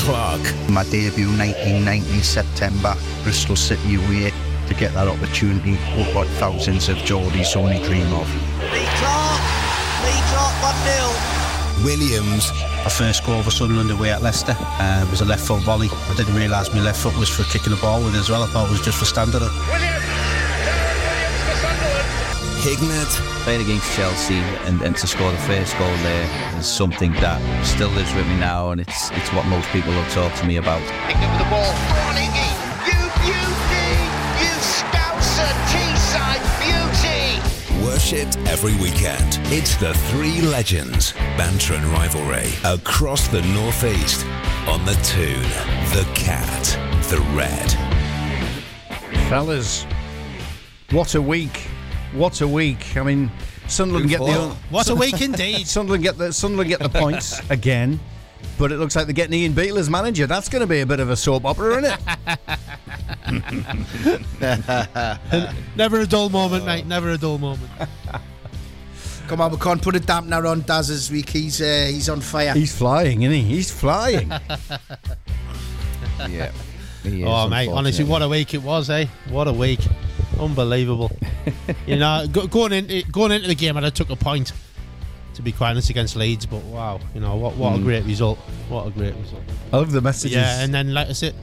Clark. 0.00 0.40
My 0.70 0.84
debut 0.84 1.28
1990 1.28 2.22
September, 2.22 2.96
Bristol 3.22 3.56
City 3.56 3.96
away 3.96 4.32
to 4.66 4.74
get 4.74 4.94
that 4.94 5.08
opportunity, 5.08 5.76
what 6.14 6.26
thousands 6.38 6.88
of 6.88 6.96
Geordies 6.98 7.56
only 7.56 7.78
dream 7.84 8.06
of. 8.14 8.26
Lee 8.72 8.88
Clark, 8.96 9.42
Lee 10.04 10.22
Clark 10.32 10.54
1 10.62 11.84
0. 11.84 11.84
Williams. 11.84 12.50
My 12.84 12.90
first 12.90 13.24
goal 13.24 13.42
for 13.42 13.50
Sunderland 13.50 13.90
away 13.90 14.10
at 14.10 14.22
Leicester 14.22 14.56
uh, 14.58 15.06
was 15.10 15.20
a 15.20 15.24
left 15.24 15.46
foot 15.46 15.62
volley. 15.62 15.88
I 15.90 16.14
didn't 16.16 16.34
realise 16.34 16.72
my 16.72 16.80
left 16.80 17.02
foot 17.02 17.16
was 17.18 17.28
for 17.28 17.44
kicking 17.44 17.74
the 17.74 17.80
ball 17.80 18.02
with 18.02 18.14
as 18.14 18.30
well. 18.30 18.42
I 18.42 18.46
thought 18.46 18.68
it 18.68 18.72
was 18.72 18.80
just 18.80 18.98
for 18.98 19.04
standing 19.04 19.42
it. 19.42 19.50
Williams! 19.68 19.68
Williams 19.68 19.80
for 19.80 19.80
Sunderland. 19.80 20.19
Hignett. 22.60 23.08
Playing 23.44 23.62
against 23.62 23.90
Chelsea 23.96 24.34
and, 24.68 24.82
and 24.82 24.94
to 24.96 25.06
score 25.06 25.30
the 25.30 25.38
first 25.38 25.76
goal 25.78 25.88
there 26.04 26.58
is 26.58 26.66
something 26.66 27.10
that 27.14 27.40
still 27.64 27.88
lives 27.90 28.14
with 28.14 28.26
me 28.26 28.36
now, 28.38 28.70
and 28.70 28.80
it's 28.82 29.10
it's 29.12 29.32
what 29.32 29.46
most 29.46 29.66
people 29.70 29.92
will 29.92 30.10
talk 30.10 30.34
to 30.40 30.46
me 30.46 30.56
about. 30.56 30.80
Picked 31.08 31.24
up 31.24 31.38
the 31.40 31.48
ball. 31.48 31.72
Go 31.88 31.96
on, 32.04 32.20
Iggy. 32.20 32.48
You 32.84 33.00
beauty! 33.24 33.88
You 34.44 34.52
Scouser 34.60 35.52
Teesside 35.72 36.44
beauty! 36.60 37.86
Worshipped 37.86 38.36
every 38.46 38.74
weekend. 38.76 39.40
It's 39.50 39.76
the 39.76 39.94
three 40.12 40.42
legends, 40.42 41.14
banter 41.38 41.74
and 41.74 41.86
rivalry 41.86 42.52
across 42.64 43.26
the 43.28 43.40
northeast. 43.54 44.26
On 44.68 44.84
the 44.84 44.94
Toon, 45.02 45.42
the 45.96 46.06
Cat, 46.14 46.78
the 47.08 47.20
Red. 47.34 47.70
Fellas, 49.30 49.86
what 50.90 51.14
a 51.14 51.22
week. 51.22 51.69
What 52.12 52.40
a 52.40 52.48
week. 52.48 52.96
I 52.96 53.02
mean, 53.02 53.30
Sunderland 53.68 54.08
get 54.08 54.18
the 54.20 54.48
What 54.70 54.88
a 54.90 54.94
week 54.94 55.20
indeed. 55.20 55.66
Sunderland 55.66 56.02
get 56.02 56.18
the 56.18 56.32
Sunderland 56.32 56.68
get 56.70 56.80
the 56.80 56.88
points 56.88 57.40
again. 57.50 58.00
But 58.58 58.72
it 58.72 58.76
looks 58.78 58.96
like 58.96 59.06
they're 59.06 59.14
getting 59.14 59.34
Ian 59.38 59.52
Beale 59.52 59.78
as 59.78 59.88
manager. 59.90 60.26
That's 60.26 60.48
going 60.48 60.60
to 60.60 60.66
be 60.66 60.80
a 60.80 60.86
bit 60.86 61.00
of 61.00 61.08
a 61.10 61.16
soap 61.16 61.44
opera, 61.44 61.78
isn't 61.82 61.84
it? 61.84 62.00
Never 65.76 66.00
a 66.00 66.06
dull 66.06 66.28
moment, 66.30 66.64
mate. 66.64 66.86
Never 66.86 67.10
a 67.10 67.18
dull 67.18 67.38
moment. 67.38 67.70
Come 69.28 69.40
on, 69.40 69.52
we 69.52 69.58
can't 69.58 69.80
put 69.80 69.94
a 69.94 70.00
dampener 70.00 70.50
on 70.50 70.62
Daz 70.62 70.88
this 70.88 71.10
week. 71.10 71.28
He's 71.30 71.60
uh, 71.60 71.86
he's 71.90 72.08
on 72.08 72.20
fire. 72.20 72.52
He's 72.52 72.76
flying, 72.76 73.22
isn't 73.22 73.32
he? 73.34 73.42
He's 73.42 73.70
flying. 73.70 74.28
Yeah. 76.28 76.50
He 77.02 77.22
is, 77.22 77.28
Oh, 77.28 77.48
mate, 77.48 77.68
honestly, 77.68 78.04
what 78.04 78.20
a 78.22 78.28
week 78.28 78.52
it 78.54 78.62
was, 78.62 78.90
eh? 78.90 79.06
What 79.28 79.48
a 79.48 79.52
week. 79.52 79.80
Unbelievable. 80.40 81.10
you 81.86 81.96
know, 81.96 82.26
going, 82.28 82.72
in, 82.72 83.04
going 83.10 83.32
into 83.32 83.48
the 83.48 83.54
game, 83.54 83.76
I'd 83.76 83.84
have 83.84 83.94
took 83.94 84.10
a 84.10 84.16
point, 84.16 84.52
to 85.34 85.42
be 85.42 85.52
quite 85.52 85.70
honest, 85.70 85.90
against 85.90 86.16
Leeds, 86.16 86.46
but 86.46 86.62
wow, 86.64 86.98
you 87.14 87.20
know, 87.20 87.36
what, 87.36 87.56
what 87.56 87.78
a 87.78 87.82
great 87.82 88.04
result. 88.04 88.38
What 88.68 88.86
a 88.86 88.90
great 88.90 89.14
result. 89.14 89.42
I 89.72 89.76
love 89.76 89.92
the 89.92 90.00
messages. 90.00 90.36
Yeah, 90.36 90.62
and 90.62 90.72
then, 90.72 90.94
let 90.94 91.08
us 91.08 91.18
said, 91.18 91.34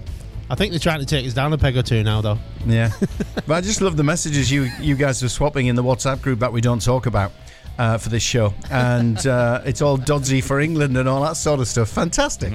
I 0.49 0.55
think 0.55 0.71
they're 0.71 0.79
trying 0.79 0.99
to 0.99 1.05
take 1.05 1.25
us 1.27 1.33
down 1.33 1.53
a 1.53 1.57
peg 1.57 1.77
or 1.77 1.83
two 1.83 2.03
now, 2.03 2.21
though. 2.21 2.39
Yeah, 2.65 2.91
but 3.47 3.51
I 3.51 3.61
just 3.61 3.81
love 3.81 3.97
the 3.97 4.03
messages 4.03 4.49
you 4.49 4.69
you 4.79 4.95
guys 4.95 5.21
are 5.23 5.29
swapping 5.29 5.67
in 5.67 5.75
the 5.75 5.83
WhatsApp 5.83 6.21
group 6.21 6.39
that 6.39 6.51
we 6.51 6.61
don't 6.61 6.81
talk 6.81 7.05
about 7.05 7.33
uh, 7.77 7.97
for 7.97 8.09
this 8.09 8.23
show, 8.23 8.53
and 8.71 9.27
uh, 9.27 9.61
it's 9.65 9.81
all 9.81 9.97
dodgy 9.97 10.41
for 10.41 10.59
England 10.59 10.97
and 10.97 11.07
all 11.07 11.21
that 11.21 11.35
sort 11.35 11.59
of 11.59 11.67
stuff. 11.67 11.89
Fantastic. 11.89 12.53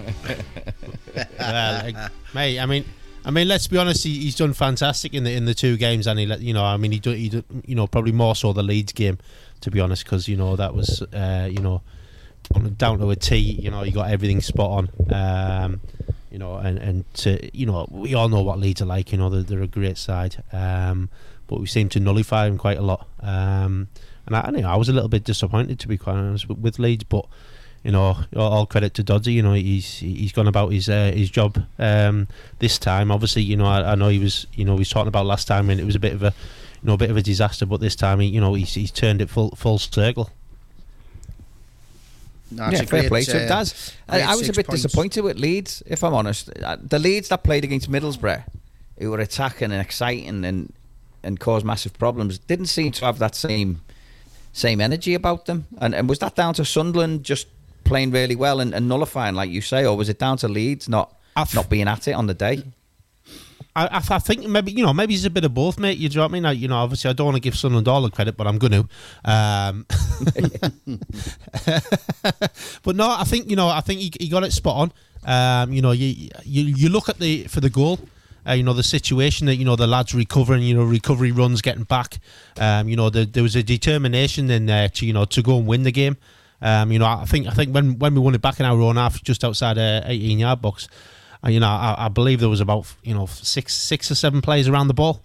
well, 1.39 1.85
like, 1.85 1.97
mate, 2.35 2.59
I 2.59 2.67
mean, 2.67 2.85
I 3.25 3.31
mean, 3.31 3.49
let's 3.49 3.69
be 3.69 3.79
honest. 3.79 4.05
He, 4.05 4.19
he's 4.21 4.37
done 4.37 4.53
fantastic 4.53 5.15
in 5.15 5.25
the 5.25 5.33
in 5.33 5.45
the 5.45 5.55
two 5.55 5.77
games, 5.77 6.07
and 6.07 6.19
he, 6.19 6.27
you 6.37 6.55
know, 6.55 6.65
I 6.65 6.77
mean, 6.77 6.93
he 6.93 6.99
do, 6.99 7.11
he 7.11 7.29
do, 7.29 7.45
you 7.65 7.75
know, 7.75 7.87
probably 7.87 8.13
more 8.13 8.35
so 8.35 8.53
the 8.53 8.63
Leeds 8.63 8.93
game, 8.93 9.19
to 9.61 9.71
be 9.71 9.81
honest, 9.81 10.05
because 10.05 10.29
you 10.29 10.37
know 10.37 10.57
that 10.57 10.75
was, 10.75 11.03
uh, 11.03 11.49
you 11.51 11.61
know, 11.61 11.83
down 12.77 12.99
to 12.99 13.11
a 13.11 13.17
T. 13.17 13.37
You 13.37 13.71
know, 13.71 13.83
he 13.83 13.91
got 13.93 14.11
everything 14.11 14.41
spot 14.41 14.89
on. 15.11 15.13
Um, 15.13 15.81
you 16.31 16.39
know, 16.39 16.57
and 16.57 16.79
and 16.79 17.15
to, 17.15 17.57
you 17.57 17.67
know, 17.67 17.87
we 17.91 18.15
all 18.15 18.29
know 18.29 18.43
what 18.43 18.59
Leeds 18.59 18.83
are 18.83 18.87
like. 18.87 19.13
You 19.13 19.19
know, 19.19 19.29
they're, 19.29 19.43
they're 19.43 19.63
a 19.63 19.69
great 19.69 19.99
side, 19.99 20.43
um, 20.53 21.09
but 21.47 21.61
we 21.61 21.67
seem 21.67 21.89
to 21.91 22.01
nullify 22.01 22.47
them 22.49 22.59
quite 22.59 22.79
a 22.79 22.83
lot. 22.83 23.07
Um, 23.21 23.89
and 24.27 24.37
I, 24.37 24.41
I, 24.41 24.51
know 24.51 24.69
I 24.69 24.77
was 24.77 24.89
a 24.89 24.93
little 24.93 25.09
bit 25.09 25.25
disappointed, 25.25 25.79
to 25.81 25.89
be 25.89 25.99
quite 25.99 26.15
honest, 26.15 26.49
with 26.49 26.79
Leeds, 26.79 27.05
but 27.05 27.27
you 27.85 27.91
know, 27.91 28.17
all 28.37 28.53
all 28.53 28.67
credit 28.67 28.95
to 28.95 29.03
Dodgy. 29.03 29.33
You 29.33 29.43
know, 29.43 29.55
he's 29.55 29.99
he's 29.99 30.33
gone 30.33 30.49
about 30.49 30.73
his 30.73 30.89
uh, 30.89 31.13
his 31.15 31.31
job 31.31 31.59
um, 31.79 32.29
this 32.59 32.79
time. 32.79 33.11
Obviously, 33.11 33.43
you 33.43 33.57
know, 33.57 33.67
I, 33.67 33.93
I 33.93 33.95
know 33.95 34.09
he 34.09 34.19
was, 34.19 34.47
you 34.55 34.65
know, 34.65 34.75
he 34.75 34.81
was 34.81 34.91
talking 34.91 35.09
about 35.09 35.27
last 35.27 35.49
time 35.49 35.71
and 35.71 35.81
it 35.81 35.85
was 35.85 35.97
a 35.97 36.01
bit 36.01 36.13
of 36.13 36.23
a, 36.23 36.33
you 36.83 36.87
know, 36.87 36.95
a 36.95 36.99
bit 36.99 37.11
of 37.11 37.17
a 37.17 37.23
disaster. 37.23 37.67
But 37.67 37.81
this 37.81 37.97
time, 37.97 38.21
he, 38.21 38.29
you 38.29 38.41
know, 38.41 38.55
he's, 38.55 38.75
he's 38.75 38.91
turned 38.91 39.21
it 39.21 39.31
full 39.31 39.51
full 39.57 39.79
circle. 39.79 40.31
No, 42.51 42.69
yeah, 42.69 42.83
fair 42.83 42.87
great, 42.87 43.09
play 43.09 43.25
to 43.25 43.37
uh, 43.37 43.41
him, 43.41 43.49
Daz. 43.49 43.95
I, 44.09 44.21
I 44.21 44.35
was 44.35 44.49
a 44.49 44.53
bit 44.53 44.67
points. 44.67 44.83
disappointed 44.83 45.23
with 45.23 45.39
Leeds, 45.39 45.83
if 45.87 46.05
I'm 46.05 46.13
honest. 46.13 46.51
Uh, 46.63 46.77
The 46.81 46.99
Leeds 46.99 47.29
that 47.29 47.43
played 47.43 47.65
against 47.65 47.91
Middlesbrough, 47.91 48.45
who 48.99 49.11
were 49.11 49.21
attacking 49.21 49.73
and 49.73 49.81
exciting 49.81 50.45
and 50.45 50.73
and 51.25 51.39
caused 51.41 51.65
massive 51.65 51.97
problems, 51.99 52.39
didn't 52.39 52.67
seem 52.67 52.93
to 52.93 53.05
have 53.07 53.19
that 53.19 53.35
same 53.35 53.81
same 54.53 54.81
energy 54.81 55.15
about 55.15 55.47
them. 55.47 55.67
And, 55.79 55.95
and 55.95 56.09
was 56.09 56.19
that 56.19 56.37
down 56.37 56.55
to 56.55 56.65
Sunderland 56.65 57.25
just 57.25 57.47
playing 57.93 58.11
really 58.11 58.35
well 58.35 58.59
and, 58.61 58.75
and 58.75 58.89
nullifying, 58.89 59.35
like 59.35 59.51
you 59.51 59.61
say, 59.61 59.85
or 59.85 59.95
was 59.95 60.09
it 60.09 60.19
down 60.19 60.39
to 60.39 60.49
Leeds 60.49 60.89
not 60.89 61.15
not 61.55 61.69
being 61.69 61.89
at 61.89 62.09
it 62.09 62.13
on 62.13 62.27
the 62.27 62.33
day? 62.33 62.63
I, 63.77 63.87
I, 63.87 64.03
I 64.17 64.19
think 64.19 64.47
maybe 64.47 64.73
you 64.73 64.83
know 64.83 64.95
maybe 64.95 65.13
it's 65.15 65.27
a 65.27 65.31
bit 65.31 65.45
of 65.45 65.53
both, 65.53 65.79
mate. 65.79 65.99
You 65.99 66.09
know 66.09 66.23
what 66.23 66.31
I 66.31 66.33
mean? 66.33 66.47
I, 66.47 66.53
you 66.53 66.69
know, 66.69 66.77
obviously 66.77 67.11
I 67.11 67.13
don't 67.13 67.27
want 67.27 67.37
to 67.37 67.41
give 67.41 67.55
Sunderland 67.55 67.89
all 67.89 68.01
the 68.01 68.11
credit, 68.11 68.39
but 68.39 68.47
I'm 68.47 68.57
going 68.57 68.73
to. 68.73 68.89
Um, 69.27 69.85
but 72.83 72.97
no, 72.97 73.11
I 73.11 73.25
think 73.25 73.51
you 73.51 73.57
know 73.57 73.69
I 73.69 73.83
think 73.83 74.01
he, 74.01 74.11
he 74.19 74.29
got 74.29 74.43
it 74.43 74.53
spot 74.53 74.77
on. 74.77 74.93
Um, 75.25 75.73
you 75.73 75.83
know, 75.83 75.93
you, 75.93 76.31
you 76.45 76.63
you 76.63 76.89
look 76.89 77.11
at 77.11 77.19
the 77.19 77.45
for 77.45 77.61
the 77.61 77.71
goal. 77.71 78.01
Uh, 78.49 78.55
you 78.55 78.65
know 78.65 78.73
the 78.73 78.83
situation 78.83 79.47
that 79.47 79.57
you 79.57 79.65
know 79.65 79.77
the 79.77 79.87
lads 79.87 80.15
recovering, 80.15 80.63
you 80.63 80.75
know 80.75 80.83
recovery 80.83 81.31
runs, 81.31 81.61
getting 81.61 81.85
back. 81.85 82.19
Um, 82.59 82.89
you 82.89 82.97
know 82.97 83.11
the, 83.11 83.27
there 83.27 83.43
was 83.43 83.55
a 83.55 83.63
determination 83.63 84.51
in 84.51 84.67
there 84.67 84.89
to 84.89 85.07
you 85.07 85.13
know 85.13 85.27
to 85.27 85.43
go 85.43 85.59
and 85.59 85.67
win 85.67 85.83
the 85.83 85.93
game. 85.93 86.17
Um, 86.63 86.93
you 86.93 86.99
know 87.01 87.07
I 87.07 87.25
think 87.25 87.49
I 87.49 87.51
think 87.51 87.75
when 87.75 87.99
when 87.99 88.15
we 88.15 88.21
won 88.21 88.35
it 88.35 88.41
back 88.41 88.61
in 88.61 88.67
our 88.67 88.81
own 88.81 88.97
half, 88.97 89.23
just 89.23 89.43
outside 89.45 89.79
a 89.79 90.05
18 90.07 90.39
yard 90.39 90.63
box, 90.63 90.89
uh, 91.45 91.51
you 91.51 91.59
know 91.59 91.67
I, 91.67 92.07
I 92.07 92.09
believe 92.09 92.39
there 92.39 92.49
was 92.49 92.61
about 92.61 92.87
you 93.03 93.15
know 93.15 93.27
six 93.27 93.75
six 93.75 94.11
or 94.11 94.15
seven 94.15 94.41
players 94.41 94.69
around 94.69 94.87
the 94.87 94.95
ball. 94.95 95.23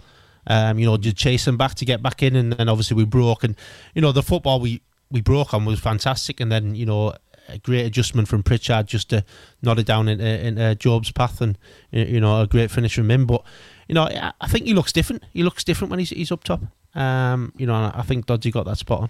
Um, 0.48 0.80
you 0.80 0.86
know 0.86 0.98
just 0.98 1.16
chasing 1.16 1.56
back 1.56 1.76
to 1.76 1.86
get 1.86 2.02
back 2.02 2.24
in, 2.24 2.36
and 2.36 2.54
then 2.54 2.68
obviously 2.68 2.98
we 2.98 3.06
broke. 3.06 3.44
And 3.44 3.56
you 3.94 4.02
know 4.02 4.12
the 4.12 4.24
football 4.24 4.60
we 4.60 4.82
we 5.12 5.22
broke 5.22 5.54
on 5.54 5.64
was 5.64 5.80
fantastic, 5.80 6.40
and 6.40 6.52
then 6.52 6.74
you 6.74 6.88
know 6.88 7.14
a 7.50 7.60
great 7.60 7.86
adjustment 7.86 8.28
from 8.28 8.44
Pritchard 8.44 8.88
just 8.88 9.10
to 9.10 9.24
nod 9.62 9.80
it 9.80 9.86
down 9.86 10.08
into, 10.10 10.26
into 10.26 10.76
Jobe's 10.76 11.12
path, 11.12 11.40
and 11.40 11.58
you 11.92 12.20
know 12.20 12.42
a 12.42 12.48
great 12.48 12.72
finish 12.72 12.96
from 12.96 13.12
him. 13.12 13.28
But 13.28 13.44
you 13.88 13.94
know 13.94 14.10
I 14.42 14.48
think 14.48 14.66
he 14.66 14.74
looks 14.74 14.92
different. 14.92 15.24
He 15.34 15.44
looks 15.44 15.64
different 15.64 15.92
when 15.92 16.00
he's 16.00 16.10
he's 16.10 16.32
up 16.32 16.44
top. 16.44 16.62
Um, 16.96 17.54
you 17.58 17.68
know 17.68 17.92
I 17.94 18.02
think 18.02 18.26
Dodgy 18.26 18.50
got 18.50 18.66
that 18.66 18.78
spot 18.80 19.02
on. 19.02 19.10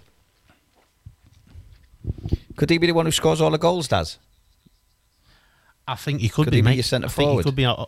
Could 2.55 2.69
he 2.69 2.77
be 2.77 2.87
the 2.87 2.93
one 2.93 3.05
who 3.05 3.11
scores 3.11 3.39
all 3.41 3.51
the 3.51 3.57
goals, 3.57 3.87
Daz? 3.87 4.17
I 5.87 5.95
think 5.95 6.21
he 6.21 6.29
could, 6.29 6.45
Could 6.45 6.51
be 6.51 6.57
he 6.57 6.61
be 6.61 6.65
mate. 6.65 6.75
your 6.75 6.83
centre 6.83 7.07
I 7.07 7.09
think 7.09 7.27
forward? 7.27 7.45
He 7.45 7.49
could 7.49 7.55
be. 7.55 7.65
uh, 7.65 7.85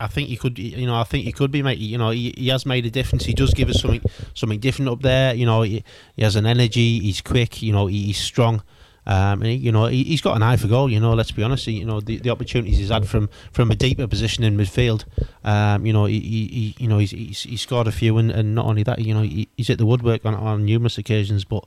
I 0.00 0.06
think 0.06 0.28
he 0.28 0.36
could. 0.36 0.58
You 0.58 0.86
know, 0.86 0.94
I 0.94 1.04
think 1.04 1.24
he 1.24 1.32
could 1.32 1.50
be, 1.50 1.62
mate. 1.62 1.78
You 1.78 1.98
know, 1.98 2.10
he, 2.10 2.32
he 2.36 2.48
has 2.48 2.64
made 2.64 2.86
a 2.86 2.90
difference. 2.90 3.24
He 3.24 3.34
does 3.34 3.52
give 3.52 3.68
us 3.68 3.80
something 3.80 4.00
something 4.34 4.60
different 4.60 4.90
up 4.90 5.02
there. 5.02 5.34
You 5.34 5.44
know, 5.46 5.62
he, 5.62 5.84
he 6.16 6.22
has 6.22 6.36
an 6.36 6.46
energy. 6.46 7.00
He's 7.00 7.20
quick. 7.20 7.60
You 7.62 7.72
know, 7.72 7.86
he, 7.86 8.04
he's 8.06 8.18
strong. 8.18 8.62
Um, 9.04 9.42
and 9.42 9.46
he, 9.46 9.54
you 9.54 9.72
know, 9.72 9.86
he, 9.86 10.04
he's 10.04 10.20
got 10.20 10.36
an 10.36 10.42
eye 10.44 10.56
for 10.56 10.68
goal. 10.68 10.88
You 10.88 11.00
know, 11.00 11.12
let's 11.12 11.32
be 11.32 11.42
honest. 11.42 11.66
He, 11.66 11.72
you 11.72 11.84
know, 11.84 12.00
the, 12.00 12.18
the 12.18 12.30
opportunities 12.30 12.78
he's 12.78 12.90
had 12.90 13.08
from 13.08 13.28
from 13.50 13.70
a 13.72 13.74
deeper 13.74 14.06
position 14.06 14.44
in 14.44 14.56
midfield. 14.56 15.04
Um, 15.44 15.84
you 15.84 15.92
know, 15.92 16.04
he, 16.04 16.20
he, 16.20 16.46
he 16.46 16.76
you 16.78 16.88
know 16.88 16.98
he's, 16.98 17.10
he's 17.10 17.42
he 17.42 17.56
scored 17.56 17.88
a 17.88 17.92
few, 17.92 18.16
and, 18.18 18.30
and 18.30 18.54
not 18.54 18.66
only 18.66 18.84
that, 18.84 19.00
you 19.00 19.12
know, 19.12 19.22
he, 19.22 19.48
he's 19.56 19.66
hit 19.68 19.78
the 19.78 19.86
woodwork 19.86 20.24
on, 20.24 20.34
on 20.36 20.64
numerous 20.64 20.96
occasions. 20.98 21.44
But 21.44 21.64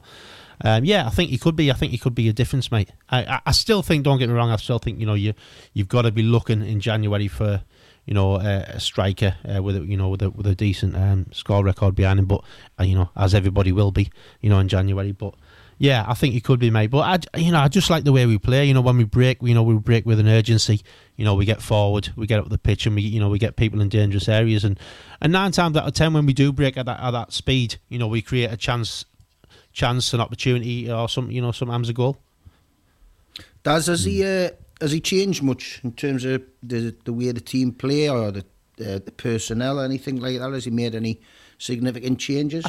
um, 0.64 0.86
yeah, 0.86 1.06
I 1.06 1.10
think 1.10 1.30
he 1.30 1.38
could 1.38 1.56
be. 1.56 1.72
I 1.72 1.74
think 1.74 1.92
he 1.92 1.98
could 1.98 2.16
be 2.16 2.30
a 2.30 2.34
difference, 2.34 2.72
mate. 2.72 2.90
I, 3.10 3.42
I, 3.46 3.52
still 3.52 3.82
think. 3.82 4.04
Don't 4.04 4.20
get 4.20 4.30
me 4.30 4.36
wrong. 4.36 4.52
I 4.52 4.56
still 4.56 4.80
think 4.80 5.00
you 5.00 5.06
know 5.06 5.14
you 5.14 5.34
you've 5.74 5.90
got 5.90 6.04
to 6.04 6.12
be 6.12 6.24
looking 6.24 6.66
in 6.66 6.80
January 6.80 7.28
for 7.28 7.62
you 8.06 8.14
know 8.14 8.36
a, 8.36 8.66
a 8.68 8.80
striker 8.80 9.36
uh, 9.54 9.62
with 9.62 9.76
a, 9.76 9.82
you 9.82 9.98
know 9.98 10.10
with 10.10 10.22
a 10.22 10.30
with 10.30 10.48
a 10.48 10.56
decent 10.56 10.96
um, 10.96 11.28
score 11.32 11.64
record 11.64 11.96
behind 11.96 12.20
him. 12.20 12.26
But 12.26 12.44
uh, 12.80 12.84
you 12.84 12.96
know 12.96 13.10
as 13.16 13.34
everybody 13.34 13.72
will 13.72 13.92
be, 13.92 14.12
you 14.42 14.50
know 14.50 14.60
in 14.60 14.68
January. 14.68 15.12
But 15.12 15.36
yeah, 15.78 16.06
I 16.08 16.14
think 16.14 16.34
he 16.34 16.40
could 16.40 16.60
be, 16.60 16.70
mate. 16.70 16.88
But 16.88 17.30
I 17.36 17.40
you 17.40 17.52
know 17.52 17.60
I 17.60 17.68
just 17.68 17.90
like 17.90 18.06
the 18.06 18.14
way 18.14 18.26
we 18.26 18.38
play. 18.38 18.66
You 18.66 18.74
know 18.74 18.82
when 18.82 18.98
we 18.98 19.04
break, 19.04 19.42
you 19.42 19.54
know 19.54 19.64
we 19.64 19.76
break 19.76 20.06
with 20.06 20.20
an 20.20 20.28
urgency. 20.28 20.82
You 21.18 21.26
know 21.26 21.36
we 21.36 21.46
get 21.46 21.62
forward, 21.62 22.10
we 22.16 22.28
get 22.28 22.40
up 22.40 22.50
the 22.50 22.58
pitch, 22.58 22.86
and 22.86 22.96
we 22.96 23.02
you 23.02 23.20
know 23.20 23.30
we 23.30 23.40
get 23.40 23.58
people 23.58 23.82
in 23.82 23.90
dangerous 23.90 24.30
areas. 24.30 24.64
And 24.64 24.80
and 25.20 25.34
nine 25.34 25.52
times 25.52 25.76
out 25.76 25.88
of 25.88 25.94
ten 25.94 26.14
when 26.14 26.26
we 26.26 26.34
do 26.34 26.54
break 26.54 26.78
at 26.78 26.86
that 26.86 27.00
at 27.02 27.12
that 27.12 27.34
speed, 27.34 27.78
you 27.90 28.00
know 28.00 28.08
we 28.08 28.22
create 28.22 28.52
a 28.52 28.58
chance 28.58 29.06
chance 29.76 30.14
an 30.14 30.22
opportunity 30.22 30.90
or 30.90 31.08
some 31.08 31.30
you 31.30 31.42
know 31.42 31.52
sometimes 31.52 31.90
a 31.90 31.94
goal. 31.94 32.18
Does 33.62 33.88
has 33.88 34.06
he 34.06 34.24
uh, 34.24 34.50
has 34.82 34.92
he 34.92 35.02
changed 35.02 35.44
much 35.44 35.82
in 35.84 35.92
terms 35.92 36.26
of 36.26 36.42
the 36.64 36.96
the 37.04 37.14
way 37.14 37.32
the 37.32 37.42
team 37.42 37.72
play 37.74 38.10
or 38.10 38.32
the 38.32 38.46
uh, 38.80 39.00
the 39.06 39.14
personnel 39.16 39.80
or 39.80 39.86
anything 39.86 40.20
like 40.20 40.40
that? 40.40 40.52
Has 40.52 40.66
he 40.66 40.72
made 40.72 40.96
any 40.96 41.20
significant 41.58 42.20
changes? 42.20 42.66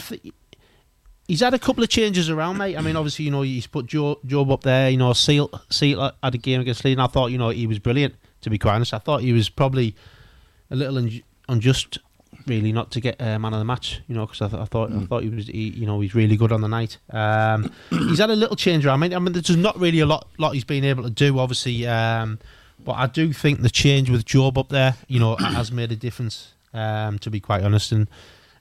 He's 1.29 1.41
had 1.41 1.55
a 1.55 1.59
couple 1.59 1.83
of 1.83 1.91
changes 1.91 2.31
around, 2.31 2.59
mate. 2.59 2.77
I 2.77 2.81
mean, 2.81 2.95
obviously, 2.95 3.25
you 3.25 3.33
know, 3.33 3.43
he's 3.43 3.67
put 3.67 3.87
Joe 3.87 4.21
Jobe 4.25 4.53
up 4.53 4.63
there. 4.63 4.91
You 4.91 4.97
know, 4.97 5.13
Seelt 5.13 5.53
Seelt 5.71 6.15
had 6.23 6.35
a 6.35 6.39
game 6.39 6.61
against 6.61 6.85
Leeds, 6.85 6.99
and 6.99 7.03
I 7.03 7.09
thought, 7.09 7.31
you 7.31 7.39
know, 7.39 7.51
he 7.51 7.67
was 7.67 7.79
brilliant. 7.79 8.15
To 8.43 8.51
be 8.51 8.59
quite 8.59 8.75
honest, 8.75 8.95
I 8.95 8.99
thought 8.99 9.23
he 9.23 9.33
was 9.33 9.49
probably 9.49 9.97
a 10.71 10.77
little 10.77 10.99
un- 10.99 11.23
unjust, 11.49 11.99
really, 12.47 12.73
not 12.73 12.91
to 12.93 13.01
get 13.01 13.21
uh, 13.21 13.39
man 13.39 13.53
of 13.53 13.59
the 13.59 13.65
match. 13.65 14.01
You 14.09 14.15
know, 14.15 14.27
because 14.27 14.43
I, 14.43 14.49
th- 14.49 14.63
I 14.63 14.65
thought 14.65 14.93
I 14.93 15.05
thought 15.07 15.23
he 15.23 15.29
was, 15.29 15.47
he, 15.47 15.69
you 15.69 15.87
know, 15.87 16.01
he's 16.01 16.15
really 16.15 16.37
good 16.37 16.53
on 16.53 16.61
the 16.61 16.69
night. 16.69 16.99
Um, 17.11 17.73
he's 17.91 18.19
had 18.19 18.31
a 18.31 18.37
little 18.37 18.57
change 18.57 18.87
around. 18.87 19.03
I 19.03 19.09
mean, 19.09 19.15
I 19.15 19.19
mean, 19.19 19.33
there's 19.33 19.57
not 19.57 19.79
really 19.79 20.01
a 20.01 20.07
lot 20.07 20.29
lot 20.39 20.55
he's 20.55 20.65
been 20.65 20.85
able 20.85 21.03
to 21.05 21.11
do, 21.11 21.39
obviously. 21.39 21.87
Um, 21.87 22.39
but 22.85 22.93
I 22.93 23.07
do 23.07 23.33
think 23.33 23.63
the 23.63 23.71
change 23.71 24.11
with 24.11 24.25
Jobe 24.25 24.59
up 24.59 24.69
there, 24.69 24.95
you 25.09 25.19
know, 25.19 25.37
has 25.41 25.73
made 25.73 25.93
a 25.93 25.97
difference. 25.97 26.53
Um, 26.75 27.19
to 27.21 27.31
be 27.31 27.41
quite 27.41 27.63
honest, 27.63 27.91
and 27.91 28.07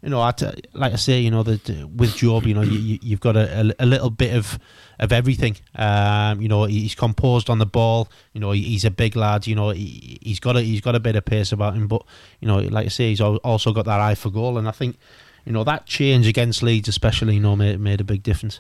you 0.06 0.12
know, 0.12 0.22
I 0.22 0.32
t- 0.32 0.46
like 0.74 0.94
I 0.94 0.98
say, 0.98 1.20
you 1.20 1.32
know, 1.32 1.44
that 1.44 1.68
with 1.94 2.12
Jobe, 2.12 2.46
you 2.46 2.54
know, 2.54 2.62
you, 2.62 2.78
you, 2.78 3.00
you've 3.02 3.20
got 3.20 3.36
a, 3.36 3.60
a, 3.80 3.84
a 3.84 3.86
little 3.86 4.10
bit 4.12 4.36
of 4.36 4.58
of 5.00 5.12
everything. 5.12 5.58
Um, 5.76 6.42
you 6.42 6.48
know, 6.48 6.64
he's 6.66 6.96
composed 6.96 7.50
on 7.50 7.58
the 7.60 7.66
ball. 7.66 8.08
You 8.34 8.40
know, 8.40 8.52
he's 8.52 8.86
a 8.86 8.92
big 8.92 9.16
lad. 9.16 9.48
You 9.48 9.56
know, 9.56 9.72
he, 9.72 10.20
he's 10.22 10.40
got 10.40 10.56
a 10.56 10.62
he's 10.62 10.80
got 10.82 10.96
a 10.96 11.00
bit 11.00 11.16
of 11.16 11.26
pace 11.26 11.52
about 11.52 11.74
him. 11.74 11.88
But 11.88 12.04
you 12.40 12.48
know, 12.48 12.60
like 12.60 12.86
I 12.86 12.90
say, 12.90 13.10
he's 13.10 13.20
also 13.20 13.74
got 13.74 13.86
that 13.86 14.00
eye 14.00 14.16
for 14.16 14.30
goal. 14.30 14.58
And 14.60 14.68
I 14.68 14.72
think, 14.72 14.98
you 15.44 15.52
know, 15.52 15.64
that 15.64 15.88
change 15.88 16.28
against 16.28 16.62
Leeds, 16.64 16.88
especially, 16.88 17.34
you 17.36 17.42
know, 17.42 17.56
made 17.56 17.80
made 17.80 18.00
a 18.00 18.06
big 18.06 18.22
difference. 18.24 18.60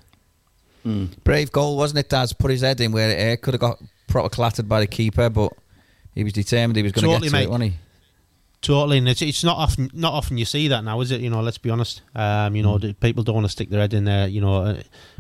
Brave 1.24 1.52
goal, 1.52 1.78
wasn't 1.78 2.00
it, 2.00 2.10
Daz? 2.10 2.34
Put 2.34 2.52
his 2.52 2.62
head 2.62 2.80
in 2.82 2.92
where 2.92 3.10
it 3.10 3.42
could 3.42 3.54
have 3.56 3.62
got 3.62 3.82
proper 4.08 4.30
clattered 4.30 4.68
by 4.70 4.80
the 4.80 4.88
keeper, 4.88 5.30
but 5.30 5.52
he 6.14 6.24
was 6.24 6.34
determined 6.34 6.78
he 6.78 6.84
was 6.84 6.92
going 6.92 7.04
to 7.04 7.08
Totally, 7.08 7.30
get 7.30 7.32
to 7.32 7.38
mate. 7.38 7.44
it, 7.46 7.50
wasn't 7.50 7.72
he? 7.72 7.78
Totally, 8.66 8.98
and 8.98 9.08
it's 9.08 9.22
it's 9.22 9.44
not 9.44 9.58
often 9.58 9.92
not 9.94 10.14
often 10.14 10.40
you 10.40 10.46
see 10.46 10.68
that 10.70 10.84
now, 10.84 11.00
is 11.00 11.12
it? 11.12 11.22
You 11.22 11.30
know, 11.30 11.40
let's 11.42 11.60
be 11.60 11.70
honest. 11.70 12.02
Um, 12.16 12.56
you 12.56 12.64
know, 12.64 12.80
people 13.00 13.22
don't 13.22 13.36
want 13.36 13.46
to 13.46 13.52
stick 13.52 13.70
their 13.70 13.80
head 13.80 13.94
in 13.94 14.06
there. 14.06 14.28
You 14.28 14.42
know, 14.42 14.76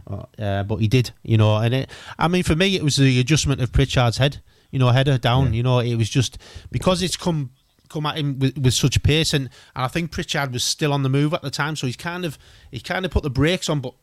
uh, 0.09 0.25
uh, 0.41 0.63
but 0.63 0.77
he 0.77 0.87
did. 0.87 1.11
You 1.21 1.37
know, 1.37 1.57
and 1.57 1.71
it, 1.75 1.91
I 2.17 2.27
mean, 2.27 2.41
for 2.41 2.55
me, 2.55 2.75
it 2.75 2.81
was 2.81 2.95
the 2.95 3.19
adjustment 3.19 3.61
of 3.61 3.71
Pritchard's 3.71 4.17
head. 4.17 4.41
You 4.71 4.79
know, 4.79 4.89
header 4.89 5.19
down. 5.19 5.53
You 5.53 5.61
know, 5.61 5.77
it 5.77 5.93
was 5.93 6.09
just 6.09 6.39
because 6.71 7.03
it's 7.03 7.17
come 7.17 7.51
come 7.87 8.07
at 8.07 8.17
him 8.17 8.39
with, 8.39 8.57
with 8.57 8.73
such 8.73 9.03
pace, 9.03 9.31
and, 9.31 9.51
and 9.75 9.85
I 9.85 9.89
think 9.89 10.09
Pritchard 10.09 10.51
was 10.51 10.63
still 10.63 10.91
on 10.91 11.03
the 11.03 11.09
move 11.09 11.31
at 11.35 11.43
the 11.43 11.51
time, 11.51 11.75
so 11.75 11.85
he's 11.85 11.95
kind 11.95 12.25
of 12.25 12.39
he 12.71 12.79
kind 12.79 13.05
of 13.05 13.11
put 13.11 13.21
the 13.21 13.29
brakes 13.29 13.69
on, 13.69 13.79
but 13.79 13.93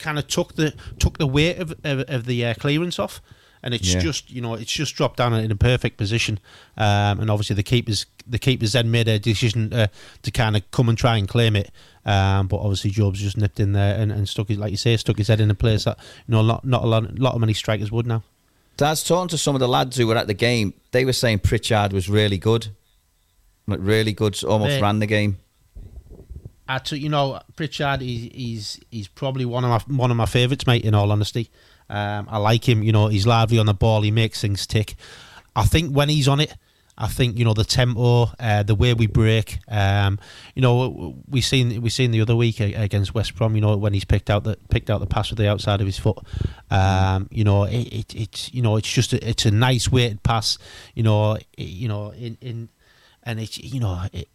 kind 0.00 0.18
of 0.18 0.26
took 0.26 0.56
the 0.56 0.74
took 0.98 1.16
the 1.16 1.26
weight 1.26 1.56
of 1.56 1.70
of, 1.82 2.00
of 2.10 2.26
the 2.26 2.44
uh, 2.44 2.52
clearance 2.52 2.98
off, 2.98 3.22
and 3.62 3.74
it's 3.74 3.94
Yeah. 3.94 4.00
just 4.00 4.30
you 4.30 4.40
know 4.40 4.54
it's 4.54 4.72
just 4.72 4.94
dropped 4.96 5.16
down 5.18 5.32
in 5.34 5.50
a 5.50 5.56
perfect 5.56 5.96
position, 5.96 6.38
um, 6.76 7.20
and 7.20 7.30
obviously 7.30 7.54
the 7.56 7.62
keepers 7.62 8.06
the 8.26 8.38
keepers 8.38 8.72
then 8.72 8.90
made 8.90 9.08
a 9.08 9.18
decision 9.18 9.72
uh, 9.72 9.86
to 10.22 10.30
kind 10.30 10.56
of 10.56 10.68
come 10.70 10.88
and 10.88 10.96
try 10.98 11.16
and 11.16 11.28
claim 11.28 11.56
it, 11.56 11.70
um, 12.06 12.46
but 12.48 12.58
obviously 12.58 12.90
Jobe's 12.90 13.20
just 13.20 13.36
nipped 13.36 13.58
in 13.60 13.72
there 13.72 13.98
and, 14.00 14.12
and 14.12 14.28
stuck 14.28 14.48
his 14.48 14.58
like 14.58 14.70
you 14.70 14.76
say 14.76 14.96
stuck 14.96 15.18
his 15.18 15.28
head 15.28 15.40
in 15.40 15.50
a 15.50 15.54
place 15.54 15.84
that 15.84 15.98
you 16.26 16.32
know 16.32 16.42
not 16.42 16.64
not 16.64 16.84
a 16.84 16.86
lot, 16.86 17.18
lot 17.18 17.34
of 17.34 17.40
many 17.40 17.52
strikers 17.54 17.90
would 17.92 18.06
now. 18.06 18.22
Dad's 18.76 19.04
talking 19.04 19.28
to 19.28 19.38
some 19.38 19.54
of 19.54 19.60
the 19.60 19.68
lads 19.68 19.96
who 19.96 20.06
were 20.06 20.16
at 20.16 20.26
the 20.26 20.34
game, 20.34 20.72
they 20.92 21.04
were 21.04 21.12
saying 21.12 21.40
Pritchard 21.40 21.92
was 21.92 22.08
really 22.08 22.38
good. 22.38 22.68
Like, 23.66 23.80
really 23.82 24.12
good, 24.12 24.42
almost 24.44 24.70
Mate. 24.70 24.82
ran 24.82 24.98
the 24.98 25.06
game. 25.06 25.36
I 26.68 26.78
t- 26.78 26.96
you 26.96 27.08
know 27.08 27.40
Pritchard 27.56 28.00
he's, 28.00 28.30
he's 28.32 28.80
he's 28.90 29.08
probably 29.08 29.44
one 29.44 29.64
of 29.64 29.70
my 29.88 29.96
one 29.96 30.10
of 30.10 30.16
my 30.16 30.26
favourites 30.26 30.66
mate 30.66 30.84
in 30.84 30.94
all 30.94 31.10
honesty 31.12 31.50
um, 31.92 32.26
I 32.28 32.38
like 32.38 32.68
him 32.68 32.82
you 32.82 32.90
know 32.92 33.06
he's 33.08 33.26
lively 33.26 33.58
on 33.58 33.66
the 33.66 33.74
ball 33.74 34.02
he 34.02 34.10
makes 34.10 34.40
things 34.40 34.66
tick. 34.66 34.94
I 35.54 35.64
think 35.64 35.94
when 35.94 36.08
he's 36.08 36.26
on 36.28 36.40
it 36.40 36.54
I 36.98 37.06
think 37.08 37.38
you 37.38 37.44
know 37.44 37.54
the 37.54 37.64
tempo 37.64 38.30
uh, 38.38 38.62
the 38.64 38.74
way 38.74 38.92
we 38.94 39.06
break 39.06 39.58
um, 39.68 40.18
you 40.54 40.60
know 40.62 41.16
we 41.28 41.40
seen 41.40 41.80
we 41.80 41.88
seen 41.90 42.10
the 42.10 42.20
other 42.20 42.36
week 42.36 42.60
against 42.60 43.14
West 43.14 43.34
Brom 43.34 43.54
you 43.54 43.62
know 43.62 43.76
when 43.76 43.94
he's 43.94 44.04
picked 44.04 44.28
out 44.28 44.44
the 44.44 44.56
picked 44.68 44.90
out 44.90 45.00
the 45.00 45.06
pass 45.06 45.30
with 45.30 45.38
the 45.38 45.48
outside 45.48 45.80
of 45.80 45.86
his 45.86 45.98
foot. 45.98 46.18
Um, 46.70 47.28
you 47.30 47.44
know 47.44 47.64
it, 47.64 47.86
it, 47.92 48.14
it's 48.14 48.52
you 48.54 48.60
know 48.62 48.76
it's 48.76 48.92
just 48.92 49.12
a, 49.14 49.28
it's 49.28 49.46
a 49.46 49.50
nice 49.50 49.90
weighted 49.90 50.22
pass 50.22 50.58
you 50.94 51.02
know 51.02 51.34
it- 51.34 51.46
you 51.56 51.88
know 51.88 52.10
in, 52.12 52.36
in 52.40 52.68
and 53.22 53.40
it's 53.40 53.56
you 53.58 53.80
know 53.80 54.02
it, 54.12 54.28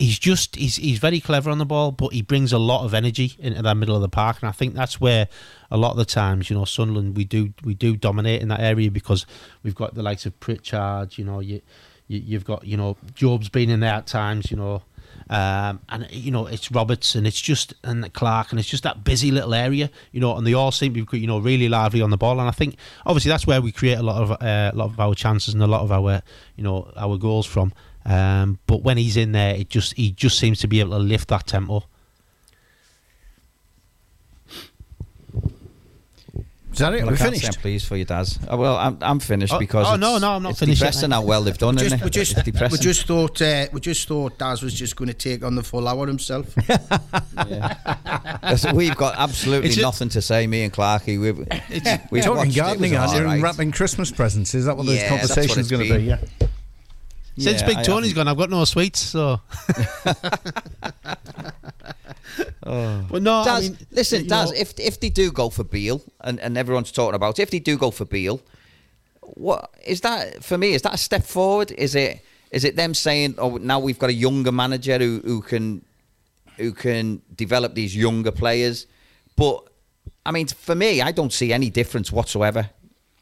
he's 0.00 0.18
just 0.18 0.56
he's 0.56 0.76
he's 0.76 0.98
very 0.98 1.20
clever 1.20 1.50
on 1.50 1.58
the 1.58 1.66
ball, 1.66 1.92
but 1.92 2.12
he 2.12 2.22
brings 2.22 2.52
a 2.52 2.58
lot 2.58 2.84
of 2.84 2.94
energy 2.94 3.36
into 3.38 3.62
that 3.62 3.76
middle 3.76 3.94
of 3.94 4.00
the 4.00 4.08
park, 4.08 4.38
and 4.40 4.48
I 4.48 4.52
think 4.52 4.74
that's 4.74 5.00
where 5.00 5.28
a 5.70 5.76
lot 5.76 5.92
of 5.92 5.98
the 5.98 6.04
times, 6.06 6.50
you 6.50 6.56
know, 6.56 6.64
Sunderland 6.64 7.16
we 7.16 7.24
do 7.24 7.52
we 7.62 7.74
do 7.74 7.96
dominate 7.96 8.42
in 8.42 8.48
that 8.48 8.60
area 8.60 8.90
because 8.90 9.26
we've 9.62 9.74
got 9.74 9.94
the 9.94 10.02
likes 10.02 10.26
of 10.26 10.40
Pritchard, 10.40 11.18
you 11.18 11.24
know, 11.24 11.40
you, 11.40 11.60
you 12.08 12.18
you've 12.24 12.44
got 12.44 12.66
you 12.66 12.76
know 12.76 12.96
Jobe's 13.14 13.50
been 13.50 13.70
in 13.70 13.80
there 13.80 13.94
at 13.94 14.06
times, 14.06 14.50
you 14.50 14.56
know. 14.56 14.82
Um, 15.28 15.80
and 15.88 16.08
you 16.10 16.32
know 16.32 16.46
it's 16.46 16.72
Roberts 16.72 17.14
and 17.14 17.24
it's 17.24 17.40
just 17.40 17.74
and 17.84 18.12
Clarke 18.14 18.50
and 18.50 18.58
it's 18.58 18.68
just 18.68 18.82
that 18.84 19.04
busy 19.04 19.30
little 19.30 19.54
area, 19.54 19.90
you 20.12 20.20
know, 20.20 20.36
and 20.36 20.46
they 20.46 20.54
all 20.54 20.72
seem 20.72 20.94
to 20.94 21.04
be 21.04 21.18
you 21.18 21.26
know 21.26 21.38
really 21.38 21.68
lively 21.68 22.00
on 22.00 22.10
the 22.10 22.16
ball. 22.16 22.40
And 22.40 22.48
I 22.48 22.52
think 22.52 22.76
obviously 23.04 23.28
that's 23.28 23.46
where 23.46 23.60
we 23.60 23.70
create 23.70 23.98
a 23.98 24.02
lot 24.02 24.22
of 24.22 24.30
uh, 24.32 24.70
a 24.72 24.76
lot 24.76 24.86
of 24.86 24.98
our 24.98 25.14
chances 25.14 25.52
and 25.52 25.62
a 25.62 25.66
lot 25.66 25.82
of 25.82 25.92
our 25.92 26.22
you 26.56 26.64
know 26.64 26.90
our 26.96 27.18
goals 27.18 27.46
from. 27.46 27.72
Um, 28.04 28.58
but 28.66 28.82
when 28.82 28.96
he's 28.96 29.16
in 29.16 29.32
there, 29.32 29.54
it 29.54 29.68
just 29.70 29.94
he 29.94 30.10
just 30.12 30.38
seems 30.38 30.60
to 30.60 30.66
be 30.68 30.80
able 30.80 30.92
to 30.92 30.98
lift 30.98 31.28
that 31.28 31.46
tempo. 31.46 31.84
Is 36.72 36.78
that 36.78 36.94
it? 36.94 36.98
Well, 36.98 37.08
I 37.08 37.12
we 37.12 37.16
can't 37.18 37.18
say 37.18 37.40
finished. 37.40 37.46
I'm 37.46 37.60
pleased 37.62 37.86
for 37.88 37.96
you, 37.96 38.04
Daz. 38.04 38.38
Oh, 38.48 38.56
well, 38.56 38.76
I'm, 38.76 38.96
I'm 39.00 39.18
finished 39.18 39.52
Oh, 39.52 39.58
because 39.58 39.86
oh, 39.88 39.96
no, 39.96 40.18
no, 40.18 40.30
I'm 40.36 40.42
not 40.44 40.50
it's 40.50 40.60
finished 40.60 40.80
yet, 40.80 40.92
depressing 40.92 41.10
mate. 41.10 41.16
how 41.16 41.22
well 41.22 41.42
they've 41.42 41.58
done, 41.58 41.74
Just, 41.76 41.86
isn't 41.86 42.04
we 42.04 42.10
just, 42.10 42.38
it's 42.38 42.70
we 42.72 42.78
just 42.78 43.06
thought, 43.08 43.42
uh, 43.42 43.66
we 43.72 43.80
just 43.80 44.06
thought 44.06 44.38
Daz 44.38 44.62
was 44.62 44.72
just 44.72 44.94
going 44.94 45.08
to 45.08 45.14
take 45.14 45.42
on 45.44 45.56
the 45.56 45.64
full 45.64 45.86
hour 45.88 46.06
himself. 46.06 46.54
Yes, 48.42 48.72
We've 48.72 48.96
got 48.96 49.16
absolutely 49.18 49.68
It's 49.68 49.78
a- 49.78 49.82
nothing 49.82 50.08
to 50.10 50.22
say, 50.22 50.46
me 50.46 50.62
and 50.64 50.72
Clarky. 50.72 51.20
We've, 51.20 51.38
we've 52.10 52.24
Talking 52.24 52.52
gardening, 52.52 52.92
it 52.92 52.96
aren't 52.96 53.12
you? 53.12 53.18
all 53.18 53.22
And 53.24 53.26
right. 53.26 53.42
wrapping 53.42 53.72
Christmas 53.72 54.10
presents. 54.10 54.54
Is 54.54 54.64
that 54.66 54.76
what 54.76 54.86
Yeah, 54.86 54.92
this 54.94 55.02
that's 55.02 55.12
what 55.12 55.18
conversation's 55.36 55.70
going 55.70 55.88
to 55.88 55.98
be? 55.98 56.04
Yeah. 56.04 56.18
Since 57.38 57.60
Yeah, 57.62 57.66
Big 57.66 57.76
I 57.78 57.82
Tony's 57.82 58.10
haven't- 58.10 58.24
gone, 58.26 58.28
I've 58.28 58.36
got 58.38 58.50
no 58.50 58.64
sweets. 58.64 59.00
So, 59.00 59.40
oh. 62.66 63.06
but 63.10 63.22
no, 63.22 63.42
I 63.42 63.60
mean, 63.60 63.78
listen, 63.90 64.24
you 64.24 64.28
Daz, 64.28 64.50
know- 64.50 64.56
if 64.56 64.78
if 64.78 65.00
they 65.00 65.08
do 65.10 65.30
go 65.32 65.50
for 65.50 65.64
Beale, 65.64 66.02
and, 66.20 66.38
and 66.40 66.56
everyone's 66.58 66.92
talking 66.92 67.14
about 67.14 67.38
it, 67.38 67.42
if 67.42 67.50
they 67.50 67.58
do 67.58 67.76
go 67.76 67.90
for 67.90 68.04
Beale, 68.04 68.40
what 69.22 69.70
is 69.84 70.00
that 70.02 70.42
for 70.44 70.58
me? 70.58 70.74
Is 70.74 70.82
that 70.82 70.94
a 70.94 70.98
step 70.98 71.24
forward? 71.24 71.72
Is 71.72 71.94
it 71.94 72.24
is 72.50 72.64
it 72.64 72.76
them 72.76 72.94
saying, 72.94 73.36
"Oh, 73.38 73.56
now 73.56 73.78
we've 73.78 73.98
got 73.98 74.10
a 74.10 74.14
younger 74.14 74.52
manager 74.52 74.98
who, 74.98 75.20
who 75.24 75.40
can 75.40 75.84
who 76.56 76.72
can 76.72 77.22
develop 77.34 77.74
these 77.74 77.96
younger 77.96 78.32
players"? 78.32 78.86
But 79.36 79.64
I 80.26 80.32
mean, 80.32 80.48
for 80.48 80.74
me, 80.74 81.00
I 81.00 81.12
don't 81.12 81.32
see 81.32 81.52
any 81.52 81.70
difference 81.70 82.12
whatsoever. 82.12 82.70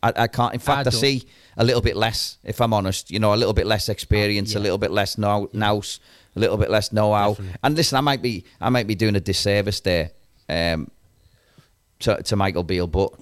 I, 0.03 0.13
I 0.17 0.27
can't. 0.29 0.55
In 0.55 0.61
fact, 0.61 0.81
I, 0.81 0.83
don't. 0.91 0.93
see 0.93 1.25
a 1.59 1.65
little 1.65 1.83
bit 1.83 1.97
less. 1.97 2.39
If 2.45 2.61
I'm 2.61 2.73
honest, 2.73 3.11
you 3.11 3.19
know, 3.19 3.35
a 3.35 3.37
little 3.37 3.53
bit 3.53 3.67
less 3.67 3.89
experience, 3.91 4.53
a 4.55 4.59
yeah. 4.59 4.63
little 4.63 4.79
bit 4.79 4.91
less 4.91 5.19
know 5.19 5.51
nous, 5.53 6.01
a 6.37 6.41
little 6.41 6.57
bit 6.57 6.71
less 6.71 6.93
know-how. 6.93 7.37
And 7.63 7.77
listen, 7.77 7.99
I 7.99 8.01
might 8.01 8.23
be, 8.23 8.45
I 8.61 8.71
might 8.71 8.87
be 8.87 8.95
doing 8.95 9.17
a 9.17 9.21
disservice 9.21 9.81
there 9.81 10.13
um, 10.49 10.91
to, 12.01 12.23
to 12.23 12.37
Michael 12.37 12.63
Beale, 12.63 12.87
but 12.87 13.13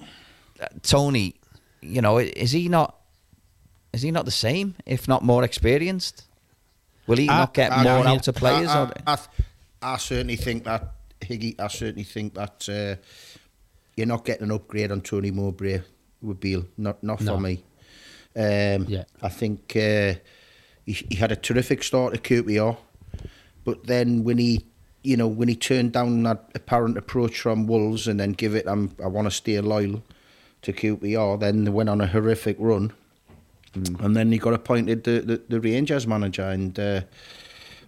uh, 0.60 0.66
Tony, 0.82 1.34
you 1.80 2.00
know, 2.02 2.18
is 2.18 2.52
he 2.52 2.68
not? 2.68 2.94
Is 3.92 4.02
he 4.02 4.10
not 4.10 4.26
the 4.26 4.30
same, 4.30 4.74
if 4.84 5.08
not 5.08 5.22
more 5.24 5.42
experienced? 5.42 6.24
Will 7.06 7.16
he 7.16 7.28
I- 7.30 7.38
not 7.38 7.54
get 7.54 7.72
I- 7.72 7.82
more 7.82 8.06
I- 8.06 8.10
out 8.14 8.28
of 8.28 8.34
players? 8.34 8.68
I, 8.68 8.82
or- 8.82 8.92
I, 9.06 9.12
I, 9.14 9.18
I 9.94 9.96
certainly 9.96 10.36
think 10.36 10.64
that 10.64 10.92
Higgy. 11.20 11.58
I 11.58 11.68
certainly 11.68 12.04
think 12.04 12.34
that 12.34 12.68
uh, 12.68 13.00
you're 13.96 14.06
not 14.06 14.24
getting 14.26 14.44
an 14.44 14.50
upgrade 14.52 14.92
on 14.92 15.00
Tony 15.00 15.30
Mowbray 15.30 15.80
with 16.20 16.40
Beale. 16.40 16.66
Not 16.76 17.02
not 17.02 17.22
No. 17.22 17.34
for 17.36 17.40
me. 17.40 17.62
Um, 18.36 18.84
Yeah. 18.88 19.04
I 19.22 19.28
think 19.28 19.74
uh, 19.76 20.14
he, 20.84 20.92
he 21.08 21.16
had 21.16 21.32
a 21.32 21.36
terrific 21.36 21.82
start 21.82 22.14
at 22.14 22.22
QPR, 22.22 22.76
but 23.64 23.86
then 23.86 24.24
when 24.24 24.38
he, 24.38 24.66
you 25.02 25.16
know, 25.16 25.26
when 25.26 25.48
he 25.48 25.56
turned 25.56 25.92
down 25.92 26.22
that 26.24 26.50
apparent 26.54 26.98
approach 26.98 27.40
from 27.40 27.66
Wolves 27.66 28.06
and 28.06 28.20
then 28.20 28.32
give 28.32 28.54
it, 28.54 28.66
I'm, 28.68 28.94
I 29.02 29.06
want 29.06 29.26
to 29.26 29.30
stay 29.30 29.58
loyal 29.60 30.02
to 30.62 30.72
QPR. 30.72 31.40
Then 31.40 31.64
they 31.64 31.70
went 31.70 31.88
on 31.88 32.00
a 32.00 32.06
horrific 32.06 32.56
run, 32.58 32.92
and 33.74 34.16
then 34.16 34.30
he 34.32 34.38
got 34.38 34.54
appointed 34.54 35.04
the 35.04 35.20
the, 35.20 35.42
the 35.48 35.60
Rangers 35.60 36.06
manager. 36.06 36.42
And 36.48 36.78
uh, 36.78 37.00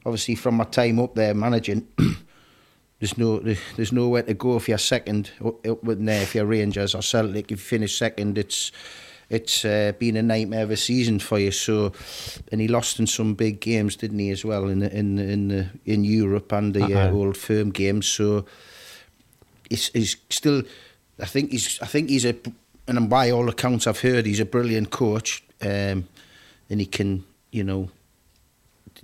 obviously, 0.07 0.35
from 0.35 0.57
my 0.57 0.65
time 0.65 0.99
up 0.99 1.15
there 1.15 1.35
managing. 1.35 1.87
There's 3.01 3.17
no 3.17 3.39
there's 3.39 3.93
nowhere 3.93 4.25
to 4.25 4.35
go 4.35 4.57
if 4.57 4.69
you're 4.69 4.77
second 4.77 5.31
up 5.45 5.65
up 5.65 5.85
with 5.85 6.05
there 6.05 6.21
if 6.23 6.35
you're 6.35 6.45
Rangers 6.45 6.97
or 6.97 7.03
Celtic. 7.03 7.45
If 7.45 7.51
you 7.51 7.57
finish 7.79 7.97
second, 7.97 8.37
it's 8.37 8.73
it's 9.31 9.65
uh, 9.65 9.93
been 9.99 10.17
a 10.17 10.23
nightmare 10.23 10.65
of 10.65 10.71
a 10.71 10.77
season 10.77 11.19
for 11.19 11.39
you. 11.39 11.51
So, 11.51 11.93
and 12.51 12.61
he 12.61 12.69
lost 12.69 12.99
in 12.99 13.07
some 13.07 13.35
big 13.35 13.61
games, 13.61 13.97
didn't 13.97 14.19
he, 14.19 14.31
as 14.31 14.45
well 14.45 14.69
in 14.69 14.79
the, 14.79 14.97
in 14.97 15.17
the, 15.17 15.23
in 15.23 15.49
the, 15.49 15.67
in 15.85 16.05
Europe 16.05 16.53
and 16.53 16.75
the 16.75 16.85
uh, 16.85 17.09
Uh-uh. 17.09 17.13
old 17.13 17.37
firm 17.37 17.71
games. 17.71 18.07
So, 18.07 18.47
he's, 19.69 19.89
he's 19.89 20.17
still. 20.31 20.63
I 21.21 21.27
think 21.27 21.51
he's. 21.51 21.79
I 21.83 21.87
think 21.87 22.11
he's 22.11 22.25
a. 22.25 22.35
And 22.87 23.11
by 23.11 23.31
all 23.31 23.51
accounts 23.51 23.87
I've 23.87 24.01
heard, 24.01 24.25
he's 24.25 24.41
a 24.41 24.47
brilliant 24.47 24.91
coach, 24.91 25.45
um, 25.61 26.09
and 26.71 26.81
he 26.81 26.87
can, 26.87 27.23
you 27.51 27.63
know, 27.63 27.91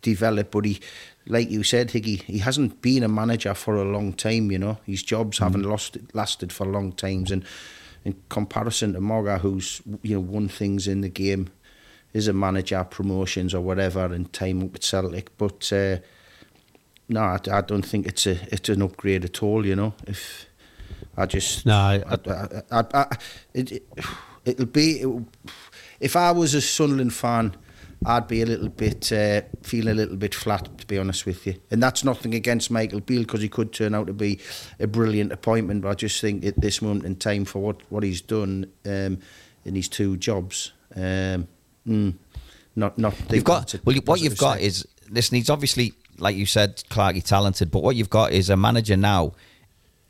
develop. 0.01 0.53
But 0.53 0.65
he, 0.65 0.81
like 1.27 1.51
you 1.51 1.63
said, 1.63 1.91
Higgy, 1.91 2.23
he 2.23 2.39
hasn't 2.39 2.81
been 2.81 3.03
a 3.03 3.09
manager 3.09 3.53
for 3.53 3.77
a 3.77 3.85
long 3.85 4.15
time. 4.15 4.51
You 4.51 4.59
know, 4.59 4.79
his 4.87 5.03
jobs 5.03 5.39
haven't 5.39 5.65
lost 5.65 5.99
lasted 6.15 6.51
for 6.51 6.67
long 6.67 6.93
times. 6.93 7.31
And 7.31 7.45
in 8.05 8.15
comparison 8.29 8.93
to 8.93 9.01
Mogga, 9.01 9.41
who's 9.41 9.81
you 10.03 10.15
know 10.17 10.21
won 10.21 10.49
things 10.49 10.87
in 10.89 11.01
the 11.01 11.09
game 11.09 11.49
is 12.13 12.29
a 12.29 12.33
manager, 12.33 12.85
promotions 12.85 13.55
or 13.55 13.61
whatever, 13.61 14.05
and 14.05 14.33
time 14.33 14.63
up 14.63 14.75
at 14.77 14.85
Celtic. 14.85 15.37
But 15.37 15.73
uh, 15.73 15.99
no, 17.09 17.21
I, 17.21 17.39
I 17.51 17.61
don't 17.61 17.85
think 17.85 18.07
it's 18.07 18.27
a 18.27 18.37
it's 18.53 18.69
an 18.69 18.83
upgrade 18.83 19.25
at 19.25 19.43
all. 19.43 19.67
You 19.67 19.77
know, 19.77 19.95
if 20.07 20.47
I 21.17 21.27
just 21.27 21.67
No, 21.67 21.75
I- 21.75 22.03
I, 22.07 22.17
I, 22.31 22.63
I, 22.81 22.85
I, 22.95 23.17
it, 23.55 23.73
it, 23.73 23.89
it'll 24.45 24.67
be 24.67 25.01
it, 25.01 25.09
if 26.01 26.15
I 26.17 26.31
was 26.33 26.55
a 26.55 26.61
Sunderland 26.61 27.15
fan. 27.15 27.57
I'd 28.07 28.29
be 28.29 28.43
a 28.43 28.47
little 28.47 28.69
bit 28.69 29.11
uh, 29.13 29.43
feel 29.63 29.89
a 29.89 29.95
little 29.95 30.17
bit 30.17 30.35
flat, 30.35 30.79
to 30.79 30.87
be 30.87 30.99
honest 30.99 31.25
with 31.27 31.47
you. 31.47 31.55
And 31.71 31.83
that's 31.83 32.05
nothing 32.05 32.35
against 32.35 32.71
Michael 32.71 33.01
Beale 33.01 33.23
because 33.23 33.41
he 33.43 33.49
could 33.49 33.73
turn 33.73 33.95
out 33.95 34.07
to 34.09 34.13
be 34.13 34.41
a 34.79 34.87
brilliant 34.87 35.33
appointment. 35.33 35.83
But 35.83 35.89
I 35.91 35.95
just 35.95 36.21
think 36.21 36.45
at 36.45 36.61
this 36.61 36.83
moment 36.83 37.05
in 37.07 37.17
time, 37.17 37.45
for 37.45 37.61
what, 37.61 37.81
what 37.91 38.03
he's 38.03 38.21
done 38.21 38.71
um, 38.85 39.19
in 39.65 39.75
his 39.75 39.89
two 39.89 40.17
jobs, 40.19 40.73
um, 40.97 41.49
mm, 41.89 42.15
not 42.77 42.99
not. 42.99 43.15
You've 43.31 43.45
got 43.45 43.61
that's 43.61 43.75
a 43.75 43.81
well. 43.85 43.97
What 44.05 44.21
you've 44.21 44.37
got 44.39 44.57
step. 44.57 44.67
is 44.67 44.87
listen. 45.11 45.37
He's 45.37 45.49
obviously, 45.51 45.95
like 46.19 46.37
you 46.37 46.47
said, 46.47 46.77
Clarky 46.91 47.23
talented. 47.23 47.71
But 47.71 47.83
what 47.83 47.97
you've 47.97 48.11
got 48.11 48.33
is 48.33 48.51
a 48.51 48.57
manager 48.57 48.97
now 48.97 49.33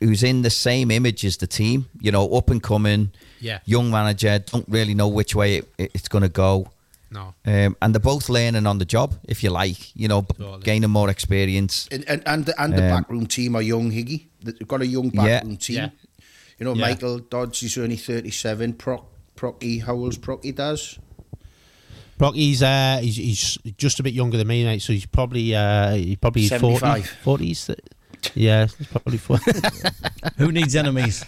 who's 0.01 0.23
in 0.23 0.41
the 0.41 0.49
same 0.49 0.91
image 0.91 1.23
as 1.23 1.37
the 1.37 1.47
team. 1.47 1.87
You 2.01 2.11
know, 2.11 2.27
up 2.35 2.49
and 2.49 2.61
coming, 2.61 3.11
Yeah. 3.39 3.59
young 3.65 3.89
manager. 3.89 4.39
Don't 4.39 4.67
really 4.67 4.93
know 4.93 5.07
which 5.07 5.33
way 5.33 5.57
it, 5.57 5.73
it- 5.77 5.91
it's 5.93 6.07
going 6.09 6.23
to 6.23 6.29
go. 6.29 6.67
No. 7.15 7.33
Um, 7.45 7.75
and 7.81 7.93
they're 7.95 7.99
both 8.13 8.27
learning 8.29 8.67
on 8.67 8.77
the 8.77 8.85
job, 8.85 9.15
if 9.27 9.41
you 9.43 9.49
like. 9.49 9.95
You 9.95 10.07
know, 10.09 10.21
Totally. 10.23 10.61
gaining 10.63 10.89
more 10.91 11.09
experience. 11.09 11.87
and 11.91 12.03
and 12.07 12.21
and 12.27 12.45
the, 12.45 12.61
and 12.61 12.73
the 12.73 12.83
Um, 12.83 12.89
backroom 12.89 13.25
team 13.27 13.55
are 13.55 13.61
young, 13.63 13.91
Higgy. 13.91 14.27
They've 14.43 14.67
got 14.67 14.81
a 14.81 14.87
young 14.87 15.11
Yeah. 15.13 15.23
backroom 15.25 15.57
team. 15.57 15.75
Yeah. 15.77 15.89
You 16.59 16.65
know, 16.65 16.73
Yeah. 16.75 16.81
Michael 16.87 17.19
Dodds 17.19 17.63
is 17.63 17.77
only 17.77 17.97
thirty-seven. 17.97 18.73
Proc 18.73 19.05
Procky, 19.35 19.81
how 19.83 19.93
old's 19.95 20.17
Procky 20.17 20.53
does? 20.53 20.99
Brock, 22.17 22.35
he's 22.35 22.61
uh, 22.63 22.99
he's 23.01 23.17
he's 23.17 23.57
just 23.77 23.99
a 23.99 24.03
bit 24.03 24.13
younger 24.13 24.37
than 24.37 24.47
me, 24.47 24.63
mate. 24.63 24.81
So 24.81 24.93
he's 24.93 25.05
probably 25.05 25.53
uh, 25.55 25.95
he's 25.95 26.15
probably 26.17 26.47
75. 26.47 27.05
forties. 27.23 27.69
Yeah, 28.33 28.67
he's 28.77 28.87
probably 28.87 29.17
40. 29.17 29.51
Who 30.37 30.51
needs 30.51 30.75
enemies? 30.75 31.25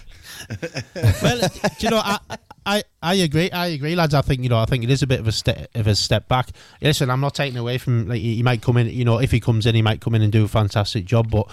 well, 1.21 1.39
do 1.41 1.85
you 1.85 1.89
know, 1.89 1.97
I, 2.03 2.19
I, 2.67 2.83
I 3.01 3.13
agree. 3.15 3.49
I 3.49 3.67
agree, 3.67 3.95
lads. 3.95 4.13
I 4.13 4.21
think 4.21 4.43
you 4.43 4.49
know, 4.49 4.59
I 4.59 4.65
think 4.65 4.83
it 4.83 4.89
is 4.89 5.01
a 5.01 5.07
bit 5.07 5.21
of 5.21 5.27
a 5.27 5.31
step 5.31 5.69
of 5.73 5.87
a 5.87 5.95
step 5.95 6.27
back. 6.27 6.49
Listen, 6.81 7.09
I'm 7.09 7.21
not 7.21 7.33
taking 7.33 7.57
away 7.57 7.77
from 7.77 8.09
like 8.09 8.19
he 8.19 8.43
might 8.43 8.61
come 8.61 8.75
in. 8.75 8.89
You 8.89 9.05
know, 9.05 9.19
if 9.19 9.31
he 9.31 9.39
comes 9.39 9.65
in, 9.65 9.73
he 9.73 9.81
might 9.81 10.01
come 10.01 10.13
in 10.15 10.21
and 10.21 10.33
do 10.33 10.43
a 10.43 10.49
fantastic 10.49 11.05
job. 11.05 11.31
But 11.31 11.49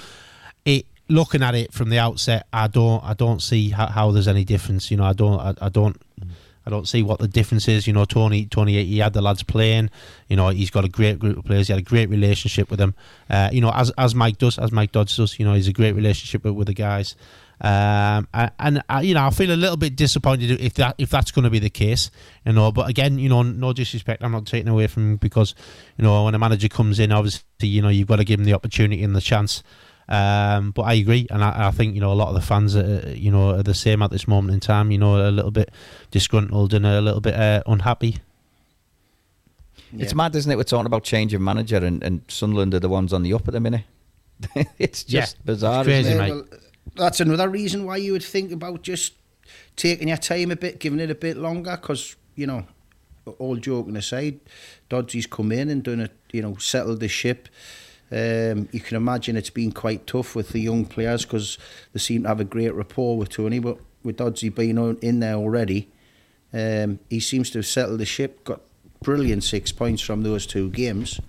it, 0.65 0.87
looking 1.09 1.41
at 1.45 1.55
it 1.55 1.73
from 1.73 1.91
the 1.91 2.01
outset, 2.01 2.49
I 2.53 2.67
don't, 2.67 3.03
I 3.05 3.15
don't 3.15 3.41
see 3.41 3.71
how, 3.71 3.87
how 3.87 4.11
there's 4.11 4.27
any 4.27 4.45
difference. 4.45 4.91
You 4.91 4.97
know, 4.97 5.05
I 5.05 5.13
don't, 5.13 5.39
I, 5.39 5.55
I 5.63 5.69
don't. 5.69 5.97
I 6.67 6.71
don't 6.71 6.89
see 6.89 7.03
what 7.03 7.19
the 7.19 7.29
difference 7.29 7.69
is. 7.69 7.87
You 7.87 7.93
know, 7.93 8.07
Tony, 8.07 8.47
Tony, 8.47 8.83
he 8.83 8.99
had 8.99 9.13
the 9.13 9.21
lads 9.21 9.43
playing. 9.43 9.91
You 10.29 10.37
know, 10.37 10.49
he's 10.49 10.71
got 10.71 10.87
a 10.87 10.89
great 10.89 11.19
group 11.19 11.37
of 11.37 11.45
players. 11.45 11.67
He 11.67 11.75
had 11.75 11.81
a 11.81 11.85
great 11.85 12.09
relationship 12.09 12.71
with 12.71 12.79
them. 12.79 12.95
Uh, 13.29 13.51
you 13.53 13.61
know, 13.61 13.71
as 13.71 13.91
as 13.99 14.15
Mike 14.15 14.39
does, 14.39 14.59
as 14.59 14.73
Mike 14.73 14.91
Dodds 14.91 15.15
does. 15.15 15.39
You 15.39 15.45
know, 15.45 15.53
he's 15.53 15.69
a 15.69 15.75
great 15.75 15.95
relationship 15.95 16.43
with, 16.43 16.55
with 16.55 16.67
the 16.69 16.75
guys. 16.75 17.17
Um, 17.61 18.29
and, 18.35 18.51
and 18.59 18.83
uh, 18.89 19.01
you 19.03 19.15
know, 19.15 19.27
I 19.27 19.31
feel 19.31 19.51
a 19.51 19.57
little 19.57 19.77
bit 19.77 19.97
disappointed 19.97 20.61
if 20.61 20.75
that 20.75 20.97
if 20.99 21.11
that's 21.11 21.31
going 21.31 21.45
to 21.45 21.51
be 21.51 21.59
the 21.61 21.71
case. 21.71 22.11
You 22.45 22.53
know, 22.53 22.73
but 22.73 22.89
again, 22.91 23.19
you 23.19 23.29
know, 23.29 23.43
no 23.43 23.73
disrespect. 23.73 24.23
I'm 24.23 24.33
not 24.33 24.47
taking 24.47 24.69
away 24.69 24.87
from 24.89 25.17
because 25.17 25.55
you 25.97 26.05
know 26.05 26.25
when 26.25 26.35
a 26.35 26.39
manager 26.39 26.69
comes 26.69 26.99
in, 26.99 27.13
obviously, 27.13 27.45
you 27.61 27.81
know, 27.81 27.89
you've 27.89 28.09
got 28.09 28.17
to 28.17 28.25
give 28.25 28.41
him 28.41 28.45
the 28.47 28.55
opportunity 28.55 29.03
and 29.03 29.15
the 29.15 29.21
chance. 29.21 29.63
Um, 30.07 30.73
but 30.73 30.83
I 30.83 30.95
agree, 30.95 31.27
and 31.31 31.43
I, 31.43 31.69
I 31.69 31.71
think 31.71 31.95
you 31.95 32.01
know 32.01 32.13
a 32.13 32.15
lot 32.15 32.29
of 32.29 32.35
the 32.35 32.43
fans, 32.43 32.77
are, 32.77 33.09
you 33.17 33.31
know, 33.31 33.51
are 33.51 33.63
the 33.63 33.73
same 33.73 34.03
at 34.03 34.11
this 34.11 34.29
moment 34.29 34.53
in 34.53 34.61
time. 34.61 34.91
You 34.91 34.99
know, 34.99 35.17
a 35.29 35.31
little 35.31 35.51
bit 35.51 35.71
disgruntled 36.11 36.75
and 36.75 36.85
a 36.85 37.01
little 37.01 37.23
bit 37.23 37.35
uh, 37.35 37.63
unhappy. 37.67 38.19
It's 39.97 40.15
mad, 40.15 40.35
isn't 40.35 40.51
it? 40.51 40.57
We're 40.57 40.65
talking 40.65 40.87
about 40.87 41.05
change 41.05 41.35
of 41.35 41.41
manager, 41.41 41.77
and, 41.77 42.03
and 42.03 42.23
Sunderland 42.29 42.75
are 42.75 42.81
the 42.81 42.89
ones 42.89 43.13
on 43.13 43.23
the 43.23 43.33
up 43.33 43.47
at 43.47 43.55
the 43.55 43.61
minute. 43.61 43.85
it's 44.79 45.05
Yeah, 45.09 45.21
just 45.23 45.45
bizarre. 45.45 45.81
it's 45.81 45.87
crazy, 45.87 46.09
isn't 46.11 46.21
it? 46.21 46.21
mate. 46.21 46.31
well, 46.51 46.61
that's 46.97 47.21
another 47.21 47.49
reason 47.49 47.85
why 47.85 47.97
you 47.97 48.13
would 48.13 48.23
think 48.23 48.53
about 48.53 48.83
just 48.83 49.15
taking 49.77 50.09
your 50.09 50.17
time 50.17 50.51
a 50.51 50.57
bit, 50.57 50.79
giving 50.79 51.01
it 51.01 51.11
a 51.11 51.15
bit 51.15 51.37
longer, 51.37 51.79
because 51.81 52.17
you 52.37 52.47
know, 52.47 52.67
all 53.39 53.57
joking 53.57 53.97
aside, 53.97 54.41
Dodgy's 54.89 55.27
come 55.27 55.53
in 55.53 55.71
and 55.71 55.83
done 55.83 56.01
it. 56.01 56.13
You 56.33 56.43
know, 56.43 56.57
settled 56.57 57.01
the 57.01 57.09
ship. 57.09 57.49
Um, 58.11 58.69
you 58.71 58.81
can 58.81 58.97
imagine 58.97 59.37
it's 59.37 59.51
been 59.51 59.73
quite 59.73 60.07
tough 60.07 60.37
with 60.37 60.51
the 60.51 60.61
young 60.61 60.85
players 60.85 61.25
because 61.25 61.59
they 61.93 61.99
seem 61.99 62.23
to 62.23 62.29
have 62.29 62.41
a 62.41 62.45
great 62.45 62.75
rapport 62.75 63.17
with 63.17 63.31
Tony. 63.31 63.59
But 63.59 63.79
with 64.03 64.19
Dodsey 64.19 64.55
being 64.55 64.79
on, 64.79 64.99
in 65.01 65.21
there 65.21 65.35
already, 65.35 65.91
um, 66.53 66.99
he 67.09 67.21
seems 67.21 67.51
to 67.51 67.59
have 67.59 67.67
settled 67.67 68.01
the 68.01 68.05
ship. 68.05 68.45
Got 68.45 68.61
brilliant 69.03 69.45
six 69.45 69.73
points 69.73 70.03
from 70.03 70.23
those 70.23 70.47
two 70.47 70.71
games. 70.71 71.21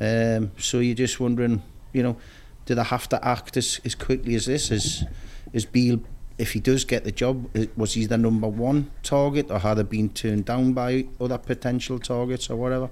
Um, 0.00 0.52
so 0.58 0.78
you're 0.78 0.94
just 0.94 1.18
wondering, 1.18 1.62
you 1.92 2.02
know, 2.02 2.16
do 2.68 2.74
they 2.74 2.84
have 2.84 3.08
to 3.08 3.26
act 3.26 3.56
as, 3.56 3.80
as 3.82 3.94
quickly 3.94 4.34
as 4.34 4.44
this? 4.44 4.70
Is 4.70 5.04
is 5.54 5.64
Beale, 5.64 6.00
if 6.36 6.52
he 6.52 6.60
does 6.60 6.84
get 6.84 7.02
the 7.02 7.10
job, 7.10 7.48
was 7.78 7.94
he 7.94 8.04
the 8.04 8.18
number 8.18 8.46
one 8.46 8.90
target, 9.02 9.50
or 9.50 9.58
had 9.58 9.78
they 9.78 9.84
been 9.84 10.10
turned 10.10 10.44
down 10.44 10.74
by 10.74 11.06
other 11.18 11.38
potential 11.38 11.98
targets 11.98 12.50
or 12.50 12.56
whatever? 12.56 12.90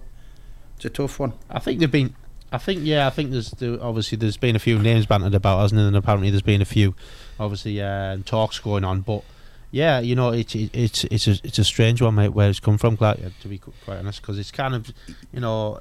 It's 0.77 0.87
a 0.87 0.89
tough 0.89 1.21
one. 1.21 1.35
I 1.51 1.59
think 1.59 1.81
they've 1.81 1.91
been. 1.91 2.15
I 2.51 2.57
think 2.57 2.81
yeah. 2.85 3.07
I 3.07 3.11
think 3.11 3.33
there's 3.33 3.51
there, 3.51 3.77
obviously 3.83 4.17
there's 4.17 4.39
been 4.39 4.57
a 4.57 4.59
few 4.59 4.79
names 4.79 5.05
bantered 5.05 5.35
about, 5.35 5.61
hasn't 5.61 5.79
there? 5.79 5.89
And 5.89 5.97
apparently 5.97 6.31
there's 6.31 6.41
been 6.41 6.63
a 6.63 6.67
few, 6.67 6.95
obviously 7.39 7.83
uh, 7.83 8.17
talks 8.25 8.59
going 8.59 8.83
on. 8.83 9.03
But 9.03 9.25
yeah, 9.73 10.01
you 10.01 10.15
know, 10.15 10.31
it's 10.31 10.55
it, 10.55 10.71
it's 10.73 11.05
it's 11.05 11.29
a 11.29 11.33
it's 11.45 11.59
a 11.59 11.65
strange 11.65 12.01
one, 12.01 12.15
mate. 12.15 12.31
Where 12.31 12.49
it's 12.49 12.61
come 12.61 12.79
from, 12.79 12.97
to 12.97 13.31
be 13.47 13.59
quite 13.59 13.99
honest, 13.99 14.23
because 14.23 14.39
it's 14.39 14.51
kind 14.51 14.75
of, 14.75 14.91
you 15.35 15.41
know, 15.41 15.81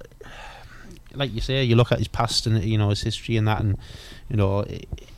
like 1.17 1.33
you 1.33 1.41
say, 1.41 1.63
you 1.63 1.75
look 1.75 1.91
at 1.91 1.99
his 1.99 2.07
past 2.07 2.47
and 2.47 2.63
you 2.63 2.77
know 2.77 2.89
his 2.89 3.01
history 3.01 3.37
and 3.37 3.47
that, 3.47 3.61
and 3.61 3.77
you 4.29 4.37
know, 4.37 4.65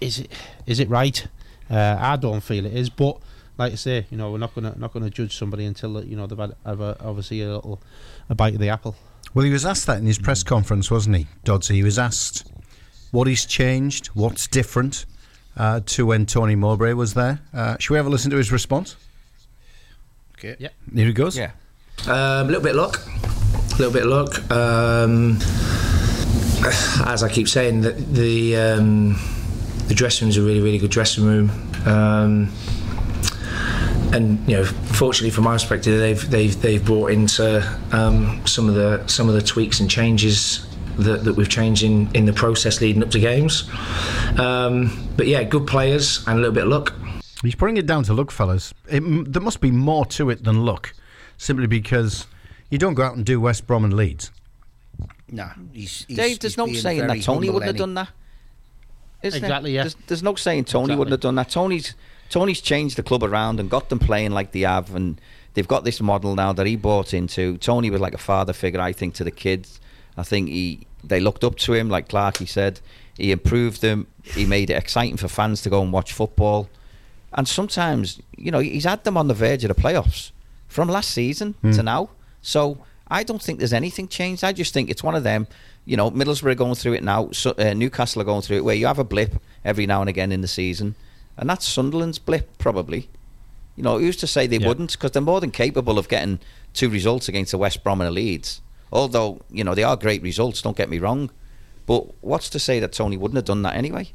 is 0.01 0.19
it 0.19 0.31
is 0.65 0.79
it 0.79 0.89
right? 0.89 1.27
Uh, 1.69 1.97
I 1.99 2.15
don't 2.15 2.41
feel 2.41 2.65
it 2.65 2.73
is, 2.73 2.89
but 2.89 3.17
like 3.57 3.73
I 3.73 3.75
say, 3.75 4.05
you 4.09 4.17
know, 4.17 4.31
we're 4.31 4.37
not 4.37 4.53
gonna 4.55 4.73
not 4.77 4.93
gonna 4.93 5.09
judge 5.09 5.37
somebody 5.37 5.65
until 5.65 6.03
you 6.03 6.15
know 6.15 6.27
they've 6.27 6.37
had, 6.37 6.55
have 6.65 6.81
a, 6.81 6.97
obviously 7.01 7.41
a 7.41 7.55
little 7.55 7.81
a 8.29 8.35
bite 8.35 8.53
of 8.53 8.59
the 8.59 8.69
apple. 8.69 8.95
Well, 9.33 9.45
he 9.45 9.51
was 9.51 9.65
asked 9.65 9.87
that 9.87 9.97
in 9.97 10.05
his 10.05 10.19
press 10.19 10.43
conference, 10.43 10.89
wasn't 10.89 11.17
he, 11.17 11.27
Dodsey? 11.43 11.75
He 11.75 11.83
was 11.83 11.99
asked 11.99 12.49
what 13.11 13.27
he's 13.27 13.45
changed, 13.45 14.07
what's 14.07 14.47
different 14.47 15.05
uh, 15.57 15.81
to 15.85 16.05
when 16.05 16.25
Tony 16.25 16.55
Mowbray 16.55 16.93
was 16.93 17.13
there. 17.13 17.39
Uh, 17.53 17.77
should 17.79 17.93
we 17.93 17.97
have 17.97 18.05
a 18.05 18.09
listen 18.09 18.31
to 18.31 18.37
his 18.37 18.51
response? 18.51 18.95
Okay. 20.37 20.55
Yep. 20.59 20.73
Here 20.93 21.05
he 21.05 21.13
goes. 21.13 21.37
Yeah. 21.37 21.51
Um, 22.05 22.13
a 22.13 22.43
little 22.45 22.61
bit 22.61 22.75
of 22.75 22.77
luck. 22.77 23.05
A 23.05 23.77
little 23.77 23.91
bit 23.91 24.03
of 24.03 24.09
luck. 24.09 24.51
Um, 24.51 25.39
as 27.05 27.23
I 27.23 27.29
keep 27.29 27.47
saying, 27.47 27.81
the 27.81 27.91
the, 27.91 28.55
um, 28.57 29.19
the 29.87 29.93
dressing 29.93 30.25
room's 30.25 30.37
a 30.37 30.41
really, 30.41 30.61
really 30.61 30.77
good 30.77 30.91
dressing 30.91 31.25
room. 31.25 31.51
Um, 31.85 32.51
and 34.13 34.39
you 34.47 34.57
know, 34.57 34.65
fortunately 34.65 35.29
from 35.31 35.43
my 35.43 35.53
perspective, 35.53 35.99
they've 35.99 36.29
they've 36.29 36.61
they've 36.61 36.83
brought 36.83 37.11
into 37.11 37.61
um, 37.91 38.45
some 38.45 38.69
of 38.69 38.75
the 38.75 39.05
some 39.07 39.27
of 39.27 39.35
the 39.35 39.41
tweaks 39.41 39.79
and 39.79 39.89
changes 39.89 40.65
that, 40.97 41.23
that 41.23 41.33
we've 41.33 41.49
changed 41.49 41.83
in, 41.83 42.09
in 42.15 42.25
the 42.25 42.33
process 42.33 42.81
leading 42.81 43.03
up 43.03 43.11
to 43.11 43.19
games. 43.19 43.69
Um, 44.39 45.07
but 45.15 45.27
yeah, 45.27 45.43
good 45.43 45.67
players 45.67 46.25
and 46.27 46.37
a 46.37 46.41
little 46.41 46.53
bit 46.53 46.63
of 46.63 46.69
luck. 46.69 46.93
He's 47.43 47.55
putting 47.55 47.77
it 47.77 47.85
down 47.85 48.03
to 48.03 48.13
luck, 48.13 48.31
fellas. 48.31 48.73
It, 48.89 49.01
there 49.31 49.41
must 49.41 49.61
be 49.61 49.71
more 49.71 50.05
to 50.07 50.29
it 50.29 50.43
than 50.43 50.65
luck, 50.65 50.93
simply 51.37 51.67
because 51.67 52.25
you 52.69 52.77
don't 52.77 52.95
go 52.95 53.03
out 53.03 53.15
and 53.15 53.25
do 53.25 53.39
West 53.39 53.67
Brom 53.67 53.83
and 53.83 53.93
Leeds. 53.93 54.31
Nah, 55.29 55.49
he's, 55.73 56.05
he's 56.07 56.17
Dave, 56.17 56.39
there's 56.39 56.53
he's 56.53 56.57
no 56.57 56.71
saying 56.73 57.07
that 57.07 57.21
Tony 57.21 57.49
wouldn't 57.49 57.67
have 57.67 57.77
done 57.77 57.93
that. 57.95 58.09
Isn't 59.21 59.41
there? 59.41 59.49
Exactly, 59.49 59.73
yeah. 59.73 59.83
There's, 59.83 59.95
there's 60.07 60.23
no 60.23 60.35
saying 60.35 60.65
Tony 60.65 60.83
Exactly. 60.83 60.95
wouldn't 60.97 61.11
have 61.11 61.19
done 61.21 61.35
that. 61.35 61.49
Tony's 61.49 61.95
Tony's 62.29 62.61
changed 62.61 62.97
the 62.97 63.03
club 63.03 63.23
around 63.23 63.59
and 63.59 63.69
got 63.69 63.89
them 63.89 63.99
playing 63.99 64.31
like 64.31 64.51
they 64.51 64.61
have, 64.61 64.93
and 64.93 65.19
they've 65.53 65.67
got 65.67 65.83
this 65.83 66.01
model 66.01 66.35
now 66.35 66.53
that 66.53 66.67
he 66.67 66.75
bought 66.75 67.13
into. 67.13 67.57
Tony 67.57 67.89
was 67.89 68.01
like 68.01 68.13
a 68.13 68.19
father 68.19 68.53
figure, 68.53 68.79
I 68.79 68.91
think, 68.91 69.15
to 69.15 69.23
the 69.23 69.31
kids. 69.31 69.79
I 70.17 70.23
think 70.23 70.49
he 70.49 70.87
they 71.03 71.19
looked 71.19 71.43
up 71.43 71.55
to 71.57 71.73
him, 71.73 71.89
like 71.89 72.09
Clark. 72.09 72.37
He 72.37 72.45
said 72.45 72.79
he 73.17 73.31
improved 73.31 73.81
them. 73.81 74.07
He 74.23 74.45
made 74.45 74.69
it 74.69 74.73
exciting 74.73 75.17
for 75.17 75.27
fans 75.27 75.61
to 75.63 75.69
go 75.69 75.81
and 75.81 75.91
watch 75.91 76.13
football. 76.13 76.69
And 77.33 77.47
sometimes, 77.47 78.21
you 78.37 78.51
know, 78.51 78.59
he's 78.59 78.85
had 78.85 79.03
them 79.03 79.17
on 79.17 79.27
the 79.27 79.33
verge 79.33 79.63
of 79.63 79.75
the 79.75 79.81
playoffs 79.81 80.31
from 80.67 80.87
last 80.87 81.11
season 81.11 81.53
hmm. 81.61 81.71
to 81.71 81.83
now. 81.83 82.09
So 82.41 82.77
I 83.09 83.23
don't 83.23 83.41
think 83.41 83.59
there's 83.59 83.73
anything 83.73 84.07
changed. 84.07 84.43
I 84.43 84.51
just 84.53 84.73
think 84.73 84.89
it's 84.89 85.03
one 85.03 85.15
of 85.15 85.23
them. 85.23 85.47
You 85.85 85.95
know, 85.97 86.11
Middlesbrough 86.11 86.51
are 86.51 86.55
going 86.55 86.75
through 86.75 86.93
it 86.93 87.03
now. 87.03 87.29
So, 87.31 87.53
uh, 87.57 87.73
Newcastle 87.73 88.21
are 88.21 88.25
going 88.25 88.41
through 88.41 88.57
it, 88.57 88.65
where 88.65 88.75
you 88.75 88.87
have 88.87 88.99
a 88.99 89.03
blip 89.05 89.41
every 89.63 89.85
now 89.85 90.01
and 90.01 90.09
again 90.09 90.31
in 90.31 90.41
the 90.41 90.47
season, 90.47 90.95
and 91.37 91.49
that's 91.49 91.65
Sunderland's 91.65 92.19
blip 92.19 92.57
probably. 92.57 93.09
You 93.77 93.83
know, 93.83 93.97
who's 93.99 94.17
to 94.17 94.27
say 94.27 94.47
they 94.47 94.57
Yeah. 94.57 94.67
wouldn't? 94.67 94.91
Because 94.93 95.11
they're 95.11 95.21
more 95.21 95.39
than 95.39 95.51
capable 95.51 95.97
of 95.99 96.09
getting 96.09 96.39
two 96.73 96.89
results 96.89 97.29
against 97.29 97.51
the 97.51 97.57
West 97.57 97.83
Brom 97.83 98.01
and 98.01 98.07
the 98.07 98.11
Leeds. 98.11 98.61
Although 98.91 99.41
you 99.49 99.63
know 99.63 99.75
they 99.75 99.83
are 99.83 99.95
great 99.95 100.21
results, 100.21 100.61
don't 100.61 100.75
get 100.75 100.89
me 100.89 100.99
wrong. 100.99 101.29
But 101.85 102.05
what's 102.21 102.49
to 102.49 102.59
say 102.59 102.79
that 102.81 102.91
Tony 102.91 103.15
wouldn't 103.17 103.37
have 103.37 103.45
done 103.45 103.61
that 103.61 103.75
anyway? 103.75 104.11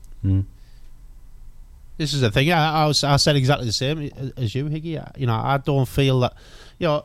This 1.97 2.13
is 2.15 2.21
the 2.21 2.31
thing. 2.31 2.51
I, 2.51 2.83
I, 2.83 2.87
was, 2.87 3.05
I 3.05 3.17
said 3.17 3.37
exactly 3.37 3.67
the 3.67 3.73
same 3.73 4.11
as 4.37 4.55
you, 4.55 4.65
Higgy. 4.67 5.19
You 5.19 5.27
know, 5.27 5.35
I 5.35 5.59
don't 5.59 5.87
feel 5.87 6.21
that. 6.21 6.35
You 6.79 6.87
know, 6.89 7.05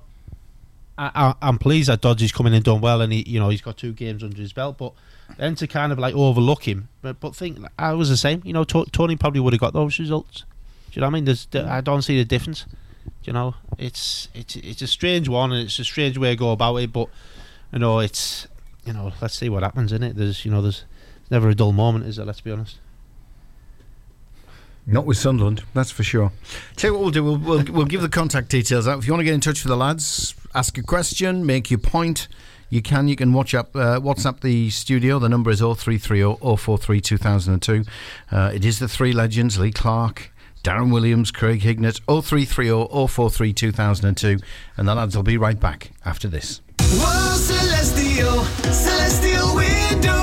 I, 0.98 1.36
am 1.42 1.60
pleased 1.60 1.90
that 1.90 2.02
Dodgy's 2.02 2.32
coming 2.32 2.54
and 2.54 2.64
done 2.64 2.82
well, 2.82 3.02
and 3.02 3.14
he, 3.14 3.24
you 3.28 3.40
know, 3.40 3.50
he's 3.50 3.62
got 3.62 3.78
two 3.78 3.94
games 3.94 4.24
under 4.24 4.38
his 4.38 4.52
belt. 4.52 4.78
But 4.78 4.94
then 5.38 5.56
to 5.56 5.68
kind 5.68 5.92
of 5.92 6.00
like 6.00 6.16
overlook 6.16 6.68
him, 6.68 6.90
but 7.02 7.20
but 7.20 7.36
think 7.36 7.60
I 7.78 7.94
was 7.94 8.10
the 8.10 8.18
same. 8.18 8.42
You 8.44 8.54
know, 8.54 8.64
Tony 8.64 9.16
probably 9.16 9.40
would 9.40 9.54
have 9.54 9.60
got 9.60 9.74
those 9.74 10.00
results. 10.00 10.46
Do 10.92 10.94
you 10.94 11.02
know 11.02 11.08
what 11.08 11.12
I 11.12 11.14
mean? 11.14 11.26
There's, 11.26 11.48
I 11.54 11.82
don't 11.82 12.02
see 12.02 12.18
the 12.18 12.26
difference. 12.26 12.64
Do 12.64 13.12
you 13.24 13.34
know, 13.34 13.56
it's 13.78 14.30
it's 14.34 14.56
it's 14.56 14.82
a 14.82 14.88
strange 14.88 15.30
one, 15.30 15.52
and 15.52 15.66
it's 15.66 15.78
a 15.80 15.84
strange 15.84 16.18
way 16.18 16.32
to 16.32 16.36
go 16.36 16.52
about 16.52 16.78
it. 16.78 16.92
But 16.92 17.10
you 17.72 17.80
know, 17.80 18.00
it's 18.00 18.48
you 18.86 18.94
know, 18.94 19.12
let's 19.22 19.38
see 19.38 19.50
what 19.50 19.64
happens 19.64 19.92
in 19.92 20.02
it. 20.02 20.16
There's 20.16 20.46
you 20.46 20.52
know, 20.52 20.62
there's 20.62 20.86
never 21.30 21.50
a 21.50 21.56
dull 21.56 21.74
moment, 21.74 22.06
is 22.06 22.16
there? 22.16 22.26
Let's 22.26 22.42
be 22.42 22.52
honest. 22.52 22.78
Not 24.90 25.06
with 25.06 25.18
Sunderland, 25.18 25.64
that's 25.74 25.92
for 25.92 26.04
sure. 26.04 26.32
Tell 26.78 26.92
you 26.92 26.94
what 26.94 27.02
we'll 27.02 27.12
do, 27.12 27.24
we'll, 27.24 27.38
we'll, 27.38 27.64
we'll 27.66 27.86
give 27.86 28.02
the 28.02 28.10
contact 28.10 28.48
details 28.48 28.88
out. 28.88 29.00
If 29.00 29.06
you 29.06 29.12
want 29.12 29.20
to 29.20 29.26
get 29.26 29.34
in 29.34 29.42
touch 29.42 29.64
with 29.64 29.70
the 29.70 29.76
lads, 29.76 30.34
ask 30.56 30.78
a 30.78 30.82
question, 30.82 31.46
make 31.46 31.70
your 31.70 31.80
point, 31.80 32.30
you 32.70 32.82
can. 32.82 33.08
You 33.08 33.16
can 33.16 33.34
watch 33.34 33.54
up, 33.54 33.76
uh, 33.76 34.00
WhatsApp 34.00 34.42
the 34.42 34.70
studio. 34.70 35.20
The 35.20 35.30
number 35.30 35.52
is 35.52 35.60
0330 35.60 36.58
043 36.58 37.02
2002. 37.02 37.84
Uh, 38.32 38.52
it 38.54 38.66
is 38.66 38.80
the 38.80 38.88
three 38.88 39.14
legends 39.14 39.58
Lee 39.58 39.72
Clark, 39.72 40.32
Darren 40.64 40.92
Williams, 40.92 41.32
Craig 41.32 41.62
Hignett, 41.62 42.02
0330 42.08 43.08
043 43.08 43.54
2002. 43.54 44.38
And 44.76 44.88
the 44.88 44.96
lads 44.96 45.16
will 45.16 45.24
be 45.24 45.38
right 45.38 45.60
back 45.60 45.92
after 46.06 46.28
this. 46.28 46.62
Whoa, 46.80 47.36
Celestial, 47.38 48.44
Celestial 48.74 49.56
Windows. 49.56 50.17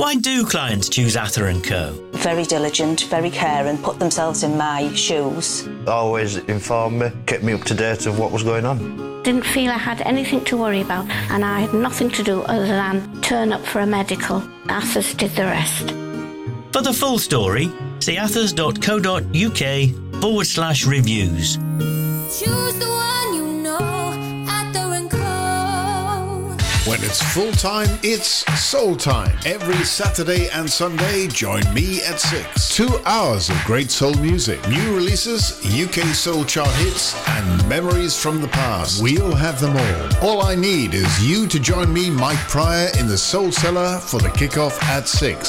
Why 0.00 0.14
do 0.14 0.46
clients 0.46 0.88
choose 0.88 1.14
Ather 1.14 1.52
& 1.60 1.62
Co? 1.62 1.92
Very 2.12 2.44
diligent, 2.44 3.02
very 3.10 3.28
caring, 3.28 3.76
put 3.76 3.98
themselves 3.98 4.42
in 4.42 4.56
my 4.56 4.90
shoes. 4.94 5.68
Always 5.86 6.36
informed 6.36 7.00
me, 7.00 7.12
kept 7.26 7.44
me 7.44 7.52
up 7.52 7.64
to 7.64 7.74
date 7.74 8.06
of 8.06 8.18
what 8.18 8.32
was 8.32 8.42
going 8.42 8.64
on. 8.64 9.22
Didn't 9.24 9.44
feel 9.44 9.70
I 9.70 9.76
had 9.76 10.00
anything 10.00 10.42
to 10.46 10.56
worry 10.56 10.80
about, 10.80 11.06
and 11.30 11.44
I 11.44 11.60
had 11.60 11.74
nothing 11.74 12.08
to 12.12 12.22
do 12.22 12.40
other 12.44 12.66
than 12.66 13.20
turn 13.20 13.52
up 13.52 13.60
for 13.60 13.80
a 13.80 13.86
medical. 13.86 14.42
Athers 14.70 15.12
did 15.12 15.32
the 15.32 15.44
rest. 15.44 15.90
For 16.72 16.80
the 16.80 16.94
full 16.94 17.18
story, 17.18 17.70
see 17.98 18.16
athers.co.uk 18.16 20.22
forward 20.22 20.46
slash 20.46 20.86
reviews. 20.86 21.58
Choose 21.58 22.78
the 22.78 22.88
one 22.88 23.09
When 26.90 27.04
it's 27.04 27.22
full 27.22 27.52
time, 27.52 27.86
it's 28.02 28.44
soul 28.60 28.96
time. 28.96 29.38
Every 29.46 29.84
Saturday 29.84 30.50
and 30.50 30.68
Sunday, 30.68 31.28
join 31.28 31.62
me 31.72 32.02
at 32.02 32.18
6. 32.18 32.74
Two 32.74 32.98
hours 33.06 33.48
of 33.48 33.56
great 33.64 33.92
soul 33.92 34.12
music, 34.14 34.58
new 34.68 34.96
releases, 34.96 35.64
UK 35.64 36.04
soul 36.06 36.44
chart 36.44 36.74
hits, 36.82 37.14
and 37.28 37.68
memories 37.68 38.20
from 38.20 38.40
the 38.40 38.48
past. 38.48 39.00
We'll 39.00 39.36
have 39.36 39.60
them 39.60 39.76
all. 39.76 40.30
All 40.30 40.42
I 40.42 40.56
need 40.56 40.94
is 40.94 41.24
you 41.24 41.46
to 41.46 41.60
join 41.60 41.92
me, 41.92 42.10
Mike 42.10 42.40
Pryor, 42.48 42.88
in 42.98 43.06
the 43.06 43.16
Soul 43.16 43.52
Cellar 43.52 44.00
for 44.00 44.18
the 44.18 44.30
kickoff 44.30 44.82
at 44.82 45.06
6. 45.06 45.48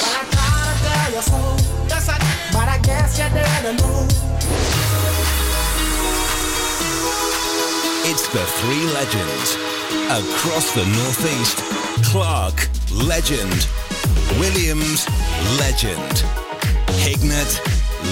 It's 8.04 8.28
the 8.28 8.46
three 8.46 8.86
legends. 8.94 9.71
Across 10.12 10.76
the 10.76 10.84
Northeast, 10.84 11.58
Clark, 12.12 12.68
legend. 12.92 13.68
Williams, 14.42 15.08
legend. 15.58 16.26
Hignett, 17.00 17.62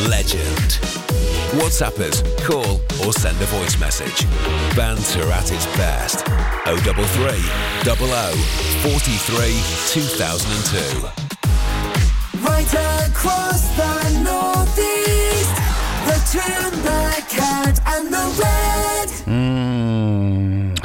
legend. 0.08 0.80
WhatsApp 1.60 2.00
us, 2.00 2.24
call, 2.48 2.80
or 3.06 3.12
send 3.12 3.36
a 3.42 3.46
voice 3.48 3.78
message. 3.82 4.26
Banter 4.78 5.30
at 5.30 5.52
its 5.52 5.66
best. 5.76 6.26
033 6.64 7.04
00 7.84 8.00
43 8.80 9.60
2002. 9.92 11.04
Right 12.48 12.74
across 13.12 13.68
the 13.76 13.94
northeast, 14.24 15.56
the 16.08 16.18
Toon, 16.32 16.72
the 16.82 17.24
cat, 17.28 17.76
and 17.88 18.08
the 18.08 18.26
red. 18.40 19.10
Mm, 19.28 19.59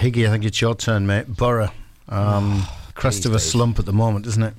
Higgy, 0.05 0.29
I 0.29 0.33
think 0.33 0.45
it's 0.45 0.61
your 0.61 0.75
turn, 0.75 1.07
mate. 1.07 1.35
Boro. 1.35 1.71
Um, 2.11 2.67
crest 2.93 3.25
of 3.25 3.35
a 3.35 3.39
slump 3.39 3.79
at 3.79 3.87
the 3.87 3.93
moment, 3.95 4.27
isn't 4.27 4.43
it? 4.43 4.55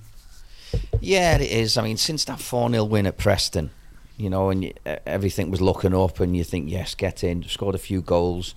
Yeah, 0.99 1.35
it 1.37 1.51
is. 1.51 1.77
I 1.77 1.83
mean, 1.83 1.97
since 1.97 2.25
that 2.25 2.39
4 2.39 2.71
0 2.71 2.83
win 2.85 3.05
at 3.05 3.19
Preston, 3.19 3.69
you 4.17 4.27
know, 4.27 4.49
and 4.49 4.63
you, 4.63 4.73
everything 5.05 5.51
was 5.51 5.61
looking 5.61 5.93
up, 5.93 6.19
and 6.19 6.35
you 6.35 6.43
think, 6.43 6.71
yes, 6.71 6.95
get 6.95 7.23
in, 7.23 7.43
scored 7.43 7.75
a 7.75 7.77
few 7.77 8.01
goals, 8.01 8.55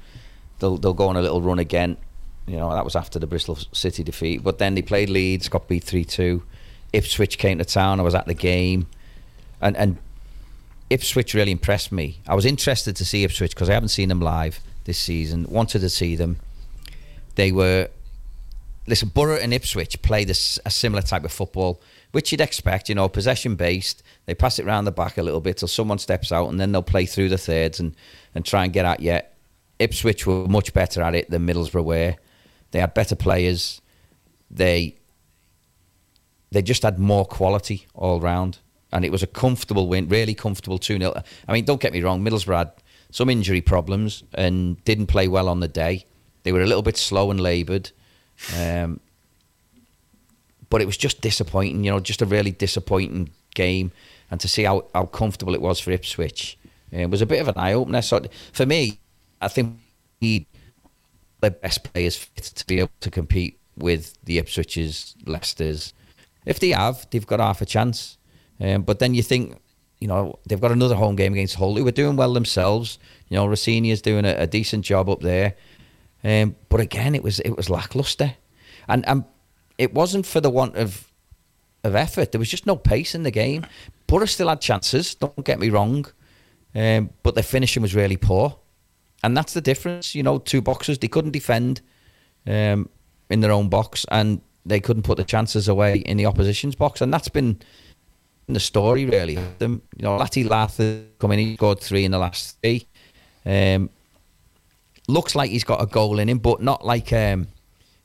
they'll, 0.60 0.78
they'll 0.78 0.94
go 0.94 1.08
on 1.08 1.18
a 1.18 1.20
little 1.20 1.42
run 1.42 1.58
again. 1.58 1.98
You 2.46 2.56
know, 2.56 2.72
that 2.72 2.86
was 2.86 2.96
after 2.96 3.18
the 3.18 3.26
Bristol 3.26 3.58
City 3.72 4.02
defeat. 4.02 4.42
But 4.42 4.56
then 4.56 4.74
they 4.74 4.80
played 4.80 5.10
Leeds, 5.10 5.50
got 5.50 5.68
beat 5.68 5.84
3 5.84 6.06
2. 6.06 6.42
Ipswich 6.94 7.36
came 7.36 7.58
to 7.58 7.66
town, 7.66 8.00
I 8.00 8.02
was 8.02 8.14
at 8.14 8.24
the 8.24 8.32
game. 8.32 8.86
And, 9.60 9.76
and 9.76 9.98
Ipswich 10.88 11.34
really 11.34 11.52
impressed 11.52 11.92
me. 11.92 12.20
I 12.26 12.34
was 12.34 12.46
interested 12.46 12.96
to 12.96 13.04
see 13.04 13.24
Ipswich 13.24 13.54
because 13.54 13.68
I 13.68 13.74
haven't 13.74 13.90
seen 13.90 14.08
them 14.08 14.22
live 14.22 14.60
this 14.84 14.96
season. 14.96 15.44
Wanted 15.50 15.80
to 15.80 15.90
see 15.90 16.16
them. 16.16 16.38
They 17.38 17.52
were 17.52 17.88
listen. 18.88 19.10
Boro 19.10 19.36
and 19.36 19.54
Ipswich 19.54 20.02
play 20.02 20.24
this 20.24 20.58
a 20.66 20.70
similar 20.70 21.02
type 21.02 21.22
of 21.22 21.30
football, 21.30 21.80
which 22.10 22.32
you'd 22.32 22.40
expect. 22.40 22.88
You 22.88 22.96
know, 22.96 23.08
possession 23.08 23.54
based. 23.54 24.02
They 24.26 24.34
pass 24.34 24.58
it 24.58 24.66
round 24.66 24.88
the 24.88 24.90
back 24.90 25.18
a 25.18 25.22
little 25.22 25.40
bit 25.40 25.58
till 25.58 25.68
someone 25.68 25.98
steps 25.98 26.32
out, 26.32 26.48
and 26.48 26.58
then 26.58 26.72
they'll 26.72 26.82
play 26.82 27.06
through 27.06 27.28
the 27.28 27.38
thirds 27.38 27.78
and 27.78 27.94
and 28.34 28.44
try 28.44 28.64
and 28.64 28.72
get 28.72 28.84
at 28.84 28.98
you. 28.98 29.20
Ipswich 29.78 30.26
were 30.26 30.48
much 30.48 30.74
better 30.74 31.00
at 31.00 31.14
it 31.14 31.30
than 31.30 31.46
Middlesbrough 31.46 31.84
were. 31.84 32.16
They 32.72 32.80
had 32.80 32.92
better 32.92 33.14
players. 33.14 33.80
They 34.50 34.96
they 36.50 36.60
just 36.60 36.82
had 36.82 36.98
more 36.98 37.24
quality 37.24 37.86
all 37.94 38.20
round. 38.20 38.58
And 38.90 39.04
it 39.04 39.12
was 39.12 39.22
a 39.22 39.28
comfortable 39.28 39.86
win, 39.86 40.08
really 40.08 40.34
comfortable 40.34 40.78
2 40.78 40.98
0. 40.98 41.22
I 41.46 41.52
mean, 41.52 41.64
don't 41.64 41.80
get 41.80 41.92
me 41.92 42.02
wrong, 42.02 42.24
Middlesbrough 42.24 42.58
had 42.58 42.72
some 43.12 43.30
injury 43.30 43.60
problems 43.60 44.24
and 44.34 44.82
didn't 44.82 45.06
play 45.06 45.28
well 45.28 45.48
on 45.48 45.60
the 45.60 45.68
day. 45.68 46.04
They 46.42 46.52
were 46.52 46.62
a 46.62 46.66
little 46.66 46.82
bit 46.82 46.96
slow 46.96 47.30
and 47.30 47.40
laboured. 47.40 47.90
Um, 48.56 49.00
but 50.70 50.80
it 50.80 50.86
was 50.86 50.96
just 50.96 51.20
disappointing, 51.20 51.84
you 51.84 51.90
know, 51.90 52.00
just 52.00 52.22
a 52.22 52.26
really 52.26 52.50
disappointing 52.50 53.30
game. 53.54 53.92
And 54.30 54.40
to 54.40 54.48
see 54.48 54.64
how, 54.64 54.86
how 54.94 55.06
comfortable 55.06 55.54
it 55.54 55.62
was 55.62 55.80
for 55.80 55.90
Ipswich 55.90 56.58
it 56.90 57.10
was 57.10 57.22
a 57.22 57.26
bit 57.26 57.40
of 57.40 57.48
an 57.48 57.54
eye 57.56 57.72
opener. 57.72 58.02
So 58.02 58.22
for 58.52 58.66
me, 58.66 58.98
I 59.40 59.48
think 59.48 59.78
he 60.20 60.46
the 61.40 61.50
best 61.52 61.84
players 61.84 62.16
fit 62.16 62.44
to 62.44 62.66
be 62.66 62.80
able 62.80 62.90
to 63.00 63.10
compete 63.10 63.58
with 63.76 64.18
the 64.24 64.38
Ipswiches, 64.38 65.14
Leicesters. 65.24 65.92
If 66.44 66.58
they 66.58 66.70
have, 66.70 67.06
they've 67.10 67.26
got 67.26 67.38
half 67.38 67.62
a 67.62 67.66
chance. 67.66 68.18
Um, 68.60 68.82
but 68.82 68.98
then 68.98 69.14
you 69.14 69.22
think, 69.22 69.60
you 70.00 70.08
know, 70.08 70.40
they've 70.46 70.60
got 70.60 70.72
another 70.72 70.96
home 70.96 71.14
game 71.14 71.32
against 71.34 71.54
Hull, 71.54 71.76
who 71.76 71.86
are 71.86 71.92
doing 71.92 72.16
well 72.16 72.32
themselves. 72.32 72.98
You 73.28 73.36
know, 73.36 73.46
Rosenior 73.46 73.92
is 73.92 74.02
doing 74.02 74.24
a, 74.24 74.34
a 74.34 74.46
decent 74.48 74.84
job 74.84 75.08
up 75.08 75.20
there. 75.20 75.54
Um, 76.24 76.56
but 76.68 76.80
again, 76.80 77.14
it 77.14 77.22
was 77.22 77.40
it 77.40 77.56
was 77.56 77.70
lackluster, 77.70 78.34
and 78.88 79.06
and 79.08 79.24
it 79.76 79.94
wasn't 79.94 80.26
for 80.26 80.40
the 80.40 80.50
want 80.50 80.76
of 80.76 81.10
of 81.84 81.94
effort. 81.94 82.32
There 82.32 82.38
was 82.38 82.48
just 82.48 82.66
no 82.66 82.76
pace 82.76 83.14
in 83.14 83.22
the 83.22 83.30
game. 83.30 83.66
Boro 84.06 84.26
still 84.26 84.48
had 84.48 84.60
chances. 84.60 85.14
Don't 85.14 85.44
get 85.44 85.60
me 85.60 85.70
wrong, 85.70 86.06
um, 86.74 87.10
but 87.22 87.34
their 87.34 87.44
finishing 87.44 87.82
was 87.82 87.94
really 87.94 88.16
poor, 88.16 88.58
and 89.22 89.36
that's 89.36 89.52
the 89.52 89.60
difference. 89.60 90.14
You 90.14 90.22
know, 90.22 90.38
two 90.38 90.60
boxers 90.60 90.98
they 90.98 91.08
couldn't 91.08 91.32
defend 91.32 91.80
um, 92.46 92.88
in 93.30 93.40
their 93.40 93.52
own 93.52 93.68
box, 93.68 94.04
and 94.10 94.40
they 94.66 94.80
couldn't 94.80 95.04
put 95.04 95.18
the 95.18 95.24
chances 95.24 95.68
away 95.68 95.98
in 95.98 96.16
the 96.16 96.26
opposition's 96.26 96.74
box, 96.74 97.00
and 97.00 97.12
that's 97.12 97.28
been 97.28 97.60
the 98.48 98.60
story 98.60 99.04
really. 99.04 99.38
Them, 99.58 99.82
you 99.96 100.04
know, 100.04 100.16
Latte 100.16 100.42
Lath 100.42 100.80
coming, 101.18 101.38
he 101.38 101.54
scored 101.54 101.80
three 101.80 102.04
in 102.04 102.10
the 102.10 102.18
last 102.18 102.58
three. 102.60 102.86
Um, 103.44 103.90
looks 105.08 105.34
like 105.34 105.50
he's 105.50 105.64
got 105.64 105.82
a 105.82 105.86
goal 105.86 106.18
in 106.18 106.28
him, 106.28 106.38
but 106.38 106.62
not 106.62 106.84
like 106.84 107.12
um, 107.12 107.48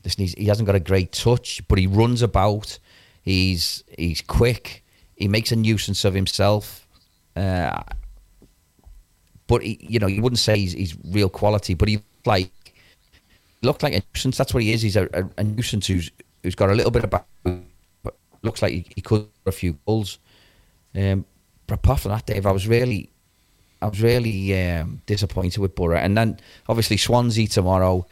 listen, 0.04 0.26
he 0.26 0.46
hasn't 0.46 0.66
got 0.66 0.76
a 0.76 0.80
great 0.80 1.12
touch, 1.12 1.62
but 1.68 1.78
he 1.78 1.86
runs 1.86 2.22
about. 2.22 2.80
He's 3.22 3.84
he's 3.98 4.22
quick. 4.22 4.84
He 5.16 5.28
makes 5.28 5.52
a 5.52 5.56
nuisance 5.56 6.04
of 6.06 6.14
himself. 6.14 6.88
Uh, 7.36 7.84
but 9.48 9.62
he, 9.62 9.78
you 9.82 10.00
know, 10.00 10.08
you 10.08 10.22
wouldn't 10.22 10.40
say 10.40 10.58
he's, 10.58 10.74
he's 10.74 10.98
real 11.06 11.30
quality, 11.30 11.74
but 11.74 11.88
he 11.88 12.00
like 12.26 12.52
looked 13.62 13.84
like 13.84 13.94
a 13.94 14.02
nuisance. 14.14 14.38
That's 14.38 14.54
what 14.54 14.64
he 14.64 14.74
is. 14.74 14.82
He's 14.82 14.96
a, 14.96 15.08
a, 15.14 15.24
a 15.38 15.44
nuisance 15.44 15.88
who's 15.88 16.12
who's 16.42 16.56
got 16.56 16.70
a 16.70 16.74
little 16.74 16.92
bit 16.92 17.04
of 17.04 17.10
back, 17.10 17.26
but 17.44 18.16
looks 18.42 18.62
like 18.62 18.74
he, 18.74 18.86
he 18.96 19.02
could 19.02 19.28
a 19.46 19.52
few 19.52 19.78
goals. 19.86 20.20
Um, 20.96 21.26
but 21.66 21.76
apart 21.76 22.02
from 22.02 22.12
that, 22.12 22.26
Dave, 22.26 22.46
I 22.46 22.52
was 22.52 22.68
really, 22.68 23.10
I 23.84 23.88
was 23.88 24.02
really 24.02 24.58
um, 24.64 25.02
disappointed 25.06 25.60
with 25.60 25.76
Boro. 25.76 25.98
And 25.98 26.18
then 26.18 26.40
obviously 26.70 26.96
Swansea 26.96 27.48
tomorrow. 27.48 28.08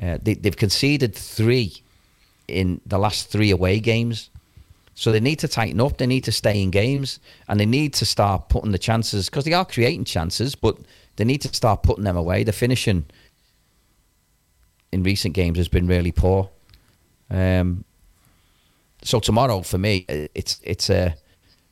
Uh, 0.00 0.18
they, 0.22 0.34
they've 0.34 0.56
conceded 0.56 1.16
three 1.16 1.82
in 2.46 2.80
the 2.86 2.96
last 2.96 3.28
three 3.28 3.50
away 3.50 3.80
games. 3.80 4.30
So 4.94 5.10
they 5.10 5.18
need 5.18 5.40
to 5.40 5.48
tighten 5.48 5.80
up. 5.80 5.96
They 5.96 6.06
need 6.06 6.24
to 6.24 6.32
stay 6.32 6.62
in 6.62 6.70
games, 6.70 7.20
and 7.48 7.58
they 7.58 7.66
need 7.66 7.94
to 7.94 8.04
start 8.06 8.48
putting 8.50 8.70
the 8.70 8.78
chances 8.78 9.28
because 9.28 9.44
they 9.44 9.52
are 9.52 9.64
creating 9.64 10.04
chances, 10.04 10.54
but 10.54 10.76
they 11.16 11.24
need 11.24 11.40
to 11.40 11.48
start 11.54 11.82
putting 11.82 12.04
them 12.04 12.16
away. 12.16 12.44
The 12.44 12.52
finishing 12.52 13.06
in 14.92 15.02
recent 15.02 15.34
games 15.34 15.56
has 15.56 15.68
been 15.68 15.86
really 15.86 16.12
poor. 16.12 16.50
Um, 17.30 17.84
so 19.02 19.20
tomorrow 19.20 19.62
for 19.62 19.78
me, 19.78 20.04
it's 20.34 20.60
it's 20.62 20.90
a 20.90 21.16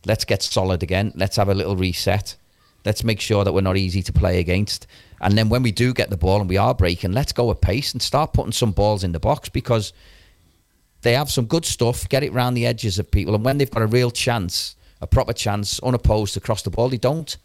let's 0.07 0.25
get 0.25 0.43
solid 0.43 0.83
again. 0.83 1.13
Let's 1.15 1.37
have 1.37 1.51
a 1.51 1.55
little 1.55 1.77
reset. 1.77 2.35
Let's 2.89 3.05
make 3.05 3.21
sure 3.21 3.45
that 3.45 3.53
we're 3.53 3.61
not 3.61 3.77
easy 3.77 4.03
to 4.03 4.15
play 4.15 4.41
against. 4.41 4.87
And 5.21 5.37
then 5.37 5.51
when 5.51 5.63
we 5.63 5.73
do 5.73 5.93
get 5.93 6.09
the 6.09 6.17
ball 6.17 6.41
and 6.41 6.49
we 6.49 6.57
are 6.57 6.73
breaking, 6.73 7.13
let's 7.13 7.33
go 7.35 7.51
at 7.51 7.61
pace 7.61 7.93
and 7.93 8.01
start 8.01 8.33
putting 8.33 8.53
some 8.53 8.73
balls 8.73 9.05
in 9.05 9.13
the 9.13 9.21
box 9.21 9.51
because 9.51 9.93
they 11.03 11.13
have 11.13 11.31
some 11.31 11.45
good 11.45 11.67
stuff. 11.67 12.09
Get 12.09 12.23
it 12.23 12.33
round 12.33 12.57
the 12.57 12.65
edges 12.65 12.99
of 12.99 13.11
people, 13.11 13.35
and 13.35 13.45
when 13.45 13.59
they've 13.59 13.71
got 13.71 13.83
a 13.83 13.87
real 13.87 14.11
chance, 14.11 14.75
a 15.03 15.07
proper 15.07 15.35
chance, 15.35 15.79
unopposed 15.81 16.35
across 16.39 16.63
the 16.63 16.71
ball, 16.71 16.89
they 16.89 16.97
don't. 16.97 17.37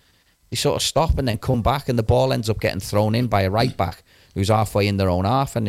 They 0.49 0.55
sort 0.55 0.77
of 0.77 0.81
stop 0.81 1.17
and 1.19 1.27
then 1.27 1.39
come 1.39 1.61
back, 1.61 1.89
and 1.89 1.99
the 1.99 2.03
ball 2.03 2.31
ends 2.31 2.49
up 2.49 2.61
getting 2.61 2.79
thrown 2.79 3.13
in 3.13 3.27
by 3.27 3.41
a 3.41 3.49
right 3.49 3.75
back 3.75 4.01
who's 4.35 4.47
halfway 4.47 4.87
in 4.87 4.95
their 4.95 5.09
own 5.09 5.25
half. 5.25 5.57
And 5.57 5.67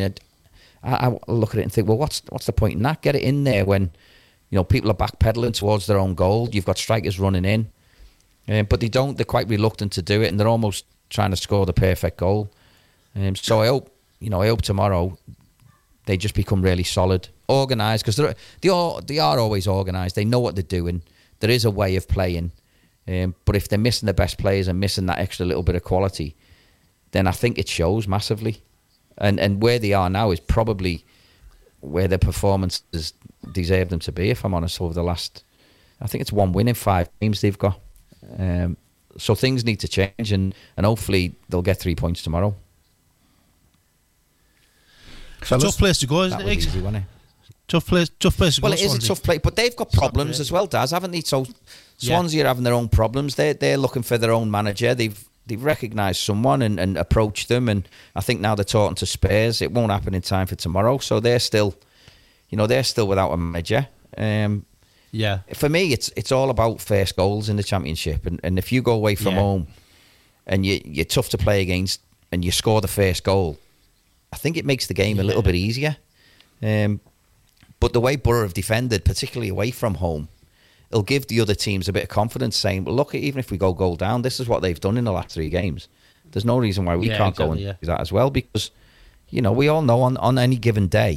I, 0.83 1.07
I 1.07 1.17
look 1.27 1.53
at 1.53 1.59
it 1.59 1.63
and 1.63 1.73
think, 1.73 1.89
well, 1.89 1.97
what's 1.97 2.21
what's 2.29 2.45
the 2.45 2.53
point 2.53 2.75
in 2.75 2.83
that? 2.83 3.01
Get 3.01 3.17
it 3.17 3.23
in 3.23 3.43
there 3.43 3.65
when 3.65 3.91
you 4.51 4.55
know 4.55 4.63
people 4.63 4.89
are 4.89 4.93
backpedaling 4.93 5.53
towards 5.53 5.85
their 5.85 5.99
own 5.99 6.15
goal. 6.15 6.47
You've 6.53 6.63
got 6.63 6.77
strikers 6.77 7.19
running 7.19 7.43
in, 7.43 7.71
um, 8.47 8.65
but 8.65 8.79
they 8.79 8.89
don't. 8.89 9.17
They're 9.17 9.25
quite 9.25 9.49
reluctant 9.49 9.91
to 9.93 10.01
do 10.01 10.21
it, 10.21 10.27
and 10.27 10.39
they're 10.39 10.47
almost 10.47 10.85
trying 11.09 11.31
to 11.31 11.37
score 11.37 11.65
the 11.65 11.73
perfect 11.73 12.17
goal. 12.17 12.51
Um, 13.15 13.35
so 13.35 13.61
I 13.61 13.67
hope 13.67 13.95
you 14.19 14.29
know 14.29 14.41
I 14.41 14.47
hope 14.47 14.61
tomorrow 14.61 15.17
they 16.05 16.17
just 16.17 16.35
become 16.35 16.61
really 16.61 16.83
solid, 16.83 17.29
organised 17.49 18.03
because 18.03 18.15
they're 18.15 18.35
they 18.61 18.69
are 18.69 19.01
they 19.01 19.19
are 19.19 19.39
always 19.39 19.67
organised. 19.67 20.15
They 20.15 20.25
know 20.25 20.39
what 20.39 20.55
they're 20.55 20.63
doing. 20.63 21.01
There 21.39 21.49
is 21.49 21.65
a 21.65 21.71
way 21.71 21.95
of 21.95 22.07
playing, 22.07 22.51
um, 23.07 23.35
but 23.45 23.55
if 23.55 23.67
they're 23.67 23.79
missing 23.79 24.07
the 24.07 24.13
best 24.13 24.37
players 24.37 24.67
and 24.67 24.79
missing 24.79 25.07
that 25.07 25.19
extra 25.19 25.45
little 25.45 25.63
bit 25.63 25.75
of 25.75 25.83
quality, 25.83 26.35
then 27.11 27.27
I 27.27 27.31
think 27.31 27.57
it 27.57 27.67
shows 27.67 28.07
massively. 28.07 28.61
And 29.17 29.39
and 29.39 29.61
where 29.61 29.79
they 29.79 29.93
are 29.93 30.09
now 30.09 30.31
is 30.31 30.39
probably 30.39 31.05
where 31.81 32.07
their 32.07 32.17
performances 32.17 33.13
deserve 33.51 33.89
them 33.89 33.99
to 33.99 34.11
be. 34.11 34.29
If 34.29 34.43
I'm 34.43 34.53
honest, 34.53 34.81
over 34.81 34.93
the 34.93 35.03
last, 35.03 35.43
I 36.01 36.07
think 36.07 36.21
it's 36.21 36.31
one 36.31 36.51
win 36.51 36.67
in 36.67 36.75
five 36.75 37.09
games 37.19 37.41
they've 37.41 37.57
got. 37.57 37.79
Um, 38.37 38.77
so 39.17 39.33
things 39.35 39.63
need 39.63 39.79
to 39.81 39.87
change, 39.87 40.31
and, 40.31 40.53
and 40.75 40.85
hopefully 40.85 41.35
they'll 41.49 41.61
get 41.61 41.79
three 41.79 41.95
points 41.95 42.21
tomorrow. 42.21 42.55
It's 45.41 45.51
a 45.51 45.59
tough 45.59 45.77
place 45.77 45.99
to 45.99 46.07
go, 46.07 46.23
isn't 46.23 46.39
That 46.39 46.47
it? 46.47 46.55
was 46.55 46.67
easy, 46.67 46.79
wasn't 46.81 46.97
it? 46.97 47.03
Tough 47.67 47.85
place, 47.87 48.09
tough 48.19 48.37
place 48.37 48.55
to 48.55 48.61
Well, 48.61 48.71
go. 48.71 48.77
it 48.77 48.81
is 48.83 48.93
a 48.93 48.99
tough 48.99 49.23
place, 49.23 49.39
but 49.43 49.55
they've 49.55 49.75
got 49.75 49.91
problems 49.91 50.39
as 50.39 50.51
well, 50.51 50.67
Daz, 50.67 50.91
haven't 50.91 51.11
they? 51.11 51.21
So 51.21 51.45
Swansea 51.97 52.43
are 52.43 52.47
having 52.47 52.63
their 52.63 52.73
own 52.73 52.89
problems. 52.89 53.35
They're 53.35 53.53
they're 53.55 53.77
looking 53.77 54.03
for 54.03 54.17
their 54.17 54.31
own 54.31 54.51
manager. 54.51 54.93
They've 54.93 55.23
they've 55.47 55.63
recognised 55.63 56.19
someone 56.21 56.61
and, 56.61 56.79
and 56.79 56.97
approached 56.97 57.47
them, 57.47 57.67
and 57.69 57.87
I 58.15 58.21
think 58.21 58.39
now 58.39 58.53
they're 58.55 58.65
talking 58.65 58.95
to 58.95 59.05
Spurs. 59.05 59.61
It 59.61 59.71
won't 59.71 59.91
happen 59.91 60.13
in 60.13 60.21
time 60.21 60.45
for 60.47 60.55
tomorrow, 60.55 60.97
so 60.99 61.19
they're 61.19 61.39
still, 61.39 61.75
you 62.49 62.57
know, 62.57 62.67
they're 62.67 62.83
still 62.83 63.07
without 63.07 63.31
a 63.31 63.37
manager. 63.37 63.87
Um, 64.17 64.65
yeah. 65.23 65.37
For 65.53 65.69
me, 65.69 65.81
it's 65.93 66.09
it's 66.15 66.31
all 66.31 66.49
about 66.49 66.81
first 66.81 67.15
goals 67.15 67.49
in 67.49 67.55
the 67.57 67.63
championship, 67.63 68.25
and, 68.25 68.39
and 68.43 68.57
if 68.59 68.71
you 68.71 68.81
go 68.81 68.93
away 68.93 69.15
from 69.15 69.33
Yeah. 69.33 69.41
home, 69.41 69.67
and 70.47 70.65
you 70.65 70.81
you're 70.95 71.05
tough 71.17 71.29
to 71.29 71.37
play 71.37 71.61
against, 71.61 72.01
and 72.31 72.43
you 72.45 72.51
score 72.51 72.81
the 72.81 72.87
first 73.01 73.23
goal, 73.23 73.57
I 74.33 74.37
think 74.37 74.57
it 74.57 74.65
makes 74.65 74.87
the 74.87 74.93
game 74.93 75.19
a 75.19 75.23
little 75.23 75.41
bit 75.41 75.55
easier. 75.55 75.97
Um, 76.61 76.99
but 77.79 77.93
the 77.93 77.99
way 78.01 78.15
Boro 78.15 78.41
have 78.43 78.53
defended, 78.53 79.03
particularly 79.05 79.49
away 79.49 79.71
from 79.71 79.95
home, 79.95 80.27
it'll 80.89 81.03
give 81.13 81.27
the 81.27 81.39
other 81.41 81.55
teams 81.55 81.87
a 81.89 81.93
bit 81.93 82.03
of 82.03 82.09
confidence, 82.09 82.55
saying, 82.57 82.85
"Well, 82.85 82.95
look, 82.95 83.13
even 83.15 83.39
if 83.39 83.51
we 83.51 83.57
go 83.57 83.73
goal 83.73 83.95
down, 83.95 84.21
this 84.21 84.39
is 84.39 84.47
what 84.47 84.61
they've 84.61 84.79
done 84.79 84.97
in 84.97 85.03
the 85.05 85.11
last 85.11 85.31
three 85.35 85.49
games. 85.49 85.87
There's 86.31 86.45
no 86.45 86.57
reason 86.57 86.85
why 86.85 86.95
we 86.95 87.07
Yeah, 87.09 87.17
can't 87.17 87.35
go 87.35 87.51
and 87.51 87.59
exactly, 87.59 87.65
yeah. 87.65 87.77
do 87.81 87.87
that 87.87 88.01
as 88.01 88.11
well." 88.11 88.29
Because 88.29 88.71
you 89.29 89.41
know 89.41 89.51
we 89.51 89.67
all 89.67 89.81
know 89.81 90.01
on 90.01 90.17
on 90.17 90.37
any 90.37 90.57
given 90.57 90.87
day, 90.87 91.13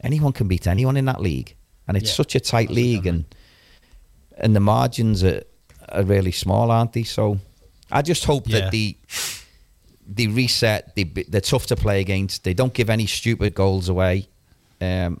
anyone 0.00 0.32
can 0.32 0.48
beat 0.48 0.66
anyone 0.66 0.96
in 0.96 1.04
that 1.06 1.20
league, 1.20 1.54
and 1.88 1.96
it's 1.96 2.10
Yeah, 2.10 2.14
such 2.14 2.34
a 2.34 2.40
tight 2.40 2.70
league, 2.70 3.06
and 3.06 3.24
and 4.36 4.54
the 4.56 4.60
margins 4.60 5.22
are 5.24 5.42
are 5.88 6.02
really 6.04 6.32
small, 6.32 6.70
aren't 6.70 6.92
they? 6.92 7.02
So 7.02 7.38
I 7.90 8.02
just 8.02 8.24
hope 8.24 8.48
Yeah. 8.48 8.60
that 8.60 8.70
the 8.70 8.96
they 10.14 10.26
reset. 10.26 10.94
They, 10.96 11.04
they're 11.04 11.40
tough 11.40 11.66
to 11.66 11.76
play 11.76 12.00
against. 12.00 12.42
They 12.44 12.54
don't 12.54 12.74
give 12.74 12.90
any 12.90 13.06
stupid 13.06 13.54
goals 13.54 13.88
away. 13.88 14.26
Um, 14.80 15.20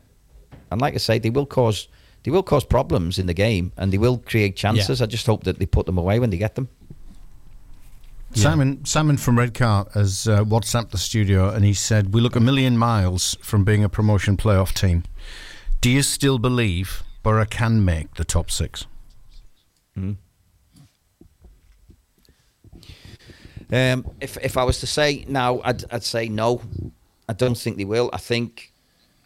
and 0.70 0.80
like 0.80 0.94
I 0.94 0.98
say, 0.98 1.18
they 1.18 1.30
will 1.30 1.46
cause 1.46 1.88
they 2.24 2.30
will 2.30 2.42
cause 2.42 2.64
problems 2.64 3.18
in 3.18 3.26
the 3.26 3.34
game, 3.34 3.72
and 3.76 3.92
they 3.92 3.98
will 3.98 4.18
create 4.18 4.56
chances. 4.56 5.00
I 5.02 5.06
just 5.06 5.26
hope 5.26 5.44
that 5.44 5.58
they 5.58 5.66
put 5.66 5.86
them 5.86 5.98
away 5.98 6.18
when 6.20 6.30
they 6.30 6.38
get 6.38 6.54
them. 6.54 6.68
Simon 8.34 8.84
Simon 8.84 9.18
from 9.18 9.38
Redcar 9.38 9.86
has 9.92 10.26
uh, 10.26 10.42
WhatsApped 10.44 10.90
the 10.90 10.98
studio 10.98 11.50
and 11.50 11.64
he 11.66 11.74
said, 11.74 12.14
We 12.14 12.20
look 12.22 12.34
a 12.34 12.40
million 12.40 12.78
miles 12.78 13.36
from 13.42 13.62
being 13.64 13.84
a 13.84 13.90
promotion 13.90 14.36
playoff 14.38 14.72
team. 14.72 15.02
Do 15.82 15.90
you 15.90 16.02
still 16.02 16.38
believe 16.38 17.02
Boro 17.24 17.44
can 17.44 17.84
make 17.84 18.14
the 18.14 18.24
top 18.24 18.52
six? 18.52 18.86
Um, 23.72 24.06
if 24.20 24.36
if 24.36 24.56
I 24.56 24.62
was 24.62 24.78
to 24.78 24.86
say 24.86 25.24
now, 25.26 25.60
I'd 25.64 25.84
I'd 25.92 26.04
say 26.04 26.28
no. 26.28 26.62
I 27.28 27.32
don't 27.32 27.58
think 27.58 27.78
they 27.78 27.84
will. 27.84 28.10
I 28.12 28.18
think, 28.18 28.72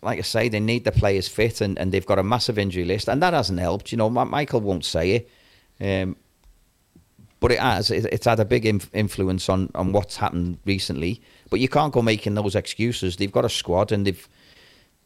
like 0.00 0.18
I 0.18 0.22
say, 0.22 0.48
they 0.48 0.60
need 0.60 0.84
the 0.84 0.92
players 0.92 1.28
fit, 1.28 1.60
and, 1.60 1.78
and 1.78 1.92
they've 1.92 2.06
got 2.06 2.18
a 2.18 2.22
massive 2.22 2.58
injury 2.58 2.86
list, 2.86 3.06
and 3.08 3.22
that 3.22 3.34
hasn't 3.34 3.60
helped. 3.60 3.92
You 3.92 3.98
know, 3.98 4.08
Michael 4.08 4.62
won't 4.62 4.86
say 4.86 5.10
it, 5.10 5.30
um, 5.78 6.16
but 7.38 7.52
it 7.52 7.58
has. 7.58 7.90
It, 7.90 8.06
it's 8.06 8.24
had 8.24 8.40
a 8.40 8.46
big 8.46 8.64
inf- 8.64 8.90
influence 8.94 9.50
on 9.50 9.70
on 9.74 9.92
what's 9.92 10.16
happened 10.16 10.56
recently. 10.64 11.20
But 11.50 11.60
you 11.60 11.68
can't 11.68 11.92
go 11.92 12.00
making 12.00 12.34
those 12.34 12.54
excuses. 12.54 13.16
They've 13.16 13.30
got 13.30 13.44
a 13.44 13.50
squad, 13.50 13.92
and 13.92 14.06
they've 14.06 14.26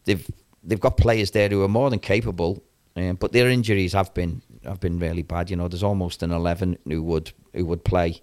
they've 0.05 0.31
they've 0.63 0.81
got 0.81 0.97
players 0.97 1.31
there 1.31 1.49
who 1.49 1.63
are 1.63 1.69
more 1.69 1.91
than 1.91 1.99
capable. 1.99 2.63
Um, 2.97 3.15
but 3.17 3.33
their 3.33 3.49
injuries 3.49 3.93
have 3.93 4.13
been 4.15 4.43
have 4.65 4.81
been 4.81 4.99
really 4.99 5.23
bad. 5.23 5.49
You 5.49 5.57
know, 5.57 5.69
there's 5.69 5.83
almost 5.83 6.23
an 6.23 6.33
eleven 6.33 6.77
who 6.87 7.03
would 7.03 7.33
who 7.55 7.65
would 7.67 7.85
play 7.85 8.21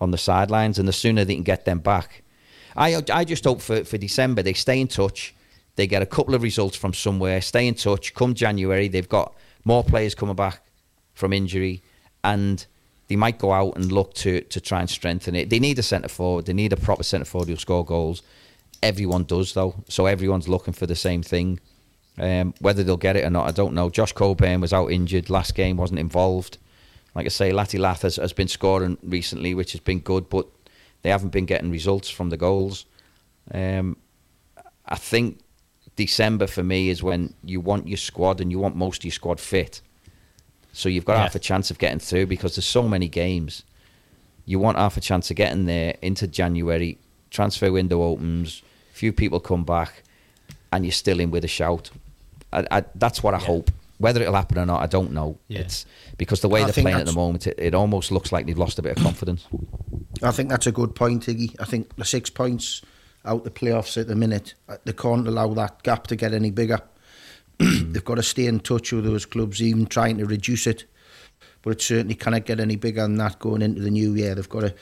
on 0.00 0.10
the 0.10 0.18
sidelines, 0.18 0.78
and 0.78 0.86
the 0.86 0.92
sooner 0.92 1.24
they 1.24 1.34
can 1.34 1.44
get 1.44 1.64
them 1.64 1.78
back, 1.78 2.22
I 2.76 3.02
I 3.12 3.24
just 3.24 3.44
hope 3.44 3.60
for 3.60 3.84
for 3.84 3.98
December 3.98 4.42
they 4.42 4.52
stay 4.52 4.80
in 4.80 4.88
touch. 4.88 5.34
They 5.76 5.86
get 5.86 6.02
a 6.02 6.06
couple 6.06 6.34
of 6.34 6.42
results 6.42 6.76
from 6.76 6.92
somewhere. 6.92 7.40
Stay 7.40 7.66
in 7.66 7.74
touch. 7.74 8.12
Come 8.12 8.34
January, 8.34 8.88
they've 8.88 9.08
got 9.08 9.34
more 9.64 9.82
players 9.82 10.14
coming 10.14 10.36
back 10.36 10.60
from 11.14 11.32
injury, 11.32 11.82
and 12.22 12.66
they 13.08 13.16
might 13.16 13.38
go 13.38 13.52
out 13.52 13.76
and 13.76 13.90
look 13.90 14.14
to 14.14 14.42
to 14.42 14.60
try 14.60 14.80
and 14.80 14.90
strengthen 14.90 15.34
it. 15.34 15.48
They 15.48 15.58
need 15.58 15.78
a 15.78 15.82
centre 15.82 16.08
forward. 16.08 16.46
They 16.46 16.52
need 16.52 16.72
a 16.72 16.76
proper 16.76 17.02
centre 17.02 17.24
forward 17.24 17.48
who'll 17.48 17.56
score 17.56 17.84
goals. 17.84 18.22
Everyone 18.82 19.24
does 19.24 19.54
though, 19.54 19.74
so 19.88 20.06
everyone's 20.06 20.48
looking 20.48 20.74
for 20.74 20.86
the 20.86 20.96
same 20.96 21.22
thing. 21.22 21.60
Um, 22.18 22.52
whether 22.60 22.82
they'll 22.84 22.96
get 22.98 23.16
it 23.16 23.24
or 23.24 23.30
not, 23.30 23.48
I 23.48 23.52
don't 23.52 23.74
know. 23.74 23.88
Josh 23.90 24.12
Coburn 24.12 24.60
was 24.60 24.72
out 24.72 24.90
injured 24.90 25.30
last 25.30 25.54
game, 25.54 25.76
wasn't 25.76 25.98
involved. 26.00 26.58
Like 27.14 27.26
I 27.26 27.30
say, 27.30 27.52
Latte 27.52 27.78
Lath 27.78 28.02
has, 28.02 28.16
has 28.16 28.32
been 28.32 28.48
scoring 28.48 28.98
recently, 29.02 29.54
which 29.54 29.72
has 29.72 29.80
been 29.80 30.00
good, 30.00 30.28
but 30.28 30.46
they 31.02 31.10
haven't 31.10 31.30
been 31.30 31.46
getting 31.46 31.70
results 31.70 32.08
from 32.10 32.28
the 32.30 32.36
goals. 32.36 32.84
Um, 33.52 33.96
I 34.86 34.96
think 34.96 35.40
December 35.96 36.46
for 36.46 36.62
me 36.62 36.88
is 36.90 37.02
when 37.02 37.34
you 37.44 37.60
want 37.60 37.88
your 37.88 37.96
squad 37.96 38.40
and 38.40 38.50
you 38.50 38.58
want 38.58 38.76
most 38.76 39.00
of 39.00 39.04
your 39.04 39.12
squad 39.12 39.40
fit. 39.40 39.80
So 40.72 40.88
you've 40.88 41.04
got 41.04 41.14
Yeah. 41.14 41.22
half 41.22 41.34
a 41.34 41.38
chance 41.38 41.70
of 41.70 41.78
getting 41.78 41.98
through 41.98 42.26
because 42.26 42.56
there's 42.56 42.66
so 42.66 42.88
many 42.88 43.08
games. 43.08 43.62
You 44.46 44.58
want 44.58 44.76
half 44.78 44.96
a 44.96 45.00
chance 45.00 45.30
of 45.30 45.36
getting 45.36 45.66
there 45.66 45.96
into 46.02 46.26
January. 46.26 46.98
Transfer 47.30 47.70
window 47.72 48.02
opens, 48.02 48.62
few 48.92 49.12
people 49.12 49.38
come 49.40 49.64
back, 49.64 50.02
and 50.72 50.84
you're 50.84 50.92
still 50.92 51.20
in 51.20 51.30
with 51.30 51.44
a 51.44 51.48
shout. 51.48 51.90
I, 52.52 52.66
I, 52.70 52.84
that's 52.94 53.22
what 53.22 53.34
I 53.34 53.38
hope. 53.38 53.70
Whether 53.98 54.20
it'll 54.22 54.34
happen 54.34 54.58
or 54.58 54.66
not, 54.66 54.82
I 54.82 54.86
don't 54.86 55.12
know. 55.12 55.38
Yeah. 55.46 55.60
It's 55.60 55.86
because 56.18 56.40
the 56.40 56.48
way 56.48 56.62
I 56.62 56.70
they're 56.70 56.82
playing 56.82 56.98
at 56.98 57.06
the 57.06 57.12
moment, 57.12 57.46
it, 57.46 57.54
it 57.58 57.74
almost 57.74 58.10
looks 58.10 58.32
like 58.32 58.46
they've 58.46 58.58
lost 58.58 58.78
a 58.78 58.82
bit 58.82 58.96
of 58.96 59.02
confidence. 59.02 59.46
I 60.22 60.32
think 60.32 60.48
that's 60.48 60.66
a 60.66 60.72
good 60.72 60.94
point, 60.94 61.26
Iggy. 61.26 61.54
I 61.60 61.64
think 61.64 61.94
the 61.94 62.04
six 62.04 62.28
points 62.28 62.82
out 63.24 63.44
the 63.44 63.50
playoffs 63.50 64.00
at 64.00 64.08
the 64.08 64.16
minute, 64.16 64.54
uh, 64.68 64.78
they 64.84 64.92
can't 64.92 65.28
allow 65.28 65.54
that 65.54 65.84
gap 65.84 66.08
to 66.08 66.16
get 66.16 66.34
any 66.34 66.50
bigger. 66.50 66.80
They've 67.58 68.04
got 68.04 68.16
to 68.16 68.24
stay 68.24 68.46
in 68.46 68.58
touch 68.58 68.92
with 68.92 69.04
those 69.04 69.24
clubs, 69.24 69.62
even 69.62 69.86
trying 69.86 70.18
to 70.18 70.26
reduce 70.26 70.66
it. 70.66 70.84
But 71.62 71.70
it 71.70 71.82
certainly 71.82 72.16
cannot 72.16 72.44
get 72.44 72.58
any 72.58 72.74
bigger 72.74 73.02
than 73.02 73.18
that 73.18 73.38
going 73.38 73.62
into 73.62 73.82
the 73.82 73.90
new 73.90 74.14
year. 74.14 74.34
They've 74.34 74.48
got 74.48 74.60
to, 74.60 74.74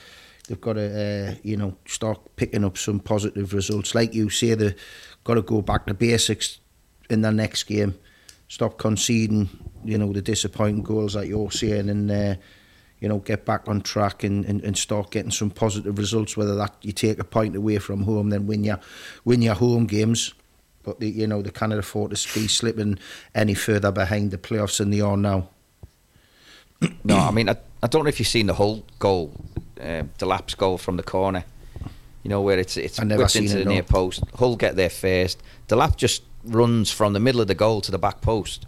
They've 0.47 0.59
got 0.59 0.73
to, 0.73 1.29
uh, 1.29 1.35
you 1.43 1.55
know, 1.55 1.77
start 1.85 2.19
picking 2.35 2.65
up 2.65 2.77
some 2.77 2.99
positive 2.99 3.53
results. 3.53 3.95
Like 3.95 4.13
you 4.13 4.29
say, 4.29 4.53
they've 4.53 4.75
got 5.23 5.35
to 5.35 5.41
go 5.41 5.61
back 5.61 5.85
to 5.85 5.93
basics 5.93 6.59
in 7.11 7.21
their 7.21 7.31
next 7.31 7.63
game. 7.63 7.97
Stop 8.47 8.77
conceding, 8.77 9.49
you 9.83 9.97
know, 9.97 10.11
the 10.11 10.21
disappointing 10.21 10.83
goals 10.83 11.13
that 11.13 11.27
you're 11.27 11.51
seeing 11.51 11.89
and, 11.89 12.11
uh, 12.11 12.35
you 12.99 13.07
know, 13.07 13.19
get 13.19 13.45
back 13.45 13.67
on 13.67 13.81
track 13.81 14.23
and, 14.23 14.45
and, 14.45 14.61
and 14.61 14.77
start 14.77 15.11
getting 15.11 15.31
some 15.31 15.49
positive 15.49 15.97
results, 15.97 16.35
whether 16.35 16.55
that 16.55 16.75
you 16.81 16.91
take 16.91 17.19
a 17.19 17.23
point 17.23 17.55
away 17.55 17.77
from 17.77 18.03
home, 18.03 18.29
then 18.29 18.47
win 18.47 18.63
your, 18.63 18.79
win 19.23 19.41
your 19.41 19.55
home 19.55 19.85
games. 19.85 20.33
But, 20.83 20.99
they, 20.99 21.07
you 21.07 21.27
know, 21.27 21.41
they 21.41 21.51
cannot 21.51 21.79
afford 21.79 22.15
to 22.15 22.39
be 22.39 22.47
slipping 22.47 22.99
any 23.33 23.53
further 23.53 23.91
behind 23.91 24.31
the 24.31 24.37
playoffs 24.37 24.77
than 24.77 24.89
they 24.89 25.01
are 25.01 25.17
now. 25.17 25.49
no, 27.03 27.17
I 27.17 27.31
mean, 27.31 27.49
I, 27.49 27.57
I 27.81 27.87
don't 27.87 28.03
know 28.03 28.09
if 28.09 28.19
you've 28.19 28.27
seen 28.27 28.47
the 28.47 28.53
whole 28.53 28.85
goal, 28.99 29.31
uh, 29.79 30.03
the 30.17 30.25
lapse 30.25 30.55
goal 30.55 30.77
from 30.77 30.97
the 30.97 31.03
corner. 31.03 31.45
You 32.23 32.29
know 32.29 32.41
where 32.41 32.59
it's 32.59 32.77
it's 32.77 32.99
whipped 32.99 33.31
seen 33.31 33.43
into 33.43 33.55
it, 33.55 33.59
the 33.59 33.65
no. 33.65 33.71
near 33.71 33.83
post. 33.83 34.23
Hull 34.35 34.55
get 34.55 34.75
there 34.75 34.91
first. 34.91 35.41
The 35.67 35.75
lap 35.75 35.97
just 35.97 36.21
runs 36.43 36.91
from 36.91 37.13
the 37.13 37.19
middle 37.19 37.41
of 37.41 37.47
the 37.47 37.55
goal 37.55 37.81
to 37.81 37.91
the 37.91 37.97
back 37.97 38.21
post. 38.21 38.65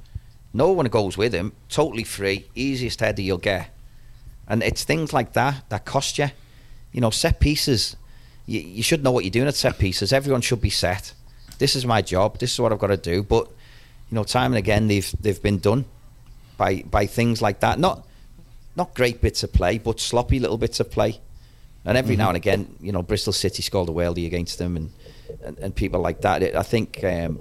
No 0.53 0.71
one 0.71 0.85
goes 0.87 1.17
with 1.17 1.33
him. 1.33 1.53
Totally 1.69 2.03
free, 2.03 2.47
easiest 2.55 2.99
header 2.99 3.21
you'll 3.21 3.37
get. 3.37 3.69
And 4.47 4.61
it's 4.61 4.83
things 4.83 5.13
like 5.13 5.33
that 5.33 5.67
that 5.69 5.85
cost 5.85 6.17
you. 6.17 6.29
You 6.91 7.01
know, 7.01 7.09
set 7.09 7.39
pieces. 7.39 7.95
You, 8.45 8.59
you 8.59 8.83
should 8.83 9.03
know 9.03 9.11
what 9.11 9.23
you're 9.23 9.31
doing 9.31 9.47
at 9.47 9.55
set 9.55 9.79
pieces. 9.79 10.13
Everyone 10.13 10.41
should 10.41 10.61
be 10.61 10.69
set. 10.69 11.13
This 11.57 11.75
is 11.75 11.85
my 11.85 12.01
job. 12.01 12.39
This 12.39 12.53
is 12.53 12.59
what 12.59 12.71
I've 12.71 12.79
got 12.79 12.87
to 12.87 12.97
do. 12.97 13.23
But 13.23 13.47
you 14.09 14.15
know, 14.15 14.23
time 14.23 14.51
and 14.51 14.59
again 14.59 14.87
they've 14.87 15.11
they've 15.19 15.41
been 15.41 15.59
done 15.59 15.85
by 16.57 16.83
by 16.83 17.07
things 17.07 17.41
like 17.41 17.61
that. 17.61 17.79
Not 17.79 18.05
not 18.75 18.93
great 18.93 19.21
bits 19.21 19.43
of 19.43 19.53
play, 19.53 19.77
but 19.77 19.99
sloppy 19.99 20.39
little 20.39 20.57
bits 20.57 20.79
of 20.79 20.91
play. 20.91 21.19
And 21.85 21.97
every 21.97 22.15
mm-hmm. 22.15 22.21
now 22.21 22.27
and 22.29 22.37
again, 22.37 22.75
you 22.79 22.91
know, 22.91 23.01
Bristol 23.01 23.33
City 23.33 23.61
scored 23.61 23.89
a 23.89 23.91
worldie 23.91 24.25
against 24.25 24.57
them, 24.57 24.77
and 24.77 24.91
and, 25.43 25.57
and 25.59 25.75
people 25.75 25.99
like 25.99 26.21
that. 26.21 26.43
It, 26.43 26.55
I 26.55 26.63
think 26.63 27.03
um, 27.03 27.39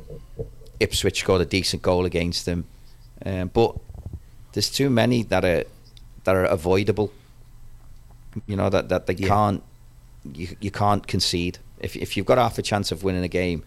Ipswich 0.81 1.21
scored 1.21 1.41
a 1.41 1.47
decent 1.47 1.83
goal 1.83 2.05
against 2.05 2.47
them, 2.47 2.65
um, 3.25 3.49
but 3.53 3.77
there's 4.53 4.71
too 4.71 4.91
many 4.91 5.23
that 5.25 5.45
are 5.45 5.65
that 6.25 6.37
are 6.37 6.45
avoidable. 6.45 7.13
You 8.47 8.57
know 8.57 8.71
that 8.71 8.89
that 8.89 9.07
they 9.07 9.15
can't 9.15 9.63
you 10.35 10.57
you 10.61 10.71
can't 10.71 11.07
concede 11.07 11.59
if 11.81 11.97
if 11.97 12.17
you've 12.17 12.27
got 12.27 12.39
half 12.39 12.59
a 12.59 12.63
chance 12.63 12.93
of 12.93 13.03
winning 13.03 13.25
a 13.25 13.29
game. 13.29 13.63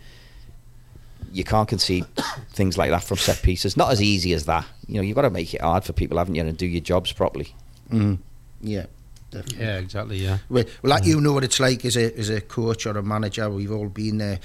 You 1.31 1.43
can't 1.43 1.67
concede 1.67 2.05
things 2.51 2.77
like 2.77 2.91
that 2.91 3.03
from 3.03 3.17
set 3.17 3.41
pieces. 3.41 3.75
Not 3.75 3.91
as 3.91 4.01
easy 4.01 4.33
as 4.33 4.45
that. 4.45 4.65
You 4.87 4.95
know, 4.95 5.01
you've 5.01 5.15
got 5.15 5.23
to 5.23 5.29
make 5.29 5.53
it 5.53 5.59
hard 5.59 5.83
for 5.83 5.91
people, 5.91 6.17
haven't 6.17 6.35
you, 6.35 6.45
and 6.45 6.57
do 6.57 6.65
your 6.65 6.81
jobs 6.81 7.11
properly. 7.11 7.53
Mm. 7.91 8.19
Yeah, 8.61 8.85
definitely. 9.31 9.65
Yeah, 9.65 9.77
exactly. 9.77 10.17
Yeah. 10.17 10.37
Well, 10.49 10.63
well, 10.81 10.89
like 10.91 11.05
you 11.05 11.21
know 11.21 11.33
what 11.33 11.43
it's 11.43 11.59
like 11.59 11.85
as 11.85 11.97
a 11.97 12.17
as 12.17 12.29
a 12.29 12.41
coach 12.41 12.85
or 12.85 12.97
a 12.97 13.03
manager. 13.03 13.49
We've 13.49 13.71
all 13.71 13.89
been 13.89 14.17
there. 14.17 14.39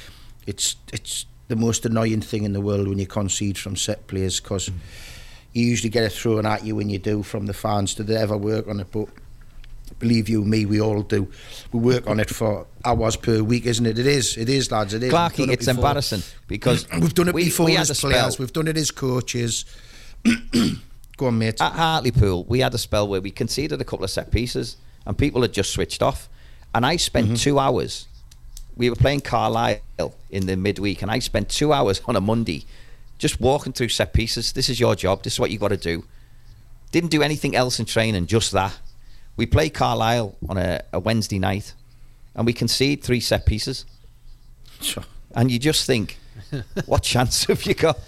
It's 0.46 0.76
it's 0.92 1.26
the 1.48 1.56
most 1.56 1.84
annoying 1.84 2.20
thing 2.20 2.44
in 2.44 2.52
the 2.52 2.60
world 2.60 2.88
when 2.88 2.98
you 2.98 3.06
concede 3.06 3.58
from 3.58 3.76
set 3.76 4.06
plays 4.06 4.40
because 4.40 4.68
mm. 4.68 4.74
you 5.52 5.66
usually 5.66 5.90
get 5.90 6.04
it 6.04 6.12
thrown 6.12 6.46
at 6.46 6.64
you 6.64 6.76
when 6.76 6.88
you 6.88 6.98
do 6.98 7.22
from 7.22 7.46
the 7.46 7.54
fans. 7.54 7.94
Do 7.94 8.04
they 8.04 8.16
ever 8.16 8.36
work 8.36 8.68
on 8.68 8.80
it? 8.80 8.86
But 8.92 9.08
believe 9.98 10.28
you 10.28 10.44
me, 10.44 10.64
we 10.66 10.80
all 10.80 11.02
do. 11.02 11.30
We 11.72 11.80
work 11.80 12.06
on 12.06 12.20
it 12.20 12.30
for 12.30 12.66
hours 12.84 13.16
per 13.16 13.42
week, 13.42 13.66
isn't 13.66 13.84
it? 13.84 13.98
It 13.98 14.06
is. 14.06 14.36
It 14.36 14.48
is, 14.48 14.70
lads. 14.70 14.94
It 14.94 15.02
is. 15.02 15.12
Clarky, 15.12 15.44
it 15.44 15.50
it's 15.50 15.66
before. 15.66 15.74
embarrassing 15.74 16.22
because 16.46 16.86
we've 17.00 17.14
done 17.14 17.28
it 17.28 17.34
we- 17.34 17.44
before 17.44 17.66
we 17.66 17.76
as 17.76 17.90
a 17.90 17.94
spell- 17.94 18.10
players. 18.10 18.38
We've 18.38 18.52
done 18.52 18.68
it 18.68 18.76
as 18.76 18.90
coaches. 18.90 19.64
Go 21.20 21.26
on, 21.26 21.36
mate. 21.38 21.60
At 21.60 21.72
Hartlepool, 21.72 22.44
we 22.44 22.60
had 22.60 22.72
a 22.72 22.78
spell 22.78 23.06
where 23.06 23.20
we 23.20 23.30
conceded 23.30 23.78
a 23.78 23.84
couple 23.84 24.04
of 24.04 24.10
set 24.10 24.30
pieces 24.30 24.78
and 25.04 25.18
people 25.18 25.42
had 25.42 25.52
just 25.52 25.70
switched 25.70 26.02
off. 26.02 26.30
And 26.74 26.86
I 26.86 26.96
spent 26.96 27.26
Mm-hmm. 27.26 27.34
two 27.34 27.58
hours. 27.58 28.06
We 28.74 28.88
were 28.88 28.96
playing 28.96 29.20
Carlisle 29.20 29.80
in 30.30 30.46
the 30.46 30.56
midweek, 30.56 31.02
and 31.02 31.10
I 31.10 31.18
spent 31.18 31.50
two 31.50 31.74
hours 31.74 32.00
on 32.06 32.16
a 32.16 32.22
Monday 32.22 32.64
just 33.18 33.38
walking 33.38 33.74
through 33.74 33.90
set 33.90 34.14
pieces. 34.14 34.54
This 34.54 34.70
is 34.70 34.80
your 34.80 34.94
job. 34.94 35.22
This 35.22 35.34
is 35.34 35.40
what 35.40 35.50
you 35.50 35.58
got 35.58 35.68
to 35.68 35.76
do. 35.76 36.04
Didn't 36.90 37.10
do 37.10 37.20
anything 37.22 37.54
else 37.54 37.78
in 37.78 37.84
training, 37.84 38.24
just 38.26 38.52
that. 38.52 38.78
We 39.36 39.44
play 39.44 39.68
Carlisle 39.68 40.36
on 40.48 40.56
a, 40.56 40.80
a 40.94 41.00
Wednesday 41.00 41.38
night, 41.38 41.74
and 42.34 42.46
we 42.46 42.54
concede 42.54 43.02
three 43.04 43.20
set 43.20 43.44
pieces. 43.44 43.84
Sure. 44.80 45.04
And 45.34 45.50
you 45.50 45.58
just 45.58 45.84
think, 45.86 46.16
what 46.86 47.02
chance 47.02 47.44
have 47.44 47.64
you 47.64 47.74
got? 47.74 47.98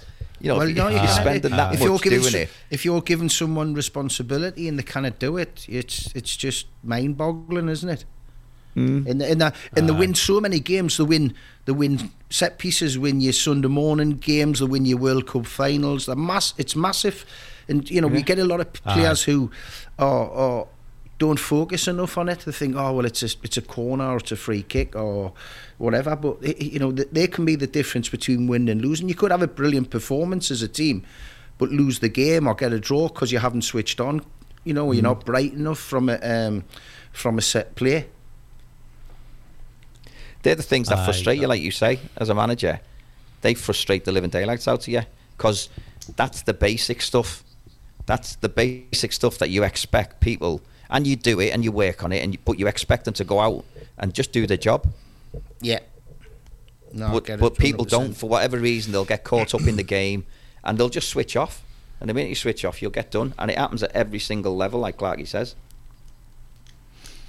You 0.42 0.48
know, 0.48 0.58
well, 0.58 0.68
if 0.68 0.76
no, 0.76 0.88
you 0.88 0.96
you're 0.96 1.04
can't. 1.04 1.20
spending 1.20 1.50
that 1.52 1.70
ah. 1.70 1.72
if 1.72 1.80
you're 1.80 1.92
much 1.92 2.02
giving 2.02 2.20
doing 2.20 2.34
it. 2.34 2.50
if 2.68 2.84
you're 2.84 3.00
giving 3.00 3.28
someone 3.28 3.74
responsibility 3.74 4.66
and 4.66 4.76
they 4.76 4.82
cannot 4.82 5.20
do 5.20 5.36
it, 5.36 5.64
it's 5.68 6.12
it's 6.16 6.36
just 6.36 6.66
mind-boggling, 6.82 7.68
isn't 7.68 7.88
it? 7.88 8.04
Mm. 8.76 9.06
And 9.08 9.22
and 9.22 9.40
that 9.40 9.54
and 9.76 9.88
they 9.88 9.92
win 9.92 10.14
so 10.14 10.40
many 10.40 10.58
games. 10.58 10.96
They 10.96 11.04
win 11.04 11.34
they 11.66 11.72
win 11.72 12.10
set 12.28 12.58
pieces. 12.58 12.98
Win 12.98 13.20
your 13.20 13.34
Sunday 13.34 13.68
morning 13.68 14.16
games. 14.16 14.58
They 14.58 14.66
win 14.66 14.84
your 14.84 14.98
World 14.98 15.28
Cup 15.28 15.46
finals. 15.46 16.06
They're 16.06 16.16
mass. 16.16 16.54
It's 16.58 16.74
massive, 16.74 17.24
and 17.68 17.88
you 17.88 18.00
know 18.00 18.08
we 18.08 18.22
get 18.22 18.40
a 18.40 18.44
lot 18.44 18.60
of 18.60 18.72
p- 18.72 18.80
Aye. 18.84 18.94
players 18.94 19.22
who 19.22 19.50
are, 19.96 20.28
are 20.30 20.66
don't 21.26 21.38
focus 21.40 21.88
enough 21.88 22.18
on 22.18 22.28
it. 22.28 22.40
They 22.40 22.52
think, 22.52 22.74
oh 22.76 22.92
well, 22.94 23.06
it's 23.06 23.22
a 23.22 23.30
it's 23.46 23.56
a 23.56 23.62
corner 23.62 24.06
or 24.12 24.16
it's 24.22 24.32
a 24.32 24.36
free 24.36 24.62
kick 24.74 24.90
or 24.96 25.32
whatever. 25.78 26.14
But 26.16 26.34
i- 26.44 26.56
i- 26.62 26.70
you 26.74 26.78
know 26.82 26.92
th- 26.92 27.08
they 27.12 27.26
can 27.34 27.44
be 27.44 27.56
the 27.56 27.66
difference 27.78 28.08
between 28.16 28.46
winning 28.50 28.70
and 28.70 28.80
losing. 28.82 29.08
You 29.08 29.14
could 29.14 29.30
have 29.30 29.42
a 29.42 29.52
brilliant 29.60 29.88
performance 29.90 30.50
as 30.54 30.62
a 30.62 30.68
team, 30.68 31.02
but 31.58 31.68
lose 31.70 31.98
the 32.00 32.08
game 32.08 32.46
or 32.48 32.54
get 32.54 32.72
a 32.72 32.80
draw 32.80 33.08
because 33.08 33.30
you 33.32 33.38
haven't 33.40 33.62
switched 33.62 34.00
on. 34.00 34.20
You 34.64 34.74
know, 34.74 34.92
you're 34.92 35.00
Mhm. 35.02 35.12
not 35.14 35.24
bright 35.24 35.52
enough 35.54 35.78
from 35.78 36.08
a 36.08 36.16
um, 36.34 36.64
from 37.12 37.38
a 37.38 37.42
set 37.42 37.74
play. 37.74 38.06
They're 40.42 40.56
the 40.56 40.62
things 40.72 40.88
that 40.88 40.98
Aye. 40.98 41.04
frustrate 41.04 41.40
you, 41.40 41.46
like 41.46 41.60
you 41.62 41.70
say, 41.70 42.00
as 42.16 42.28
a 42.28 42.34
manager. 42.34 42.80
They 43.42 43.54
frustrate 43.54 44.04
the 44.04 44.12
living 44.12 44.30
daylights 44.30 44.66
out 44.68 44.82
of 44.86 44.88
you 44.88 45.02
because 45.36 45.68
that's 46.16 46.42
the 46.42 46.54
basic 46.54 47.00
stuff. 47.02 47.44
That's 48.06 48.36
the 48.36 48.48
basic 48.48 49.12
stuff 49.12 49.38
that 49.38 49.50
you 49.50 49.62
expect 49.62 50.20
people, 50.20 50.60
and 50.92 51.06
you 51.06 51.16
do 51.16 51.40
it 51.40 51.50
and 51.50 51.64
you 51.64 51.72
work 51.72 52.04
on 52.04 52.12
it, 52.12 52.22
and 52.22 52.34
you, 52.34 52.38
but 52.44 52.58
you 52.58 52.68
expect 52.68 53.06
them 53.06 53.14
to 53.14 53.24
go 53.24 53.40
out 53.40 53.64
and 53.98 54.14
just 54.14 54.30
do 54.30 54.46
their 54.46 54.56
job. 54.56 54.86
Yeah. 55.60 55.80
No, 56.92 57.18
but 57.18 57.40
but 57.40 57.56
people 57.56 57.86
don't, 57.86 58.12
for 58.12 58.28
whatever 58.28 58.58
reason, 58.58 58.92
they'll 58.92 59.06
get 59.06 59.24
caught 59.24 59.54
up 59.54 59.62
in 59.62 59.76
the 59.76 59.82
game 59.82 60.26
and 60.62 60.76
they'll 60.76 60.90
just 60.90 61.08
switch 61.08 61.36
off. 61.36 61.64
And 61.98 62.10
the 62.10 62.14
minute 62.14 62.28
you 62.28 62.34
switch 62.34 62.64
off, 62.64 62.82
you'll 62.82 62.90
get 62.90 63.10
done. 63.10 63.32
And 63.38 63.50
it 63.50 63.56
happens 63.56 63.82
at 63.82 63.92
every 63.92 64.18
single 64.18 64.54
level, 64.56 64.80
like 64.80 64.98
Clarky 64.98 65.26
says. 65.26 65.54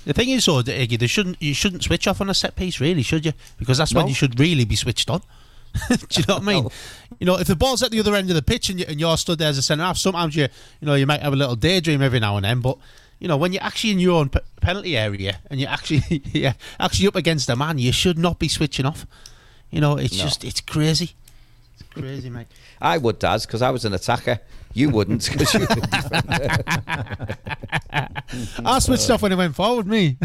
The 0.06 0.14
thing 0.14 0.30
is, 0.30 0.46
though, 0.46 0.62
Iggy, 0.62 1.00
they 1.00 1.08
shouldn't 1.08 1.42
you 1.42 1.54
shouldn't 1.54 1.84
switch 1.84 2.08
off 2.08 2.20
on 2.20 2.30
a 2.30 2.34
set 2.34 2.58
piece, 2.58 2.82
really, 2.82 3.04
should 3.04 3.26
you? 3.26 3.32
Because 3.58 3.78
that's 3.78 3.94
when 3.94 4.08
you 4.08 4.14
should 4.14 4.38
really 4.40 4.66
be 4.66 4.76
switched 4.76 5.10
on. 5.10 5.22
Do 5.90 5.96
you 6.12 6.24
know 6.28 6.36
what 6.36 6.44
I 6.44 6.46
mean? 6.54 6.68
You 7.20 7.26
know, 7.26 7.40
if 7.40 7.48
the 7.48 7.56
ball's 7.56 7.82
at 7.84 7.92
the 7.92 8.00
other 8.00 8.14
end 8.16 8.30
of 8.30 8.36
the 8.36 8.42
pitch 8.42 8.70
and, 8.70 8.80
you, 8.80 8.86
and 8.90 9.00
you're 9.00 9.16
stood 9.18 9.40
there 9.40 9.50
as 9.50 9.58
a 9.58 9.62
centre 9.62 9.84
half, 9.84 9.98
sometimes 9.98 10.36
you 10.36 10.48
you 10.82 10.86
know 10.86 10.96
you 10.96 11.08
might 11.08 11.22
have 11.22 11.32
a 11.34 11.38
little 11.38 11.56
daydream 11.56 12.02
every 12.02 12.20
now 12.20 12.36
and 12.36 12.44
then. 12.44 12.60
But 12.60 12.78
you 13.24 13.30
know, 13.30 13.38
when 13.38 13.54
you're 13.54 13.64
actually 13.64 13.92
in 13.92 14.00
your 14.00 14.20
own 14.20 14.28
pe- 14.28 14.42
penalty 14.60 14.98
area 14.98 15.40
and 15.50 15.58
you're 15.58 15.70
actually 15.70 16.02
yeah 16.34 16.54
actually 16.78 17.08
up 17.08 17.16
against 17.16 17.48
a 17.50 17.56
man, 17.56 17.78
you 17.78 17.94
should 17.94 18.18
not 18.20 18.38
be 18.38 18.50
switching 18.50 18.86
off. 18.86 19.08
You 19.72 19.80
know, 19.80 19.96
it's 19.96 20.18
No. 20.18 20.26
just 20.26 20.44
it's 20.44 20.60
crazy. 20.60 21.12
It's 21.80 21.84
crazy, 21.90 22.30
mate. 22.30 22.48
I 22.82 22.98
would, 22.98 23.20
Daz, 23.20 23.46
because 23.46 23.62
I 23.62 23.70
was 23.70 23.86
an 23.86 23.94
attacker. 23.94 24.42
You 24.74 24.90
wouldn't, 24.90 25.30
because 25.32 25.54
you 25.54 25.62
were 25.62 25.68
defender. 25.68 26.56
I 28.66 28.80
switched 28.80 29.10
off 29.10 29.22
when 29.22 29.32
it 29.32 29.36
went 29.36 29.56
forward, 29.56 29.88
me. 29.88 30.18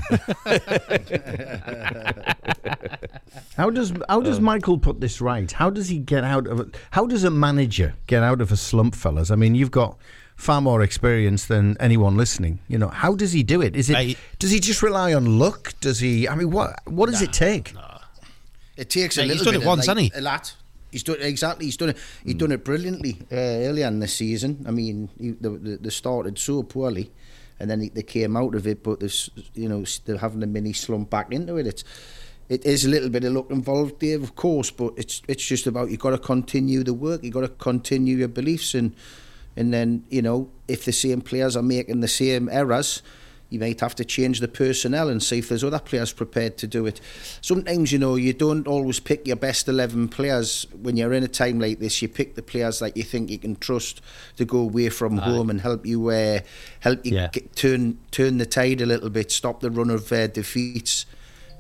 How 3.57 3.71
does 3.71 3.93
how 4.09 4.21
does 4.21 4.39
oh. 4.39 4.43
Michael 4.43 4.79
put 4.79 5.01
this 5.01 5.21
right? 5.21 5.51
How 5.53 5.71
does 5.71 5.89
he 5.89 5.99
get 5.99 6.25
out 6.25 6.49
of 6.49 6.59
it? 6.61 6.77
How 6.91 7.07
does 7.07 7.23
a 7.23 7.31
manager 7.31 7.95
get 8.09 8.25
out 8.25 8.41
of 8.41 8.51
a 8.51 8.57
slump, 8.57 8.97
fellas? 8.97 9.31
I 9.31 9.37
mean, 9.37 9.55
you've 9.55 9.71
got 9.71 9.97
far 10.39 10.61
more 10.63 10.83
experience 10.83 11.47
than 11.47 11.77
anyone 11.81 12.17
listening. 12.17 12.61
You 12.69 12.79
know, 12.79 12.89
how 12.89 13.15
does 13.15 13.33
he 13.33 13.43
do 13.43 13.61
it? 13.61 13.77
Is 13.77 13.91
it 13.91 14.17
does 14.39 14.51
he 14.51 14.61
just 14.61 14.83
rely 14.83 15.13
on 15.13 15.39
luck? 15.39 15.75
Does 15.81 15.99
he? 15.99 16.27
I 16.27 16.35
mean, 16.35 16.51
what 16.51 16.81
what 16.87 17.11
does 17.11 17.21
it 17.21 17.33
take? 17.33 17.75
It 18.77 18.89
takes 18.89 19.19
a 19.19 19.23
Mate, 19.23 19.33
he's 19.33 19.43
done 19.43 19.55
bit 19.55 19.63
it 19.65 19.67
once, 19.67 19.89
like, 19.89 19.99
hasn't 19.99 20.15
he? 20.15 20.19
A 20.21 20.23
lot. 20.23 20.55
He's 20.93 21.03
done 21.03 21.17
exactly. 21.21 21.67
He's 21.67 21.77
done 21.77 21.91
it. 21.91 21.99
He's 22.25 22.37
done 22.37 22.53
it 22.53 22.65
brilliantly 22.65 23.19
uh, 23.31 23.67
earlier 23.67 23.89
in 23.89 23.99
the 23.99 24.07
season. 24.07 24.65
I 24.67 24.71
mean, 24.71 25.11
he, 25.19 25.33
they, 25.33 25.49
they 25.49 25.75
they 25.75 25.91
started 25.91 26.39
so 26.39 26.63
poorly, 26.63 27.11
and 27.59 27.69
then 27.69 27.81
they, 27.81 27.89
they 27.89 28.05
came 28.05 28.37
out 28.37 28.55
of 28.55 28.67
it. 28.67 28.85
But 28.85 29.01
there's, 29.01 29.29
you 29.55 29.69
know, 29.69 29.85
they're 30.05 30.19
having 30.19 30.43
a 30.45 30.47
mini 30.47 30.73
slump 30.73 31.11
back 31.11 31.33
into 31.33 31.57
it. 31.57 31.67
It's 31.67 31.85
it 32.49 32.65
is 32.65 32.85
a 32.85 32.89
little 32.89 33.11
bit 33.11 33.25
of 33.25 33.33
luck 33.33 33.51
involved, 33.51 33.99
Dave, 33.99 34.23
of 34.23 34.37
course. 34.37 34.71
But 34.71 34.95
it's 34.97 35.21
it's 35.27 35.45
just 35.45 35.67
about 35.67 35.91
you've 35.91 36.01
got 36.01 36.11
to 36.11 36.19
continue 36.19 36.85
the 36.85 36.95
work. 36.95 37.25
You've 37.25 37.35
got 37.35 37.41
to 37.41 37.49
continue 37.49 38.17
your 38.17 38.29
beliefs, 38.29 38.75
and 38.75 38.95
and 39.57 39.73
then 39.73 40.05
you 40.11 40.23
know 40.23 40.51
if 40.69 40.85
the 40.85 40.93
same 40.93 41.21
players 41.21 41.57
are 41.57 41.63
making 41.63 42.01
the 42.01 42.09
same 42.09 42.49
errors, 42.51 43.03
you 43.51 43.59
might 43.59 43.81
have 43.81 43.95
to 43.95 44.05
change 44.05 44.41
the 44.41 44.49
personnel 44.49 45.09
and 45.09 45.23
see 45.23 45.39
if 45.39 45.49
there's 45.49 45.65
other 45.65 45.79
players 45.79 46.13
prepared 46.13 46.59
to 46.59 46.67
do 46.67 46.85
it. 46.85 47.01
Sometimes, 47.41 47.91
you 47.91 47.99
know, 47.99 48.17
you 48.17 48.35
don't 48.35 48.69
always 48.69 49.01
pick 49.01 49.27
your 49.27 49.37
best 49.37 49.67
11 49.69 50.09
players. 50.09 50.67
When 50.83 50.99
you're 50.99 51.15
in 51.15 51.25
a 51.25 51.29
time 51.29 51.59
like 51.59 51.79
this, 51.79 52.03
you 52.03 52.09
pick 52.09 52.35
the 52.35 52.43
players 52.43 52.81
that 52.81 52.95
you 52.99 53.03
think 53.03 53.31
you 53.31 53.39
can 53.39 53.57
trust 53.57 54.03
to 54.37 54.45
go 54.45 54.59
away 54.59 54.91
from 54.91 55.19
Aye. 55.19 55.23
home 55.23 55.49
and 55.49 55.63
help 55.63 55.87
you 55.87 56.09
uh, 56.11 56.41
help 56.81 57.07
you 57.07 57.15
Yeah. 57.15 57.29
get, 57.33 57.57
turn 57.57 57.97
turn 58.11 58.37
the 58.37 58.45
tide 58.45 58.83
a 58.83 58.87
little 58.87 59.09
bit, 59.09 59.31
stop 59.33 59.61
the 59.61 59.71
run 59.71 59.89
of 59.89 60.13
uh, 60.13 60.27
defeats. 60.27 61.07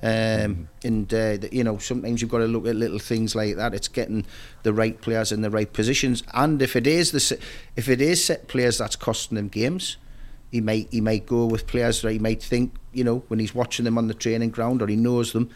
Um, 0.00 0.68
and 0.84 1.12
uh, 1.12 1.38
you 1.50 1.64
know 1.64 1.78
sometimes 1.78 2.20
you've 2.20 2.30
got 2.30 2.38
to 2.38 2.46
look 2.46 2.66
at 2.66 2.76
little 2.76 3.00
things 3.00 3.34
like 3.34 3.56
that. 3.56 3.74
It's 3.74 3.88
getting 3.88 4.26
the 4.62 4.72
right 4.72 5.00
players 5.00 5.32
in 5.32 5.42
the 5.42 5.50
right 5.50 5.72
positions, 5.72 6.22
and 6.32 6.62
if 6.62 6.76
it 6.76 6.86
is 6.86 7.10
the 7.10 7.38
if 7.74 7.88
it 7.88 8.00
is 8.00 8.24
set 8.24 8.46
players 8.46 8.78
that's 8.78 8.94
costing 8.94 9.34
them 9.34 9.48
games, 9.48 9.96
he 10.52 10.60
might 10.60 10.88
he 10.92 11.00
might 11.00 11.26
go 11.26 11.46
with 11.46 11.66
players 11.66 12.02
that 12.02 12.12
he 12.12 12.20
might 12.20 12.40
think 12.40 12.74
you 12.92 13.02
know 13.02 13.24
when 13.26 13.40
he's 13.40 13.56
watching 13.56 13.84
them 13.84 13.98
on 13.98 14.06
the 14.06 14.14
training 14.14 14.50
ground 14.50 14.82
or 14.82 14.86
he 14.86 14.94
knows 14.94 15.32
them, 15.32 15.50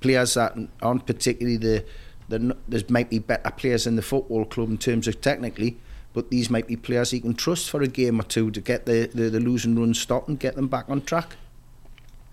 players 0.00 0.34
that 0.34 0.54
aren't 0.82 1.06
particularly 1.06 1.56
the 1.56 1.84
the 2.28 2.56
there 2.68 2.82
might 2.90 3.08
be 3.08 3.18
better 3.18 3.50
players 3.50 3.86
in 3.86 3.96
the 3.96 4.02
football 4.02 4.44
club 4.44 4.68
in 4.68 4.78
terms 4.78 5.08
of 5.08 5.20
technically. 5.22 5.78
But 6.12 6.30
these 6.30 6.50
might 6.50 6.66
be 6.66 6.76
players 6.76 7.10
he 7.10 7.20
can 7.20 7.34
trust 7.34 7.70
for 7.70 7.82
a 7.82 7.86
game 7.86 8.20
or 8.20 8.24
two 8.24 8.50
to 8.50 8.60
get 8.60 8.86
the, 8.86 9.10
the, 9.14 9.30
the 9.30 9.40
losing 9.40 9.78
run 9.78 9.94
stopped 9.94 10.28
and 10.28 10.38
get 10.38 10.56
them 10.56 10.66
back 10.66 10.88
on 10.88 11.02
track. 11.02 11.36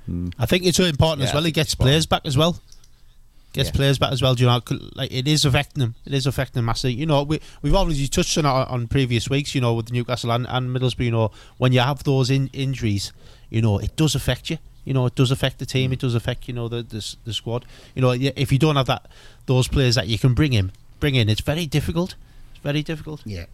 Mm. 0.09 0.33
I 0.37 0.45
think 0.45 0.65
it's 0.65 0.77
so 0.77 0.83
important 0.85 1.27
as 1.27 1.33
well. 1.33 1.43
He 1.43 1.51
gets 1.51 1.75
players 1.75 2.05
back 2.05 2.21
as 2.25 2.37
well. 2.37 2.59
Gets 3.53 3.69
Yeah. 3.69 3.75
players 3.75 3.97
back 3.97 4.11
as 4.11 4.21
well. 4.21 4.35
Do 4.35 4.43
you 4.43 4.49
know, 4.49 4.61
like 4.95 5.11
it 5.13 5.27
is 5.27 5.45
affecting 5.45 5.79
them. 5.79 5.95
It 6.05 6.13
is 6.13 6.27
affecting 6.27 6.59
them 6.59 6.65
massively. 6.65 6.93
You 6.93 7.05
know, 7.05 7.23
we 7.23 7.39
we've 7.61 7.73
already 7.73 8.07
touched 8.07 8.37
on 8.37 8.45
it 8.45 8.49
on 8.49 8.87
previous 8.87 9.29
weeks. 9.29 9.55
You 9.55 9.61
know, 9.61 9.73
with 9.73 9.91
Newcastle 9.91 10.31
and, 10.31 10.45
and 10.49 10.75
Middlesbrough. 10.75 11.05
You 11.05 11.11
know, 11.11 11.31
when 11.57 11.71
you 11.71 11.79
have 11.79 12.03
those 12.03 12.29
in, 12.29 12.49
injuries, 12.53 13.13
you 13.49 13.61
know, 13.61 13.79
it 13.79 13.95
does 13.95 14.13
affect 14.13 14.49
you. 14.49 14.57
You 14.83 14.93
know, 14.93 15.05
it 15.05 15.15
does 15.15 15.31
affect 15.31 15.59
the 15.59 15.65
team. 15.65 15.93
It 15.93 15.99
does 15.99 16.15
affect 16.15 16.47
you 16.49 16.53
know 16.53 16.67
the 16.67 16.83
the, 16.83 17.15
the 17.23 17.33
squad. 17.33 17.65
You 17.95 18.01
know, 18.01 18.11
if 18.11 18.51
you 18.51 18.59
don't 18.59 18.75
have 18.75 18.87
that 18.87 19.07
those 19.45 19.67
players 19.69 19.95
that 19.95 20.07
you 20.07 20.19
can 20.19 20.33
bring 20.33 20.51
in, 20.53 20.71
bring 20.99 21.15
in, 21.15 21.29
it's 21.29 21.41
very 21.41 21.65
difficult. 21.65 22.15
It's 22.53 22.61
very 22.61 22.83
difficult. 22.83 23.21
Yeah. 23.25 23.45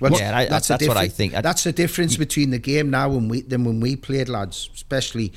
Yeah, 0.00 0.08
Well, 0.10 0.20
and 0.20 0.36
I- 0.36 0.46
that's, 0.46 0.68
that's 0.68 0.86
what 0.86 0.96
I 0.96 1.08
think. 1.08 1.34
I- 1.34 1.40
that's 1.40 1.64
the 1.64 1.72
difference 1.72 2.16
between 2.16 2.50
the 2.50 2.58
game 2.58 2.90
now 2.90 3.10
and 3.12 3.30
we 3.30 3.40
than 3.42 3.64
when 3.64 3.80
we 3.80 3.96
played, 3.96 4.28
lads. 4.28 4.68
Especially, 4.74 5.32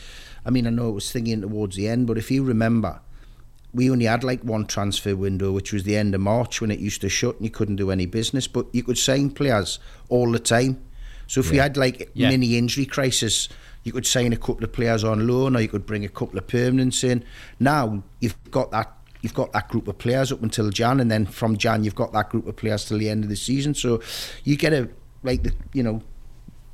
I 0.46 0.50
mean, 0.50 0.68
I 0.68 0.70
know 0.70 0.90
it 0.90 0.94
was 0.94 1.12
thinking 1.12 1.42
towards 1.42 1.76
the 1.76 1.88
end, 1.88 2.08
but 2.08 2.18
if 2.18 2.30
you 2.30 2.44
remember, 2.44 3.00
we 3.74 3.90
only 3.90 4.06
had 4.06 4.24
like 4.24 4.42
one 4.44 4.66
transfer 4.66 5.16
window, 5.16 5.52
which 5.52 5.72
was 5.72 5.84
the 5.84 5.96
end 5.96 6.14
of 6.16 6.22
March 6.22 6.60
when 6.60 6.72
it 6.72 6.80
used 6.80 7.02
to 7.02 7.10
shut 7.10 7.36
and 7.38 7.46
you 7.46 7.52
couldn't 7.52 7.76
do 7.78 7.92
any 7.92 8.06
business. 8.06 8.48
But 8.48 8.66
you 8.74 8.84
could 8.84 8.98
sign 8.98 9.30
players 9.30 9.80
all 10.10 10.32
the 10.32 10.40
time. 10.40 10.82
So 11.28 11.40
if 11.42 11.52
we 11.52 11.58
had 11.58 11.78
like 11.78 12.10
Yeah. 12.16 12.30
mini 12.30 12.58
injury 12.58 12.86
crisis, 12.88 13.48
you 13.84 13.92
could 13.94 14.06
sign 14.08 14.34
a 14.34 14.38
couple 14.38 14.64
of 14.64 14.74
players 14.74 15.04
on 15.04 15.26
loan, 15.28 15.56
or 15.56 15.62
you 15.62 15.68
could 15.68 15.86
bring 15.86 16.04
a 16.04 16.10
couple 16.10 16.38
of 16.40 16.48
permanents 16.48 17.04
in. 17.04 17.24
Now 17.60 18.04
you've 18.20 18.36
got 18.52 18.72
that. 18.72 18.92
You've 19.22 19.34
got 19.34 19.52
that 19.52 19.68
group 19.68 19.88
of 19.88 19.98
players 19.98 20.32
up 20.32 20.42
until 20.42 20.70
Jan, 20.70 21.00
and 21.00 21.12
then 21.12 21.26
from 21.26 21.58
Jan 21.58 21.84
you've 21.84 21.96
got 21.96 22.14
that 22.14 22.30
group 22.30 22.48
of 22.48 22.56
players 22.56 22.86
till 22.86 22.98
the 22.98 23.10
end 23.10 23.24
of 23.24 23.30
the 23.30 23.36
season. 23.36 23.74
So 23.74 24.02
you 24.44 24.56
get 24.56 24.72
a 24.74 24.90
like 25.24 25.44
the 25.44 25.54
you 25.74 25.84
know, 25.84 26.02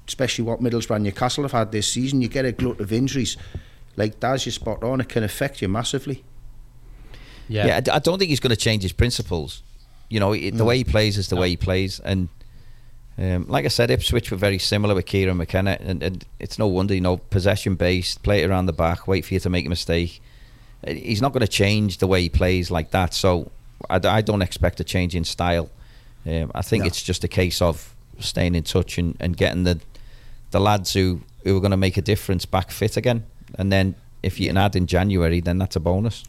especially 0.07 0.45
what 0.45 0.61
Middlesbrough 0.61 0.95
and 0.95 1.03
Newcastle 1.03 1.43
have 1.43 1.51
had 1.53 1.71
this 1.71 1.87
season. 1.87 2.21
You 2.21 2.27
get 2.27 2.45
a 2.45 2.51
glut 2.51 2.79
of 2.79 2.91
injuries. 2.93 3.35
Like 3.95 4.19
Daz, 4.19 4.45
you're 4.45 4.53
spot 4.53 4.83
on. 4.83 5.01
It 5.01 5.09
can 5.09 5.23
affect 5.23 5.61
you 5.61 5.69
massively. 5.69 6.23
Yeah, 7.47 7.67
yeah, 7.67 7.93
i 7.93 7.99
don't 7.99 8.17
think 8.17 8.29
he's 8.29 8.39
going 8.39 8.49
to 8.51 8.55
change 8.55 8.81
his 8.83 8.91
principles. 8.91 9.61
You 10.09 10.19
know, 10.19 10.33
it, 10.33 10.51
the 10.51 10.57
No. 10.57 10.65
way 10.65 10.77
he 10.77 10.83
plays 10.83 11.17
is 11.17 11.27
the 11.29 11.35
way 11.35 11.49
he 11.49 11.57
plays, 11.57 11.99
and 11.99 12.29
um, 13.17 13.47
like 13.47 13.65
I 13.65 13.69
said, 13.69 13.89
Ipswich 13.91 14.29
were 14.31 14.37
very 14.37 14.59
similar 14.59 14.93
with 14.93 15.05
Kieran 15.05 15.37
McKenna, 15.37 15.77
and, 15.79 16.03
and 16.03 16.25
it's 16.39 16.59
no 16.59 16.67
wonder. 16.67 16.93
You 16.93 17.01
know, 17.01 17.17
possession 17.17 17.75
based, 17.75 18.21
play 18.23 18.41
it 18.43 18.49
around 18.49 18.65
the 18.65 18.73
back, 18.73 19.07
wait 19.07 19.25
for 19.25 19.33
you 19.33 19.39
to 19.39 19.49
make 19.49 19.65
a 19.65 19.69
mistake. 19.69 20.21
He's 20.85 21.21
not 21.21 21.33
going 21.33 21.41
to 21.41 21.47
change 21.47 21.97
the 21.97 22.07
way 22.07 22.21
he 22.21 22.29
plays 22.29 22.69
like 22.69 22.91
that. 22.91 23.13
So 23.13 23.51
I 23.89 24.21
don't 24.21 24.41
expect 24.41 24.79
a 24.79 24.83
change 24.83 25.15
in 25.15 25.23
style. 25.23 25.69
Um, 26.25 26.51
I 26.55 26.61
think 26.61 26.81
No. 26.83 26.87
it's 26.87 27.01
just 27.03 27.23
a 27.23 27.27
case 27.27 27.61
of 27.61 27.93
staying 28.19 28.55
in 28.55 28.63
touch 28.63 28.97
and, 28.97 29.15
and 29.19 29.35
getting 29.37 29.63
the 29.63 29.79
the 30.51 30.59
lads 30.59 30.93
who, 30.93 31.21
who 31.43 31.57
are 31.57 31.59
going 31.59 31.71
to 31.71 31.77
make 31.77 31.97
a 31.97 32.01
difference 32.01 32.45
back 32.45 32.71
fit 32.71 32.95
again, 32.97 33.25
and 33.59 33.71
then 33.71 33.95
if 34.23 34.39
you 34.39 34.47
can 34.47 34.57
add 34.57 34.75
in 34.75 34.87
January, 34.87 35.41
then 35.41 35.57
that's 35.57 35.75
a 35.75 35.79
bonus. 35.79 36.23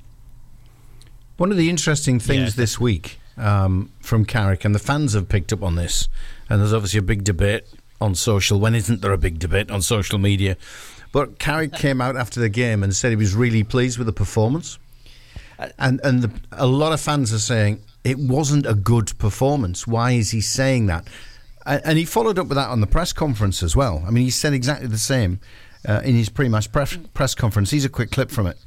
One 1.37 1.51
of 1.53 1.57
the 1.59 1.71
interesting 1.71 2.19
things 2.19 2.57
Yeah. 2.57 2.63
this 2.63 2.81
week 2.81 3.19
um, 3.37 3.91
from 4.01 4.25
Carrick, 4.25 4.65
and 4.65 4.75
the 4.75 4.79
fans 4.81 5.13
have 5.13 5.29
picked 5.29 5.53
up 5.53 5.63
on 5.63 5.77
this, 5.77 6.09
and 6.49 6.61
there's 6.61 6.73
obviously 6.73 6.99
a 6.99 7.03
big 7.03 7.23
debate 7.25 7.65
on 8.01 8.15
social. 8.15 8.59
When 8.59 8.75
isn't 8.75 9.01
there 9.03 9.13
a 9.13 9.19
big 9.19 9.39
debate 9.39 9.71
on 9.71 9.81
social 9.83 10.19
media? 10.19 10.57
But 11.17 11.39
Carrick 11.39 11.73
came 11.73 12.03
out 12.03 12.15
after 12.15 12.41
the 12.41 12.51
game 12.51 12.83
and 12.83 12.95
said 12.95 13.09
he 13.09 13.17
was 13.17 13.35
really 13.35 13.65
pleased 13.65 13.97
with 13.97 14.07
the 14.07 14.13
performance. 14.13 14.79
And 15.79 15.99
and 16.05 16.21
the, 16.21 16.31
a 16.53 16.67
lot 16.67 16.93
of 16.93 17.01
fans 17.01 17.33
are 17.33 17.39
saying 17.39 17.81
it 18.05 18.19
wasn't 18.19 18.67
a 18.67 18.75
good 18.75 19.19
performance. 19.19 19.87
Why 19.87 20.11
is 20.11 20.33
he 20.33 20.43
saying 20.43 20.89
that? 20.89 21.09
And, 21.65 21.81
and 21.87 21.99
he 21.99 22.05
followed 22.05 22.39
up 22.39 22.49
with 22.49 22.57
that 22.57 22.69
on 22.69 22.83
the 22.83 22.87
press 22.87 23.15
conference 23.15 23.63
as 23.63 23.75
well. 23.75 24.05
I 24.07 24.11
mean, 24.11 24.25
he 24.25 24.31
said 24.31 24.53
exactly 24.53 24.89
the 24.89 24.99
same 24.99 25.41
uh, 25.89 26.03
in 26.05 26.17
his 26.17 26.29
pre-match 26.29 26.71
press, 26.71 26.99
press 27.15 27.35
conference. 27.35 27.71
Here's 27.71 27.87
a 27.87 27.89
quick 27.89 28.11
clip 28.11 28.31
from 28.31 28.47
it. 28.47 28.59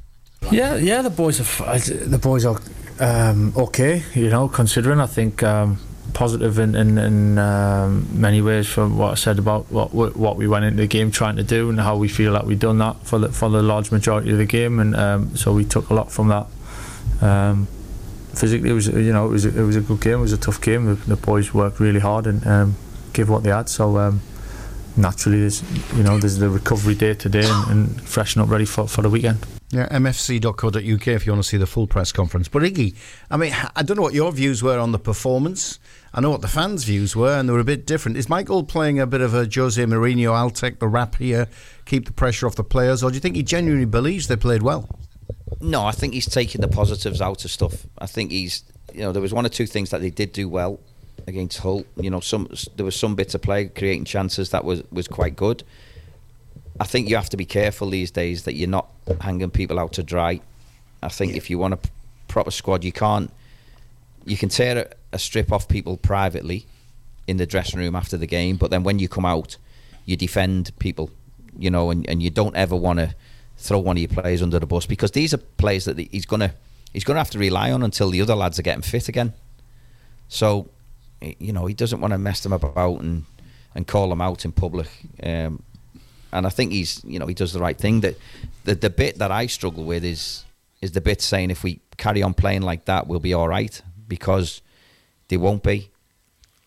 Yeah, 0.50 0.74
yeah, 0.74 1.02
the 1.02 1.10
boys 1.10 1.38
are 1.38 1.64
f- 1.64 1.84
the 1.86 2.18
boys 2.18 2.44
are 2.44 2.60
um, 2.98 3.52
okay. 3.56 4.02
You 4.16 4.28
know, 4.28 4.48
considering 4.48 4.98
I 4.98 5.06
think 5.06 5.44
um, 5.44 5.78
positive 6.10 6.58
in 6.58 6.74
in, 6.74 6.98
in 6.98 7.38
um, 7.38 8.08
many 8.12 8.42
ways 8.42 8.66
from 8.66 8.98
what 8.98 9.12
I 9.12 9.14
said 9.14 9.38
about 9.38 9.70
what 9.70 9.92
what 9.92 10.36
we 10.36 10.46
went 10.46 10.64
into 10.64 10.82
the 10.82 10.86
game 10.86 11.10
trying 11.10 11.36
to 11.36 11.42
do 11.42 11.70
and 11.70 11.80
how 11.80 11.96
we 11.96 12.08
feel 12.08 12.32
that 12.34 12.46
we've 12.46 12.58
done 12.58 12.78
that 12.78 12.96
for 13.04 13.18
the 13.18 13.30
for 13.30 13.48
the 13.48 13.62
large 13.62 13.90
majority 13.90 14.30
of 14.30 14.38
the 14.38 14.46
game, 14.46 14.78
and 14.78 14.96
um, 14.96 15.36
so 15.36 15.52
we 15.52 15.64
took 15.64 15.90
a 15.90 15.94
lot 15.94 16.10
from 16.10 16.28
that. 16.28 16.46
Um, 17.20 17.66
physically, 18.34 18.70
it 18.70 18.74
was 18.74 18.88
you 18.88 19.12
know 19.12 19.26
it 19.26 19.30
was 19.30 19.44
it 19.44 19.62
was 19.62 19.76
a 19.76 19.80
good 19.80 20.00
game. 20.00 20.18
It 20.18 20.22
was 20.22 20.32
a 20.32 20.38
tough 20.38 20.60
game. 20.60 20.86
The, 20.86 20.94
the 20.94 21.16
boys 21.16 21.54
worked 21.54 21.80
really 21.80 22.00
hard 22.00 22.26
and 22.26 22.46
um, 22.46 22.76
gave 23.12 23.28
what 23.28 23.42
they 23.42 23.50
had. 23.50 23.68
So. 23.68 23.98
Um, 23.98 24.20
Naturally, 24.96 25.40
there's 25.40 25.62
you 25.96 26.02
know 26.02 26.18
there's 26.18 26.38
the 26.38 26.48
recovery 26.48 26.94
day 26.94 27.14
today 27.14 27.44
and, 27.44 27.70
and 27.70 28.00
freshen 28.02 28.42
up 28.42 28.50
ready 28.50 28.64
for, 28.64 28.88
for 28.88 29.02
the 29.02 29.08
weekend. 29.08 29.38
Yeah, 29.70 29.88
mfc.co.uk 29.88 31.06
if 31.06 31.26
you 31.26 31.32
want 31.32 31.44
to 31.44 31.48
see 31.48 31.56
the 31.56 31.66
full 31.66 31.86
press 31.86 32.10
conference. 32.10 32.48
But 32.48 32.62
Iggy, 32.62 32.96
I 33.30 33.36
mean, 33.36 33.54
I 33.76 33.82
don't 33.82 33.96
know 33.96 34.02
what 34.02 34.14
your 34.14 34.32
views 34.32 34.64
were 34.64 34.78
on 34.78 34.90
the 34.90 34.98
performance. 34.98 35.78
I 36.12 36.20
know 36.20 36.30
what 36.30 36.40
the 36.40 36.48
fans' 36.48 36.84
views 36.84 37.14
were, 37.14 37.38
and 37.38 37.48
they 37.48 37.52
were 37.52 37.60
a 37.60 37.64
bit 37.64 37.86
different. 37.86 38.16
Is 38.16 38.28
Michael 38.28 38.64
playing 38.64 38.98
a 38.98 39.06
bit 39.06 39.20
of 39.20 39.32
a 39.32 39.48
Jose 39.52 39.82
Mourinho, 39.82 40.32
I'll 40.32 40.50
take 40.50 40.80
the 40.80 40.88
rap 40.88 41.16
here, 41.16 41.46
keep 41.84 42.06
the 42.06 42.12
pressure 42.12 42.46
off 42.46 42.56
the 42.56 42.64
players, 42.64 43.02
or 43.02 43.10
do 43.10 43.14
you 43.14 43.20
think 43.20 43.36
he 43.36 43.44
genuinely 43.44 43.86
believes 43.86 44.26
they 44.26 44.36
played 44.36 44.62
well? 44.62 44.88
No, 45.60 45.84
I 45.84 45.92
think 45.92 46.14
he's 46.14 46.26
taking 46.26 46.60
the 46.60 46.68
positives 46.68 47.20
out 47.20 47.44
of 47.44 47.50
stuff. 47.50 47.86
I 47.98 48.06
think 48.06 48.32
he's, 48.32 48.64
you 48.92 49.02
know, 49.02 49.12
there 49.12 49.22
was 49.22 49.32
one 49.32 49.46
or 49.46 49.50
two 49.50 49.66
things 49.66 49.90
that 49.90 50.00
they 50.00 50.10
did 50.10 50.32
do 50.32 50.48
well 50.48 50.80
against 51.26 51.58
Hull. 51.58 51.84
You 51.96 52.10
know, 52.10 52.20
some 52.20 52.48
there 52.76 52.84
was 52.84 52.96
some 52.96 53.14
bits 53.14 53.34
of 53.34 53.42
play 53.42 53.66
creating 53.68 54.04
chances 54.04 54.50
that 54.50 54.64
was 54.64 54.82
was 54.90 55.06
quite 55.06 55.36
good. 55.36 55.62
I 56.80 56.84
think 56.84 57.08
you 57.08 57.16
have 57.16 57.30
to 57.30 57.36
be 57.36 57.44
careful 57.44 57.90
these 57.90 58.10
days 58.10 58.44
that 58.44 58.54
you're 58.54 58.68
not 58.68 58.88
hanging 59.20 59.50
people 59.50 59.78
out 59.78 59.92
to 59.94 60.02
dry. 60.02 60.40
I 61.02 61.08
think 61.08 61.34
if 61.34 61.50
you 61.50 61.58
want 61.58 61.74
a 61.74 61.78
proper 62.26 62.50
squad, 62.50 62.84
you 62.84 62.92
can't. 62.92 63.30
You 64.24 64.36
can 64.36 64.48
tear 64.48 64.76
a, 65.12 65.18
strip 65.18 65.52
off 65.52 65.68
people 65.68 65.96
privately 65.96 66.66
in 67.26 67.36
the 67.36 67.46
dressing 67.46 67.78
room 67.78 67.94
after 67.94 68.16
the 68.16 68.26
game, 68.26 68.56
but 68.56 68.70
then 68.70 68.82
when 68.82 68.98
you 68.98 69.08
come 69.08 69.24
out, 69.24 69.56
you 70.04 70.16
defend 70.16 70.76
people, 70.78 71.10
you 71.58 71.70
know, 71.70 71.90
and, 71.90 72.08
and 72.08 72.22
you 72.22 72.30
don't 72.30 72.56
ever 72.56 72.76
want 72.76 72.98
to 72.98 73.14
throw 73.56 73.78
one 73.78 73.96
of 73.96 74.00
your 74.00 74.08
players 74.08 74.42
under 74.42 74.58
the 74.58 74.66
bus 74.66 74.86
because 74.86 75.10
these 75.12 75.34
are 75.34 75.38
players 75.38 75.84
that 75.84 75.98
he's 75.98 76.24
gonna 76.24 76.54
he's 76.92 77.04
gonna 77.04 77.20
have 77.20 77.30
to 77.30 77.38
rely 77.38 77.70
on 77.70 77.82
until 77.82 78.10
the 78.10 78.20
other 78.20 78.34
lads 78.34 78.58
are 78.58 78.62
getting 78.62 78.82
fit 78.82 79.08
again. 79.08 79.34
So, 80.28 80.68
you 81.20 81.52
know, 81.52 81.66
he 81.66 81.74
doesn't 81.74 82.00
want 82.00 82.12
to 82.12 82.18
mess 82.18 82.40
them 82.40 82.52
about 82.52 83.00
and 83.00 83.24
and 83.74 83.86
call 83.86 84.08
them 84.08 84.20
out 84.20 84.44
in 84.44 84.52
public. 84.52 84.88
Um, 85.22 85.62
and 86.32 86.46
I 86.46 86.50
think 86.50 86.72
he's, 86.72 87.02
you 87.04 87.18
know, 87.18 87.26
he 87.26 87.34
does 87.34 87.52
the 87.52 87.60
right 87.60 87.76
thing. 87.76 88.00
That 88.00 88.16
the 88.64 88.74
the 88.74 88.90
bit 88.90 89.18
that 89.18 89.30
I 89.30 89.46
struggle 89.46 89.84
with 89.84 90.04
is 90.04 90.44
is 90.80 90.92
the 90.92 91.00
bit 91.00 91.20
saying 91.20 91.50
if 91.50 91.62
we 91.62 91.80
carry 91.96 92.22
on 92.22 92.34
playing 92.34 92.62
like 92.62 92.86
that, 92.86 93.06
we'll 93.06 93.20
be 93.20 93.34
all 93.34 93.48
right 93.48 93.80
because 94.08 94.62
they 95.30 95.38
won't 95.38 95.62
be. 95.62 95.90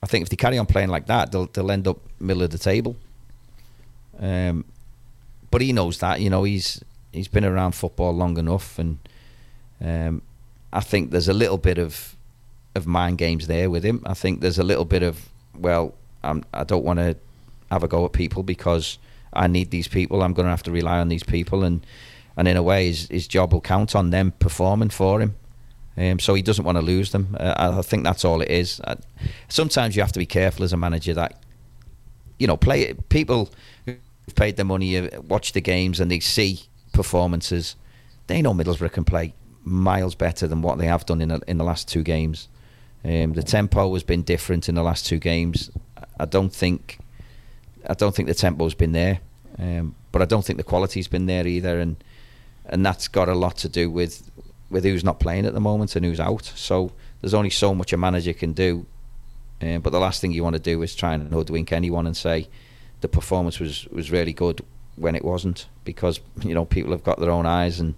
I 0.02 0.08
think 0.08 0.24
if 0.24 0.30
they 0.30 0.36
carry 0.36 0.58
on 0.58 0.66
playing 0.66 0.90
like 0.90 1.06
that, 1.06 1.32
they'll 1.32 1.46
they'll 1.46 1.72
end 1.72 1.88
up 1.88 2.00
middle 2.20 2.44
of 2.44 2.50
the 2.50 2.58
table. 2.58 2.96
Um, 4.20 4.66
but 5.52 5.62
he 5.62 5.72
knows 5.72 6.00
that, 6.00 6.20
you 6.20 6.30
know, 6.30 6.44
he's 6.44 6.84
he's 7.12 7.28
been 7.28 7.46
around 7.46 7.74
football 7.74 8.14
long 8.14 8.38
enough, 8.38 8.80
and 8.80 8.98
um, 9.80 10.22
I 10.72 10.80
think 10.80 11.12
there's 11.12 11.28
a 11.28 11.34
little 11.34 11.58
bit 11.58 11.78
of 11.78 12.16
of 12.76 12.88
mind 12.88 13.20
games 13.20 13.48
there 13.48 13.70
with 13.70 13.84
him. 13.84 14.02
I 14.06 14.16
think 14.16 14.42
there's 14.42 14.58
a 14.58 14.64
little 14.64 14.86
bit 14.86 15.04
of 15.04 15.30
well, 15.58 15.94
I'm, 16.24 16.44
I 16.54 16.64
don't 16.64 16.84
want 16.84 17.00
to 17.00 17.16
have 17.70 17.84
a 17.84 17.88
go 17.88 18.06
at 18.06 18.14
people 18.14 18.44
because 18.44 18.98
I 19.32 19.48
need 19.48 19.70
these 19.72 19.88
people. 19.88 20.24
I'm 20.24 20.34
going 20.34 20.46
to 20.46 20.50
have 20.50 20.64
to 20.64 20.72
rely 20.72 21.00
on 21.00 21.10
these 21.10 21.24
people, 21.24 21.64
and 21.64 21.86
and 22.36 22.48
in 22.48 22.58
a 22.58 22.64
way, 22.64 22.88
his 22.88 23.08
his 23.10 23.28
job 23.28 23.54
will 23.54 23.62
count 23.62 23.96
on 23.96 24.10
them 24.10 24.34
performing 24.40 24.90
for 24.90 25.22
him. 25.22 25.36
Um, 25.96 26.20
so 26.20 26.34
he 26.34 26.42
doesn't 26.42 26.66
want 26.66 26.78
to 26.78 26.82
lose 26.82 27.12
them. 27.12 27.38
Uh, 27.40 27.76
I 27.78 27.82
think 27.84 28.04
that's 28.04 28.26
all 28.26 28.42
it 28.42 28.50
is. 28.50 28.82
I, 28.82 28.96
sometimes 29.48 29.96
you 29.96 30.02
have 30.02 30.12
to 30.14 30.20
be 30.20 30.26
careful 30.26 30.64
as 30.64 30.74
a 30.74 30.78
manager 30.78 31.14
that 31.14 31.44
you 32.40 32.48
know 32.48 32.58
play 32.58 32.94
people 33.10 33.52
who've 33.86 34.00
paid 34.36 34.56
their 34.56 34.66
money, 34.66 34.98
uh, 34.98 35.22
watch 35.22 35.54
the 35.54 35.62
games, 35.62 36.00
and 36.00 36.10
they 36.10 36.20
see 36.20 36.62
performances, 36.94 37.76
they 38.28 38.42
know 38.42 38.54
Middlesbrough 38.54 38.92
can 38.92 39.04
play 39.04 39.34
miles 39.64 40.16
better 40.16 40.48
than 40.48 40.62
what 40.62 40.78
they 40.78 40.86
have 40.86 41.06
done 41.06 41.22
in 41.22 41.30
the, 41.30 41.42
in 41.48 41.58
the 41.58 41.64
last 41.64 41.88
two 41.88 42.04
games. 42.04 42.48
Um, 43.06 43.34
the 43.34 43.44
tempo 43.44 43.94
has 43.94 44.04
been 44.04 44.24
different 44.24 44.70
in 44.70 44.76
the 44.76 44.84
last 44.84 45.06
two 45.06 45.20
games. 45.20 45.70
I 46.20 46.26
don't 46.26 46.54
think 46.54 47.00
I 47.88 47.94
don't 47.96 48.16
think 48.16 48.30
the 48.30 48.34
tempo's 48.34 48.74
been 48.74 48.94
there, 48.94 49.20
um, 49.60 49.96
but 50.14 50.22
I 50.22 50.26
don't 50.26 50.46
think 50.46 50.58
the 50.58 50.64
quality's 50.64 51.10
been 51.10 51.26
there 51.26 51.46
either, 51.46 51.80
and 51.80 52.02
and 52.66 52.86
that's 52.86 53.10
got 53.10 53.28
a 53.28 53.36
lot 53.36 53.58
to 53.58 53.70
do 53.70 53.92
with 53.92 54.30
with 54.70 54.84
who's 54.84 55.04
not 55.04 55.20
playing 55.20 55.46
at 55.46 55.54
the 55.54 55.60
moment 55.60 55.96
and 55.96 56.06
who's 56.06 56.20
out. 56.20 56.46
So 56.56 56.92
there's 57.22 57.34
only 57.34 57.50
so 57.50 57.74
much 57.74 57.94
a 57.94 57.98
manager 57.98 58.34
can 58.34 58.54
do. 58.54 58.86
Um, 59.62 59.82
but 59.82 59.92
the 59.92 60.00
last 60.00 60.20
thing 60.20 60.32
you 60.32 60.44
want 60.44 60.56
to 60.56 60.62
do 60.62 60.82
is 60.82 60.96
try 60.96 61.14
and 61.14 61.32
hoodwink 61.32 61.72
anyone 61.72 62.06
and 62.06 62.18
say 62.18 62.50
the 63.02 63.08
performance 63.08 63.60
was 63.60 63.86
was 63.88 64.12
really 64.12 64.34
good 64.34 64.62
when 64.96 65.16
it 65.16 65.24
wasn't, 65.24 65.68
because 65.84 66.20
you 66.42 66.54
know 66.54 66.66
people 66.66 66.92
have 66.92 67.04
got 67.04 67.20
their 67.20 67.32
own 67.32 67.46
eyes 67.46 67.80
and 67.80 67.96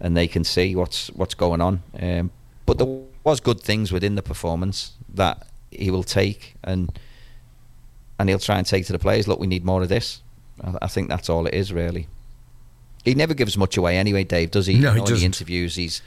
and 0.00 0.16
they 0.16 0.28
can 0.28 0.44
see 0.44 0.74
what's 0.76 1.08
what's 1.08 1.34
going 1.34 1.60
on. 1.60 1.82
Um, 1.98 2.30
but 2.66 2.78
there 2.78 3.00
was 3.24 3.40
good 3.40 3.60
things 3.60 3.92
within 3.92 4.14
the 4.14 4.22
performance 4.22 4.92
that 5.14 5.46
he 5.70 5.90
will 5.90 6.04
take 6.04 6.54
and 6.62 6.98
and 8.18 8.28
he'll 8.28 8.38
try 8.38 8.58
and 8.58 8.66
take 8.66 8.86
to 8.86 8.92
the 8.92 8.98
players. 8.98 9.28
Look, 9.28 9.40
we 9.40 9.46
need 9.46 9.64
more 9.64 9.82
of 9.82 9.88
this. 9.88 10.22
I, 10.62 10.74
I 10.82 10.88
think 10.88 11.08
that's 11.08 11.30
all 11.30 11.46
it 11.46 11.54
is 11.54 11.72
really. 11.72 12.08
He 13.04 13.14
never 13.14 13.34
gives 13.34 13.56
much 13.56 13.76
away 13.76 13.96
anyway, 13.96 14.24
Dave, 14.24 14.50
does 14.50 14.66
he? 14.66 14.78
No, 14.78 14.92
he 14.92 14.98
in 14.98 15.04
the 15.04 15.10
doesn't. 15.10 15.24
interviews, 15.24 15.76
he's, 15.76 16.02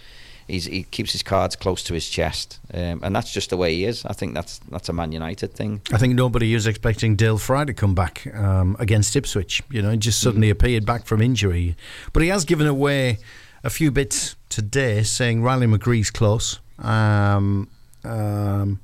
he's 0.48 0.66
he 0.66 0.84
keeps 0.84 1.12
his 1.14 1.24
cards 1.24 1.56
close 1.56 1.84
to 1.84 1.94
his 1.94 2.10
chest, 2.10 2.60
um, 2.74 3.00
and 3.04 3.16
that's 3.16 3.32
just 3.32 3.50
the 3.50 3.58
way 3.58 3.74
he 3.74 3.86
is. 3.86 4.06
I 4.06 4.14
think 4.14 4.34
that's 4.34 4.60
that's 4.70 4.90
a 4.90 4.94
Man 4.94 5.12
United 5.12 5.54
thing. 5.54 5.82
I 5.92 5.98
think 5.98 6.16
nobody 6.16 6.54
is 6.54 6.68
expecting 6.68 7.16
Dael 7.16 7.38
Fry 7.38 7.66
to 7.66 7.74
come 7.74 7.96
back 7.96 8.28
um, 8.36 8.76
against 8.80 9.16
Ipswich. 9.16 9.64
You 9.70 9.82
know, 9.82 9.92
he 9.92 9.98
just 9.98 10.20
suddenly 10.22 10.50
appeared 10.50 10.86
back 10.86 11.06
from 11.06 11.22
injury. 11.22 11.76
But 12.14 12.24
he 12.24 12.30
has 12.30 12.46
given 12.46 12.68
away 12.68 13.18
a 13.64 13.70
few 13.70 13.92
bits 13.92 14.36
today, 14.50 15.04
saying 15.04 15.44
Riley 15.44 15.68
McGree's 15.68 16.12
close, 16.12 16.60
um, 16.80 17.70
um, 18.04 18.80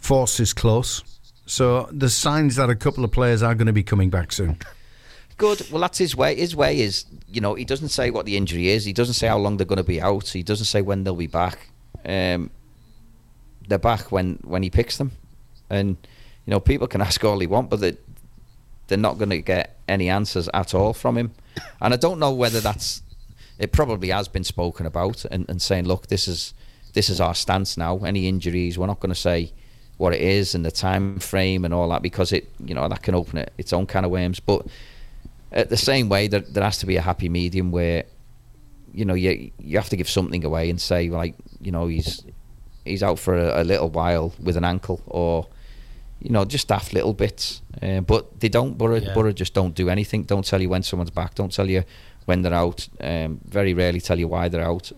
Forss 0.00 0.40
is 0.40 0.52
close. 0.52 1.02
So 1.46 1.88
the 1.90 2.08
signs 2.08 2.56
that 2.56 2.70
a 2.70 2.76
couple 2.76 3.04
of 3.04 3.10
players 3.10 3.42
are 3.42 3.54
going 3.56 3.66
to 3.66 3.72
be 3.72 3.82
coming 3.82 4.08
back 4.08 4.32
soon. 4.32 4.56
Good. 5.40 5.70
Well, 5.70 5.80
that's 5.80 5.96
his 5.96 6.14
way. 6.14 6.34
His 6.34 6.54
way 6.54 6.80
is, 6.80 7.06
you 7.26 7.40
know, 7.40 7.54
he 7.54 7.64
doesn't 7.64 7.88
say 7.88 8.10
what 8.10 8.26
the 8.26 8.36
injury 8.36 8.68
is. 8.68 8.84
He 8.84 8.92
doesn't 8.92 9.14
say 9.14 9.26
how 9.26 9.38
long 9.38 9.56
they're 9.56 9.64
going 9.64 9.78
to 9.78 9.82
be 9.82 9.98
out. 9.98 10.28
He 10.28 10.42
doesn't 10.42 10.66
say 10.66 10.82
when 10.82 11.02
they'll 11.02 11.16
be 11.16 11.28
back. 11.28 11.70
Um, 12.04 12.50
they're 13.66 13.78
back 13.78 14.12
when 14.12 14.38
when 14.42 14.62
he 14.62 14.68
picks 14.68 14.98
them, 14.98 15.12
and 15.70 15.96
you 16.44 16.50
know, 16.50 16.60
people 16.60 16.86
can 16.86 17.00
ask 17.08 17.24
all 17.24 17.38
they 17.38 17.46
want, 17.46 17.70
but 17.70 17.80
they, 17.80 17.96
they're 18.88 18.98
not 18.98 19.16
going 19.16 19.30
to 19.30 19.40
get 19.40 19.78
any 19.88 20.10
answers 20.10 20.50
at 20.52 20.74
all 20.74 20.92
from 20.92 21.16
him. 21.16 21.30
And 21.80 21.94
I 21.94 21.96
don't 21.96 22.18
know 22.18 22.32
whether 22.32 22.60
that's. 22.60 23.00
It 23.58 23.72
probably 23.72 24.10
has 24.10 24.28
been 24.28 24.44
spoken 24.44 24.84
about, 24.84 25.24
and, 25.24 25.48
and 25.48 25.62
saying, 25.62 25.86
look, 25.86 26.08
this 26.08 26.28
is 26.28 26.52
this 26.92 27.08
is 27.08 27.18
our 27.18 27.34
stance 27.34 27.78
now. 27.78 27.96
Any 28.00 28.28
injuries, 28.28 28.76
we're 28.76 28.88
not 28.88 29.00
going 29.00 29.14
to 29.14 29.18
say 29.18 29.54
what 29.96 30.12
it 30.12 30.20
is 30.20 30.54
and 30.54 30.66
the 30.66 30.70
time 30.70 31.18
frame 31.18 31.64
and 31.64 31.72
all 31.72 31.88
that 31.88 32.02
because 32.02 32.30
it, 32.30 32.52
you 32.62 32.74
know, 32.74 32.86
that 32.88 33.02
can 33.02 33.14
open 33.14 33.38
it, 33.38 33.54
its 33.56 33.72
own 33.72 33.86
kind 33.86 34.04
of 34.04 34.12
worms. 34.12 34.38
But 34.38 34.66
at 35.52 35.68
the 35.68 35.76
same 35.76 36.08
way, 36.08 36.28
there, 36.28 36.40
there 36.40 36.64
has 36.64 36.78
to 36.78 36.86
be 36.86 36.96
a 36.96 37.00
happy 37.00 37.28
medium 37.28 37.70
where, 37.72 38.04
you 38.92 39.04
know, 39.04 39.14
you 39.14 39.50
you 39.58 39.76
have 39.78 39.88
to 39.90 39.96
give 39.96 40.08
something 40.08 40.44
away 40.44 40.70
and 40.70 40.80
say 40.80 41.08
like, 41.08 41.34
you 41.60 41.72
know, 41.72 41.86
he's 41.88 42.24
he's 42.84 43.02
out 43.02 43.18
for 43.18 43.36
a, 43.36 43.62
a 43.62 43.64
little 43.64 43.88
while 43.90 44.32
with 44.40 44.56
an 44.56 44.64
ankle 44.64 45.00
or, 45.06 45.46
you 46.20 46.30
know, 46.30 46.44
just 46.44 46.68
daft 46.68 46.92
little 46.92 47.12
bits. 47.14 47.62
Uh, 47.82 48.00
but 48.00 48.40
they 48.40 48.48
don't. 48.48 48.76
Boro, 48.78 48.96
Yeah. 48.96 49.14
Boro 49.14 49.32
just 49.32 49.54
don't 49.54 49.74
do 49.74 49.88
anything. 49.88 50.24
Don't 50.24 50.44
tell 50.44 50.60
you 50.60 50.68
when 50.68 50.82
someone's 50.82 51.10
back. 51.10 51.34
Don't 51.34 51.52
tell 51.52 51.68
you 51.68 51.84
when 52.26 52.42
they're 52.42 52.54
out. 52.54 52.88
Um, 53.00 53.40
very 53.44 53.74
rarely 53.74 54.00
tell 54.00 54.18
you 54.18 54.28
why 54.28 54.48
they're 54.48 54.64
out. 54.64 54.92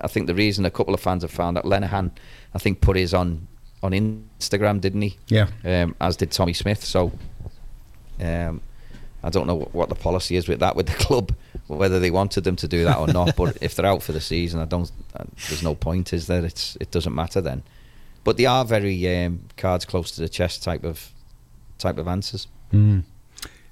I 0.00 0.06
think 0.06 0.26
the 0.26 0.34
reason 0.34 0.64
a 0.64 0.70
couple 0.70 0.94
of 0.94 1.00
fans 1.00 1.22
have 1.22 1.30
found 1.32 1.58
out 1.58 1.64
Lenihan, 1.64 2.12
I 2.54 2.58
think, 2.58 2.80
put 2.80 2.96
his 2.96 3.14
on 3.14 3.48
on 3.82 3.92
Instagram, 3.92 4.80
didn't 4.80 5.02
he? 5.02 5.18
Yeah. 5.28 5.48
Um, 5.64 5.94
as 6.00 6.16
did 6.16 6.30
Tommy 6.32 6.52
Smith. 6.52 6.84
So, 6.84 7.12
um, 8.20 8.60
I 9.22 9.30
don't 9.30 9.46
know 9.46 9.54
what, 9.54 9.74
what 9.74 9.88
the 9.88 9.94
policy 9.94 10.36
is 10.36 10.48
with 10.48 10.60
that 10.60 10.76
with 10.76 10.86
the 10.86 10.94
club, 10.94 11.34
whether 11.66 11.98
they 11.98 12.10
wanted 12.10 12.44
them 12.44 12.56
to 12.56 12.68
do 12.68 12.84
that 12.84 12.98
or 12.98 13.08
not. 13.08 13.36
but 13.36 13.58
if 13.60 13.74
they're 13.74 13.86
out 13.86 14.02
for 14.02 14.12
the 14.12 14.20
season, 14.20 14.60
I 14.60 14.64
don't. 14.64 14.90
Uh, 15.14 15.24
there's 15.48 15.62
no 15.62 15.74
point, 15.74 16.12
is 16.12 16.26
there? 16.26 16.44
It's 16.44 16.76
it 16.80 16.90
doesn't 16.90 17.14
matter 17.14 17.40
then. 17.40 17.62
But 18.24 18.36
they 18.36 18.46
are 18.46 18.64
very 18.64 19.24
um, 19.24 19.40
cards 19.56 19.84
close 19.84 20.10
to 20.12 20.20
the 20.20 20.28
chest 20.28 20.62
type 20.62 20.84
of 20.84 21.10
type 21.78 21.98
of 21.98 22.08
answers. 22.08 22.46
Mm. 22.72 23.04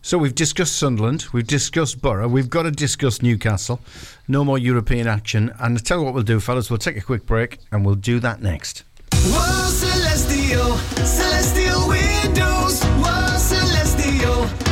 So 0.03 0.19
we've 0.19 0.37
discussed 0.37 0.77
Sunderland, 0.77 1.27
we've 1.33 1.47
discussed 1.47 2.01
Boro, 2.01 2.29
we've 2.29 2.49
got 2.49 2.63
to 2.63 2.71
discuss 2.71 3.23
Newcastle. 3.23 3.81
No 4.29 4.45
more 4.45 4.57
European 4.57 5.09
action. 5.09 5.53
And 5.59 5.77
I 5.77 5.81
tell 5.81 5.99
you 5.99 6.05
what 6.05 6.15
we'll 6.15 6.23
do, 6.23 6.39
fellas, 6.39 6.71
we'll 6.71 6.79
take 6.79 6.97
a 6.97 7.01
quick 7.01 7.27
break 7.27 7.59
and 7.73 7.85
we'll 7.85 7.97
do 7.97 8.21
that 8.21 8.41
next. 8.41 8.85
Whoa, 9.13 9.69
Celestial, 9.69 10.77
Celestial 11.05 11.89
Windows. 11.89 12.85
Whoa, 12.85 13.37
Celestial, 13.37 14.47
Celestial 14.47 14.66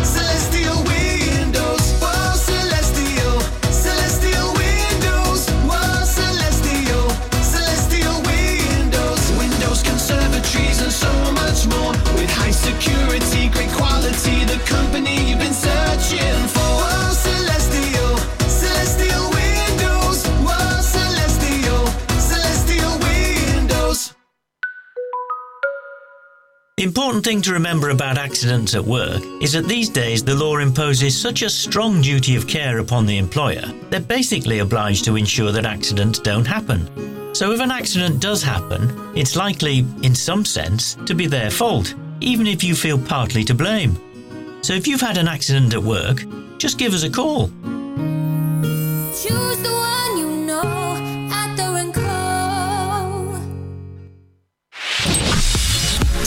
much 11.54 11.66
more. 11.68 11.92
With 12.14 12.30
high 12.30 12.50
security, 12.50 13.48
great 13.48 13.70
quality, 13.70 14.44
the 14.44 14.60
company 14.66 15.30
you've 15.30 15.38
been 15.38 15.52
searching 15.52 16.48
for. 16.48 16.64
The 26.76 26.88
important 26.88 27.24
thing 27.24 27.40
to 27.42 27.52
remember 27.52 27.90
about 27.90 28.18
accidents 28.18 28.74
at 28.74 28.84
work 28.84 29.22
is 29.40 29.52
that 29.52 29.66
these 29.66 29.88
days 29.88 30.22
the 30.22 30.34
law 30.34 30.58
imposes 30.58 31.18
such 31.18 31.40
a 31.40 31.48
strong 31.48 32.02
duty 32.02 32.36
of 32.36 32.46
care 32.46 32.78
upon 32.78 33.06
the 33.06 33.16
employer, 33.16 33.64
they're 33.88 34.00
basically 34.00 34.58
obliged 34.58 35.06
to 35.06 35.16
ensure 35.16 35.50
that 35.52 35.64
accidents 35.64 36.18
don't 36.18 36.44
happen. 36.44 37.23
So 37.34 37.50
if 37.50 37.58
an 37.58 37.72
accident 37.72 38.20
does 38.20 38.44
happen, 38.44 39.10
it's 39.16 39.34
likely, 39.34 39.78
in 40.02 40.14
some 40.14 40.44
sense, 40.44 40.94
to 41.04 41.16
be 41.16 41.26
their 41.26 41.50
fault, 41.50 41.92
even 42.20 42.46
if 42.46 42.62
you 42.62 42.76
feel 42.76 42.96
partly 42.96 43.42
to 43.42 43.54
blame. 43.54 43.98
So 44.62 44.72
if 44.72 44.86
you've 44.86 45.00
had 45.00 45.18
an 45.18 45.26
accident 45.26 45.74
at 45.74 45.82
work, 45.82 46.24
just 46.58 46.78
give 46.78 46.94
us 46.94 47.02
a 47.02 47.10
call. 47.10 47.50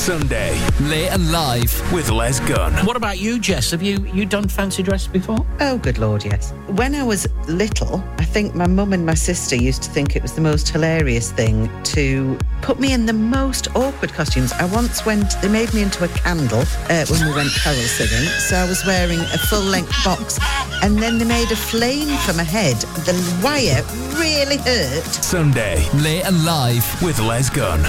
Sunday, 0.07 0.57
late 0.83 1.09
and 1.09 1.33
live 1.33 1.91
with 1.91 2.09
Les 2.09 2.39
Gunn. 2.39 2.71
What 2.85 2.95
about 2.95 3.19
you, 3.19 3.39
Jess? 3.39 3.71
Have 3.71 3.83
you 3.83 4.05
you 4.13 4.25
done 4.25 4.47
fancy 4.47 4.81
dress 4.81 5.05
before? 5.05 5.45
Oh, 5.59 5.77
good 5.79 5.97
lord, 5.97 6.23
yes. 6.23 6.53
When 6.67 6.95
I 6.95 7.03
was 7.03 7.27
little, 7.49 8.01
I 8.17 8.23
think 8.23 8.55
my 8.55 8.67
mum 8.67 8.93
and 8.93 9.05
my 9.05 9.15
sister 9.15 9.57
used 9.57 9.83
to 9.83 9.89
think 9.89 10.15
it 10.15 10.21
was 10.21 10.31
the 10.31 10.39
most 10.39 10.69
hilarious 10.69 11.33
thing 11.33 11.69
to 11.95 12.39
put 12.61 12.79
me 12.79 12.93
in 12.93 13.05
the 13.05 13.11
most 13.11 13.67
awkward 13.75 14.13
costumes. 14.13 14.53
I 14.53 14.63
once 14.73 15.05
went, 15.05 15.35
they 15.41 15.49
made 15.49 15.73
me 15.73 15.81
into 15.81 16.05
a 16.05 16.07
candle 16.07 16.63
uh, 16.89 17.05
when 17.07 17.27
we 17.27 17.35
went 17.35 17.49
carol 17.61 17.77
singing. 17.81 18.29
So 18.47 18.55
I 18.55 18.65
was 18.65 18.85
wearing 18.85 19.19
a 19.19 19.37
full 19.37 19.59
length 19.59 19.91
box 20.05 20.39
and 20.83 20.97
then 20.97 21.17
they 21.17 21.25
made 21.25 21.51
a 21.51 21.57
flame 21.57 22.15
for 22.19 22.31
my 22.31 22.43
head. 22.43 22.77
The 23.03 23.41
wire 23.43 23.83
really 24.17 24.55
hurt. 24.55 25.03
Sunday, 25.03 25.85
late 25.95 26.23
and 26.23 26.45
live 26.45 26.85
with 27.03 27.19
Les 27.19 27.49
Gunn. 27.49 27.83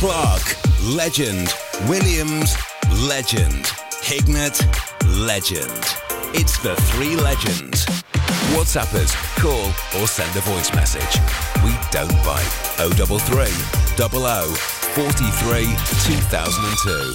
Clark, 0.00 0.56
legend. 0.96 1.52
Williams, 1.86 2.56
legend. 3.06 3.66
Hignett, 4.00 4.56
legend. 5.26 5.84
It's 6.32 6.56
the 6.62 6.74
three 6.88 7.16
legends. 7.16 7.84
WhatsApp 8.56 8.94
us, 8.94 9.14
call, 9.36 9.68
or 10.00 10.06
send 10.08 10.34
a 10.38 10.40
voice 10.40 10.72
message. 10.72 11.20
We 11.62 11.76
don't 11.90 12.16
bite. 12.24 12.48
033 12.80 13.52
00 14.00 14.54
43 14.96 15.68
2002. 15.68 17.12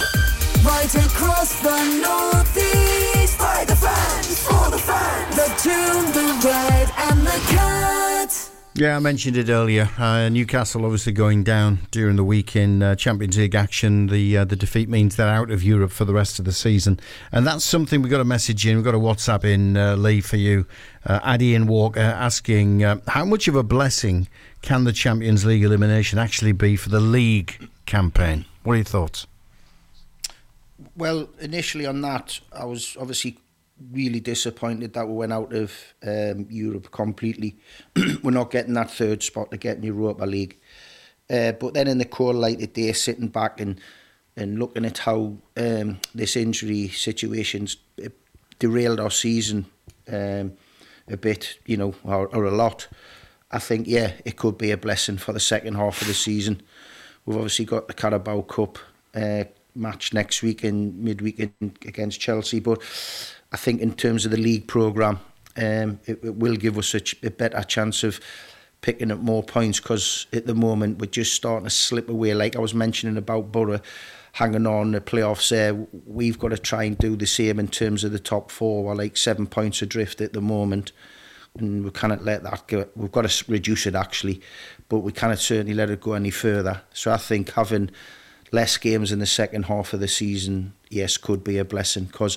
Right 0.62 0.94
across 0.94 1.60
the 1.62 1.82
northeast, 2.06 3.36
by 3.36 3.64
the 3.66 3.74
fans, 3.74 4.46
for 4.46 4.70
the 4.70 4.78
fans, 4.78 5.34
the 5.34 5.48
Toon, 5.58 6.12
the 6.12 6.46
red, 6.46 6.88
and 7.10 7.26
the 7.26 7.40
cat. 7.50 8.45
Yeah, 8.78 8.94
I 8.94 8.98
mentioned 8.98 9.38
it 9.38 9.48
earlier. 9.48 9.88
Uh, 9.96 10.28
Newcastle 10.28 10.84
obviously 10.84 11.14
going 11.14 11.42
down 11.44 11.78
during 11.90 12.16
the 12.16 12.24
week 12.24 12.54
in 12.54 12.82
uh, 12.82 12.94
Champions 12.94 13.38
League 13.38 13.54
action. 13.54 14.08
The 14.08 14.36
uh, 14.36 14.44
the 14.44 14.54
defeat 14.54 14.90
means 14.90 15.16
they're 15.16 15.26
out 15.26 15.50
of 15.50 15.62
Europe 15.62 15.92
for 15.92 16.04
the 16.04 16.12
rest 16.12 16.38
of 16.38 16.44
the 16.44 16.52
season, 16.52 17.00
and 17.32 17.46
that's 17.46 17.64
something 17.64 18.02
we've 18.02 18.10
got 18.10 18.20
a 18.20 18.24
message 18.24 18.66
in. 18.66 18.76
We've 18.76 18.84
got 18.84 18.94
a 18.94 18.98
WhatsApp 18.98 19.44
in 19.44 19.78
uh, 19.78 19.96
Lee 19.96 20.20
for 20.20 20.36
you, 20.36 20.66
uh, 21.06 21.20
Addy 21.24 21.54
and 21.54 21.70
Walker 21.70 22.00
asking 22.00 22.84
uh, 22.84 23.00
how 23.08 23.24
much 23.24 23.48
of 23.48 23.54
a 23.54 23.62
blessing 23.62 24.28
can 24.60 24.84
the 24.84 24.92
Champions 24.92 25.46
League 25.46 25.64
elimination 25.64 26.18
actually 26.18 26.52
be 26.52 26.76
for 26.76 26.90
the 26.90 27.00
league 27.00 27.70
campaign. 27.86 28.44
What 28.62 28.74
are 28.74 28.76
your 28.76 28.84
thoughts? 28.84 29.26
Well, 30.94 31.30
initially 31.40 31.86
on 31.86 32.02
that, 32.02 32.40
I 32.52 32.66
was 32.66 32.94
obviously 33.00 33.38
really 33.92 34.20
disappointed 34.20 34.94
that 34.94 35.06
we 35.06 35.14
went 35.14 35.32
out 35.32 35.52
of 35.52 35.72
um, 36.06 36.46
Europe 36.48 36.90
completely. 36.90 37.56
We're 38.22 38.30
not 38.30 38.50
getting 38.50 38.74
that 38.74 38.90
third 38.90 39.22
spot 39.22 39.50
to 39.50 39.56
get 39.56 39.76
in 39.76 39.82
Europa 39.82 40.24
League. 40.24 40.58
Uh, 41.28 41.52
but 41.52 41.74
then 41.74 41.88
in 41.88 41.98
the 41.98 42.04
cold 42.04 42.36
light 42.36 42.62
of 42.62 42.72
day, 42.72 42.92
sitting 42.92 43.28
back 43.28 43.60
and 43.60 43.80
and 44.36 44.58
looking 44.58 44.84
at 44.84 44.98
how 44.98 45.34
um, 45.56 45.98
this 46.14 46.36
injury 46.36 46.88
situation's 46.88 47.78
uh, 48.04 48.08
derailed 48.58 49.00
our 49.00 49.10
season 49.10 49.64
um, 50.12 50.52
a 51.08 51.16
bit, 51.16 51.58
you 51.64 51.76
know, 51.76 51.94
or, 52.04 52.26
or 52.28 52.44
a 52.44 52.50
lot, 52.50 52.86
I 53.50 53.58
think, 53.58 53.86
yeah, 53.86 54.12
it 54.24 54.36
could 54.36 54.58
be 54.58 54.70
a 54.72 54.76
blessing 54.76 55.16
for 55.16 55.32
the 55.32 55.40
second 55.40 55.74
half 55.74 56.02
of 56.02 56.08
the 56.08 56.14
season. 56.14 56.62
We've 57.24 57.36
obviously 57.36 57.64
got 57.64 57.88
the 57.88 57.94
Carabao 57.94 58.42
Cup 58.42 58.78
uh, 59.14 59.44
match 59.74 60.12
next 60.12 60.42
week 60.42 60.64
in 60.64 61.02
midweek 61.02 61.38
in, 61.38 61.52
against 61.86 62.20
Chelsea, 62.20 62.60
but 62.60 62.82
I 63.52 63.56
think 63.56 63.80
in 63.80 63.94
terms 63.94 64.24
of 64.24 64.30
the 64.30 64.36
league 64.36 64.66
programme, 64.66 65.20
um, 65.56 66.00
it, 66.04 66.22
it 66.22 66.34
will 66.36 66.56
give 66.56 66.78
us 66.78 66.94
a, 66.94 67.00
ch- 67.00 67.22
a 67.22 67.30
better 67.30 67.62
chance 67.62 68.04
of 68.04 68.20
picking 68.80 69.10
up 69.10 69.18
more 69.18 69.42
points 69.42 69.80
because 69.80 70.26
at 70.32 70.46
the 70.46 70.54
moment 70.54 70.98
we're 70.98 71.06
just 71.06 71.34
starting 71.34 71.64
to 71.64 71.70
slip 71.70 72.08
away. 72.08 72.34
Like 72.34 72.56
I 72.56 72.60
was 72.60 72.74
mentioning 72.74 73.16
about 73.16 73.52
Boro 73.52 73.80
hanging 74.32 74.66
on 74.66 74.92
the 74.92 75.00
playoffs 75.00 75.48
there, 75.48 75.74
we've 76.06 76.38
got 76.38 76.48
to 76.48 76.58
try 76.58 76.84
and 76.84 76.98
do 76.98 77.16
the 77.16 77.26
same 77.26 77.58
in 77.58 77.68
terms 77.68 78.04
of 78.04 78.12
the 78.12 78.18
top 78.18 78.50
four. 78.50 78.84
We're 78.84 78.94
like 78.94 79.16
seven 79.16 79.46
points 79.46 79.80
adrift 79.80 80.20
at 80.20 80.34
the 80.34 80.42
moment. 80.42 80.92
And 81.58 81.84
we 81.84 81.90
cannot 81.90 82.22
let 82.22 82.42
that 82.42 82.66
go. 82.66 82.86
We've 82.94 83.10
got 83.10 83.26
to 83.26 83.50
reduce 83.50 83.86
it 83.86 83.94
actually, 83.94 84.42
but 84.90 84.98
we 84.98 85.10
cannot 85.10 85.38
certainly 85.38 85.72
let 85.72 85.88
it 85.88 86.02
go 86.02 86.12
any 86.12 86.30
further. 86.30 86.82
So 86.92 87.10
I 87.10 87.16
think 87.16 87.52
having 87.54 87.90
less 88.52 88.76
games 88.76 89.10
in 89.10 89.20
the 89.20 89.26
second 89.26 89.64
half 89.64 89.94
of 89.94 90.00
the 90.00 90.08
season, 90.08 90.74
yes, 90.90 91.16
could 91.16 91.42
be 91.42 91.56
a 91.56 91.64
blessing 91.64 92.04
because 92.04 92.36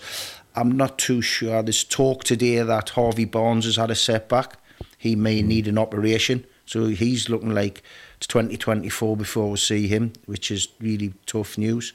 I'm 0.55 0.71
not 0.71 0.97
too 0.97 1.21
sure. 1.21 1.61
There's 1.61 1.83
talk 1.83 2.23
today 2.23 2.59
that 2.59 2.89
Harvey 2.89 3.25
Barnes 3.25 3.65
has 3.65 3.75
had 3.75 3.91
a 3.91 3.95
setback. 3.95 4.57
He 4.97 5.15
may 5.15 5.41
need 5.41 5.67
an 5.67 5.77
operation. 5.77 6.45
So 6.65 6.87
he's 6.87 7.29
looking 7.29 7.53
like 7.53 7.81
it's 8.17 8.27
2024 8.27 9.17
before 9.17 9.51
we 9.51 9.57
see 9.57 9.87
him, 9.87 10.13
which 10.25 10.51
is 10.51 10.67
really 10.79 11.13
tough 11.25 11.57
news. 11.57 11.93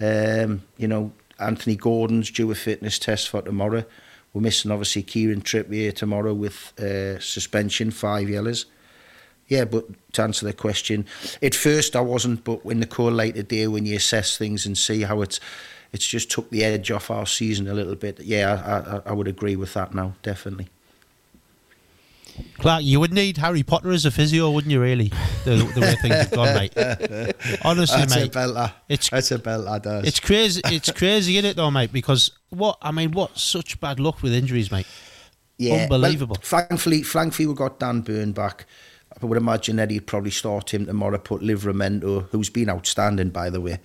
Um, 0.00 0.62
you 0.76 0.88
know, 0.88 1.12
Anthony 1.38 1.76
Gordon's 1.76 2.30
due 2.30 2.50
a 2.50 2.54
fitness 2.54 2.98
test 2.98 3.28
for 3.28 3.42
tomorrow. 3.42 3.84
We're 4.32 4.40
missing 4.40 4.70
obviously 4.70 5.02
Kieran 5.02 5.42
Trippier 5.42 5.94
tomorrow 5.94 6.34
with 6.34 6.72
uh, 6.80 7.20
suspension, 7.20 7.90
five 7.90 8.28
yellows. 8.28 8.66
Yeah, 9.46 9.64
but 9.66 9.84
to 10.14 10.22
answer 10.22 10.46
the 10.46 10.52
question, 10.52 11.06
at 11.42 11.54
first 11.54 11.94
I 11.94 12.00
wasn't, 12.00 12.44
but 12.44 12.64
when 12.64 12.80
the 12.80 12.86
cold 12.86 13.12
light 13.12 13.36
of 13.36 13.48
day, 13.48 13.66
when 13.68 13.84
you 13.84 13.96
assess 13.96 14.38
things 14.38 14.64
and 14.64 14.76
see 14.76 15.02
how 15.02 15.20
it's, 15.20 15.38
it's 15.94 16.06
just 16.06 16.28
took 16.28 16.50
the 16.50 16.64
edge 16.64 16.90
off 16.90 17.08
our 17.08 17.24
season 17.24 17.68
a 17.68 17.72
little 17.72 17.94
bit. 17.94 18.18
Yeah, 18.20 18.60
I, 18.66 18.96
I, 18.96 19.02
I 19.10 19.12
would 19.12 19.28
agree 19.28 19.54
with 19.54 19.74
that 19.74 19.94
now, 19.94 20.14
definitely. 20.24 20.68
Clark, 22.58 22.82
you 22.82 22.98
would 22.98 23.12
need 23.12 23.36
Harry 23.36 23.62
Potter 23.62 23.92
as 23.92 24.04
a 24.04 24.10
physio, 24.10 24.50
wouldn't 24.50 24.72
you? 24.72 24.82
Really, 24.82 25.12
the, 25.44 25.54
the 25.72 25.80
way 25.80 25.94
things 25.94 26.14
have 26.16 26.30
gone, 26.32 26.52
mate. 26.52 26.72
Honestly, 27.64 28.00
That's 28.00 28.16
mate, 28.16 28.34
a 28.34 28.38
belter. 28.38 28.72
it's 28.88 29.08
That's 29.08 29.30
a 29.30 29.38
belter. 29.38 29.80
Does. 29.80 30.04
it's 30.04 30.18
crazy. 30.18 30.60
It's 30.64 30.90
crazy, 30.90 31.36
isn't 31.36 31.48
it, 31.48 31.56
though, 31.56 31.70
mate? 31.70 31.92
Because 31.92 32.32
what 32.50 32.76
I 32.82 32.90
mean, 32.90 33.12
what 33.12 33.38
such 33.38 33.78
bad 33.78 34.00
luck 34.00 34.20
with 34.20 34.34
injuries, 34.34 34.72
mate. 34.72 34.86
Yeah, 35.58 35.84
unbelievable. 35.84 36.36
Well, 36.42 36.62
thankfully, 36.66 37.04
thankfully, 37.04 37.46
we 37.46 37.54
got 37.54 37.78
Dan 37.78 38.00
Burn 38.00 38.32
back. 38.32 38.66
I 39.22 39.24
would 39.24 39.38
imagine 39.38 39.76
that 39.76 39.92
he'd 39.92 40.08
probably 40.08 40.32
start 40.32 40.74
him 40.74 40.86
tomorrow. 40.86 41.18
Put 41.18 41.40
Livramento, 41.40 42.28
who's 42.30 42.50
been 42.50 42.68
outstanding, 42.68 43.30
by 43.30 43.48
the 43.48 43.60
way. 43.60 43.78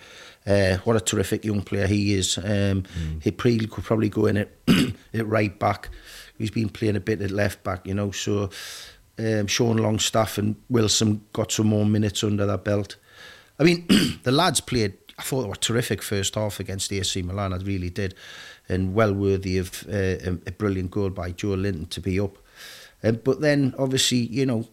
Uh, 0.50 0.78
what 0.84 0.96
a 0.96 1.00
terrific 1.00 1.46
young 1.46 1.62
player 1.62 1.86
he 1.88 2.14
is. 2.16 2.40
Um, 2.40 2.84
He 3.22 3.32
pre- 3.32 3.68
could 3.68 3.84
probably 3.84 4.10
go 4.10 4.26
in 4.26 4.38
at, 4.38 4.50
at 5.14 5.28
right 5.28 5.58
back. 5.60 5.90
He's 6.38 6.52
been 6.52 6.70
playing 6.70 6.96
a 6.96 7.00
bit 7.00 7.22
at 7.22 7.32
left 7.32 7.64
back, 7.64 7.86
you 7.86 7.94
know. 7.94 8.12
So 8.12 8.50
um, 9.20 9.48
Sean 9.48 9.78
Longstaff 9.78 10.38
and 10.38 10.56
Wilson 10.70 11.22
got 11.34 11.52
some 11.52 11.68
more 11.68 11.86
minutes 11.86 12.24
under 12.24 12.46
that 12.46 12.64
belt. 12.64 12.96
I 13.60 13.64
mean, 13.64 13.86
the 14.24 14.32
lads 14.32 14.62
played. 14.62 14.94
I 15.20 15.22
thought 15.22 15.42
they 15.44 15.50
were 15.50 15.56
terrific 15.56 16.02
first 16.02 16.36
half 16.36 16.60
against 16.62 16.94
AC 16.94 17.22
Milan. 17.22 17.54
I 17.54 17.58
really 17.58 17.90
did, 17.90 18.16
and 18.70 18.94
well 18.94 19.14
worthy 19.14 19.58
of 19.58 19.86
uh, 19.88 20.32
a, 20.32 20.32
a 20.48 20.52
brilliant 20.52 20.92
goal 20.92 21.10
by 21.10 21.34
Joelinton 21.34 21.90
to 21.90 22.02
be 22.02 22.20
up. 22.20 22.38
Um, 23.04 23.20
but 23.24 23.42
then, 23.42 23.76
obviously, 23.78 24.18
you 24.18 24.46
know, 24.46 24.66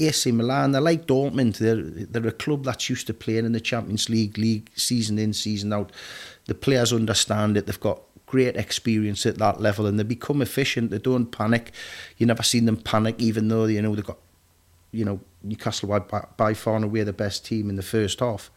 AC 0.00 0.32
Milan, 0.32 0.72
they're 0.72 0.80
like 0.80 1.06
Dortmund. 1.06 1.58
They're, 1.58 1.82
they're 1.82 2.28
a 2.28 2.32
club 2.32 2.64
that's 2.64 2.88
used 2.88 3.06
to 3.08 3.14
playing 3.14 3.46
in 3.46 3.52
the 3.52 3.60
Champions 3.60 4.08
League, 4.08 4.38
league 4.38 4.70
season 4.74 5.18
in, 5.18 5.32
season 5.32 5.72
out. 5.72 5.92
The 6.46 6.54
players 6.54 6.92
understand 6.92 7.56
it. 7.56 7.66
They've 7.66 7.78
got 7.80 8.00
great 8.26 8.56
experience 8.56 9.26
at 9.26 9.38
that 9.38 9.60
level 9.60 9.86
and 9.86 9.98
they 9.98 10.04
become 10.04 10.40
efficient. 10.40 10.90
They 10.90 10.98
don't 10.98 11.26
panic. 11.26 11.72
You 12.16 12.26
never 12.26 12.42
seen 12.42 12.64
them 12.64 12.76
panic, 12.76 13.16
even 13.18 13.48
though, 13.48 13.64
you 13.64 13.82
know, 13.82 13.94
they've 13.94 14.04
got, 14.04 14.18
you 14.92 15.04
know, 15.04 15.20
Newcastle 15.42 15.88
by, 15.88 16.26
by 16.36 16.54
far 16.54 16.76
and 16.76 16.84
away 16.84 17.02
the 17.02 17.12
best 17.12 17.44
team 17.44 17.68
in 17.68 17.76
the 17.76 17.82
first 17.82 18.20
half. 18.20 18.50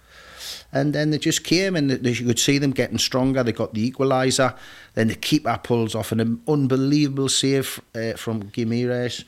And 0.71 0.93
then 0.93 1.11
they 1.11 1.17
just 1.17 1.43
came 1.43 1.75
and 1.75 1.91
you 2.05 2.25
could 2.25 2.39
see 2.39 2.57
them 2.57 2.71
getting 2.71 2.97
stronger. 2.97 3.43
They 3.43 3.51
got 3.51 3.73
the 3.73 3.91
equaliser. 3.91 4.55
Then 4.93 5.07
the 5.07 5.15
keeper 5.15 5.59
pulls 5.63 5.95
off 5.95 6.11
an 6.11 6.41
unbelievable 6.47 7.29
save 7.29 7.81
uh, 7.95 8.13
from 8.13 8.51
Gimenez 8.53 9.25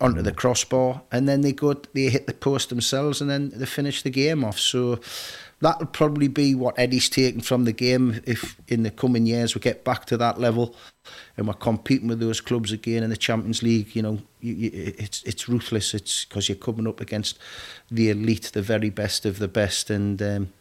onto 0.00 0.22
the 0.22 0.32
crossbar. 0.32 1.02
And 1.10 1.28
then 1.28 1.40
they 1.40 1.52
go, 1.52 1.74
they 1.94 2.08
hit 2.08 2.26
the 2.26 2.34
post 2.34 2.68
themselves 2.68 3.20
and 3.20 3.30
then 3.30 3.50
they 3.54 3.66
finish 3.66 4.02
the 4.02 4.10
game 4.10 4.44
off. 4.44 4.58
So 4.58 5.00
that'll 5.60 5.86
probably 5.86 6.28
be 6.28 6.54
what 6.54 6.78
Eddie's 6.78 7.08
taken 7.08 7.40
from 7.40 7.64
the 7.64 7.72
game 7.72 8.20
if 8.26 8.56
in 8.68 8.82
the 8.82 8.90
coming 8.90 9.26
years 9.26 9.54
we 9.54 9.60
get 9.60 9.84
back 9.84 10.06
to 10.06 10.16
that 10.16 10.40
level 10.40 10.74
and 11.36 11.46
we're 11.46 11.54
competing 11.54 12.08
with 12.08 12.20
those 12.20 12.40
clubs 12.40 12.72
again 12.72 13.02
in 13.02 13.10
the 13.10 13.16
Champions 13.16 13.62
League. 13.62 13.94
You 13.94 14.02
know, 14.02 14.18
you, 14.40 14.54
you, 14.54 14.94
it's 14.98 15.22
it's 15.24 15.48
ruthless. 15.48 15.94
It's 15.94 16.24
because 16.24 16.48
you're 16.48 16.56
coming 16.56 16.86
up 16.86 17.00
against 17.00 17.38
the 17.90 18.10
elite, 18.10 18.50
the 18.52 18.62
very 18.62 18.90
best 18.90 19.26
of 19.26 19.38
the 19.38 19.48
best, 19.48 19.90
and 19.90 20.20
um, 20.22 20.52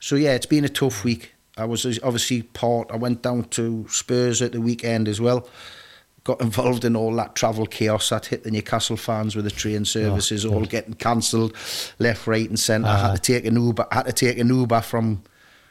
so 0.00 0.16
yeah, 0.16 0.34
it's 0.34 0.46
been 0.46 0.64
a 0.64 0.68
tough 0.68 1.04
week. 1.04 1.34
I 1.56 1.64
was 1.64 1.84
obviously 2.02 2.42
part. 2.42 2.90
I 2.90 2.96
went 2.96 3.22
down 3.22 3.44
to 3.50 3.86
Spurs 3.88 4.40
at 4.42 4.52
the 4.52 4.60
weekend 4.60 5.06
as 5.06 5.20
well. 5.20 5.48
Got 6.24 6.40
involved 6.40 6.84
in 6.84 6.94
all 6.94 7.14
that 7.16 7.34
travel 7.34 7.66
chaos 7.66 8.10
that 8.10 8.26
hit 8.26 8.44
the 8.44 8.50
Newcastle 8.52 8.96
fans 8.96 9.34
with 9.34 9.44
the 9.44 9.50
train 9.50 9.84
services 9.84 10.44
all 10.44 10.64
getting 10.64 10.94
cancelled, 10.94 11.56
left, 11.98 12.28
right, 12.28 12.48
and 12.48 12.58
centre. 12.58 12.88
I 12.88 12.96
had 12.98 13.16
to 13.16 13.32
take 13.32 13.44
an 13.44 13.56
Uber. 13.60 13.86
I 13.90 13.94
had 13.96 14.06
to 14.06 14.12
take 14.12 14.38
an 14.38 14.48
Uber 14.48 14.82
from 14.82 15.24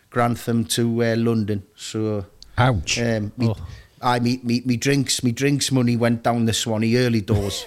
Grantham 0.10 0.66
to 0.66 1.04
uh, 1.06 1.16
London. 1.16 1.64
So, 1.76 2.26
ouch. 2.58 2.99
Um, 2.99 3.32
me, 3.38 3.54
I 4.04 4.20
me, 4.20 4.39
me 4.43 4.62
me 4.66 4.78
drinks 4.78 5.24
me 5.24 5.32
drinks 5.32 5.72
money 5.72 5.95
went 5.95 6.24
down 6.24 6.45
the 6.45 6.54
Swanee 6.54 6.97
early 6.97 7.22
doors. 7.22 7.64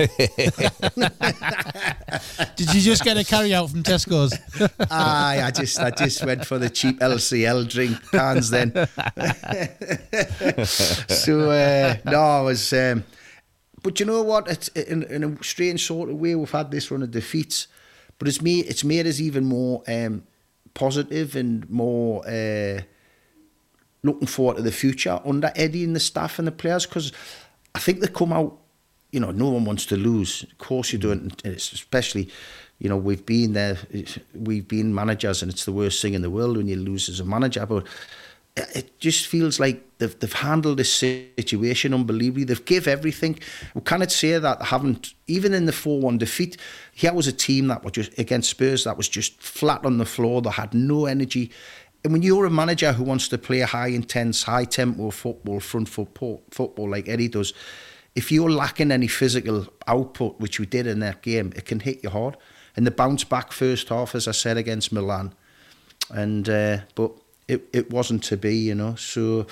Did 2.57 2.75
you 2.75 2.81
just 2.81 3.05
get 3.05 3.17
a 3.17 3.25
carry 3.25 3.55
out 3.55 3.71
from 3.71 3.83
Tesco's? 3.83 4.37
Aye, 4.91 5.43
I 5.45 5.51
just 5.51 5.79
I 5.79 5.91
just 5.91 6.25
went 6.25 6.45
for 6.45 6.59
the 6.59 6.69
cheap 6.71 6.99
LCL 7.01 7.69
drink 7.71 7.99
cans 8.11 8.51
then. 8.51 8.73
so 10.67 11.51
uh, 11.51 11.97
no, 12.05 12.21
I 12.21 12.41
was. 12.41 12.73
Um, 12.73 13.05
but 13.83 14.01
you 14.01 14.07
know 14.07 14.23
what? 14.23 14.49
It's 14.49 14.69
in, 14.69 15.05
in 15.05 15.25
a 15.25 15.45
strange 15.45 15.87
sort 15.87 16.11
of 16.11 16.17
way 16.17 16.35
we've 16.35 16.51
had 16.51 16.71
this 16.71 16.91
run 16.91 17.03
of 17.03 17.11
defeats, 17.11 17.69
but 18.19 18.27
it's 18.29 18.43
made 18.43 18.67
it's 18.67 18.83
made 18.83 19.07
us 19.07 19.21
even 19.21 19.45
more 19.45 19.83
um, 19.87 20.25
positive 20.75 21.37
and 21.37 21.69
more. 21.71 22.27
Uh, 22.27 22.81
looking 24.05 24.29
forward 24.29 24.57
to 24.57 24.63
the 24.63 24.71
future 24.71 25.19
under 25.25 25.51
Eddie 25.57 25.83
and 25.83 25.97
the 25.97 26.01
staff 26.01 26.39
and 26.39 26.47
the 26.47 26.53
players 26.53 26.87
because 26.87 27.13
I 27.75 27.81
think 27.81 28.01
they 28.01 28.07
come 28.07 28.33
out, 28.33 28.57
you 29.11 29.19
know, 29.19 29.33
no 29.33 29.49
one 29.49 29.65
wants 29.65 29.87
to 29.87 29.97
lose. 29.97 30.45
Of 30.45 30.59
course 30.59 30.93
you 30.93 30.99
don't, 30.99 31.45
especially, 31.45 32.29
you 32.79 32.89
know, 32.89 32.97
we've 32.97 33.27
been 33.27 33.55
there, 33.55 33.79
we've 34.35 34.69
been 34.69 34.95
managers 34.95 35.43
and 35.43 35.51
it's 35.51 35.65
the 35.65 35.73
worst 35.73 36.01
thing 36.01 36.15
in 36.15 36.23
the 36.23 36.31
world 36.31 36.57
when 36.57 36.69
you 36.69 36.77
lose 36.77 37.09
as 37.09 37.19
a 37.19 37.25
manager, 37.25 37.67
but 37.67 37.87
it 38.57 39.01
just 39.01 39.27
feels 39.27 39.59
like 39.59 39.83
they've, 39.99 40.17
they've 40.21 40.33
handled 40.33 40.77
this 40.77 40.93
situation 40.93 41.93
unbelievably. 41.93 42.45
They've 42.45 42.65
give 42.65 42.87
everything. 42.87 43.41
We 43.75 43.81
cannot 43.81 44.13
say 44.13 44.39
that 44.39 44.61
they 44.61 44.65
haven't, 44.67 45.15
even 45.27 45.53
in 45.55 45.67
the 45.67 45.73
4-1 45.73 46.19
defeat, 46.19 46.57
here 46.93 47.13
was 47.13 47.27
a 47.27 47.33
team 47.33 47.67
that 47.69 47.83
was 47.83 47.93
just, 47.93 48.17
against 48.17 48.51
Spurs, 48.51 48.85
that 48.85 48.97
was 48.97 49.09
just 49.09 49.41
flat 49.43 49.85
on 49.85 49.99
the 49.99 50.07
floor. 50.07 50.41
They 50.41 50.51
had 50.51 50.73
no 50.73 51.07
energy. 51.07 51.51
And 52.05 52.13
when 52.13 52.23
you're 52.23 52.45
a 52.45 52.51
manager 52.51 52.93
who 52.93 53.03
wants 53.03 53.29
to 53.29 53.39
play 53.39 53.61
a 53.61 53.67
high 53.67 53.89
intense, 53.89 54.43
high 54.43 54.67
tempo 54.67 55.11
football, 55.11 55.59
front 55.59 55.89
foot 55.89 56.11
football 56.51 56.91
like 56.91 57.09
Eddie 57.09 57.29
does, 57.29 57.55
if 58.15 58.31
you're 58.31 58.51
lacking 58.51 58.93
any 58.93 59.09
physical 59.09 59.67
output, 59.87 60.39
which 60.39 60.61
we 60.61 60.67
did 60.67 60.87
in 60.87 61.01
that 61.01 61.23
game, 61.23 61.53
it 61.57 61.65
can 61.65 61.81
hit 61.81 62.05
you 62.05 62.11
hard. 62.11 62.37
And 62.77 62.87
the 62.87 62.91
bounce 62.91 63.25
back 63.25 63.53
first 63.53 63.89
half, 63.89 64.15
as 64.15 64.29
I 64.29 64.33
said, 64.33 64.57
against 64.59 64.93
Milan, 64.93 65.33
and 66.11 66.49
uh, 66.49 66.79
but 66.95 67.13
it 67.49 67.69
it 67.73 67.91
wasn't 67.91 68.23
to 68.25 68.37
be, 68.37 68.57
you 68.57 68.75
know. 68.75 68.97
So 68.97 69.47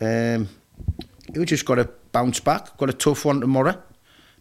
um, 0.00 0.48
we 1.34 1.44
just 1.44 1.66
got 1.66 1.76
to 1.76 1.88
bounce 2.12 2.40
back. 2.40 2.76
Got 2.78 2.90
a 2.90 2.94
tough 2.94 3.24
one 3.24 3.40
tomorrow. 3.40 3.80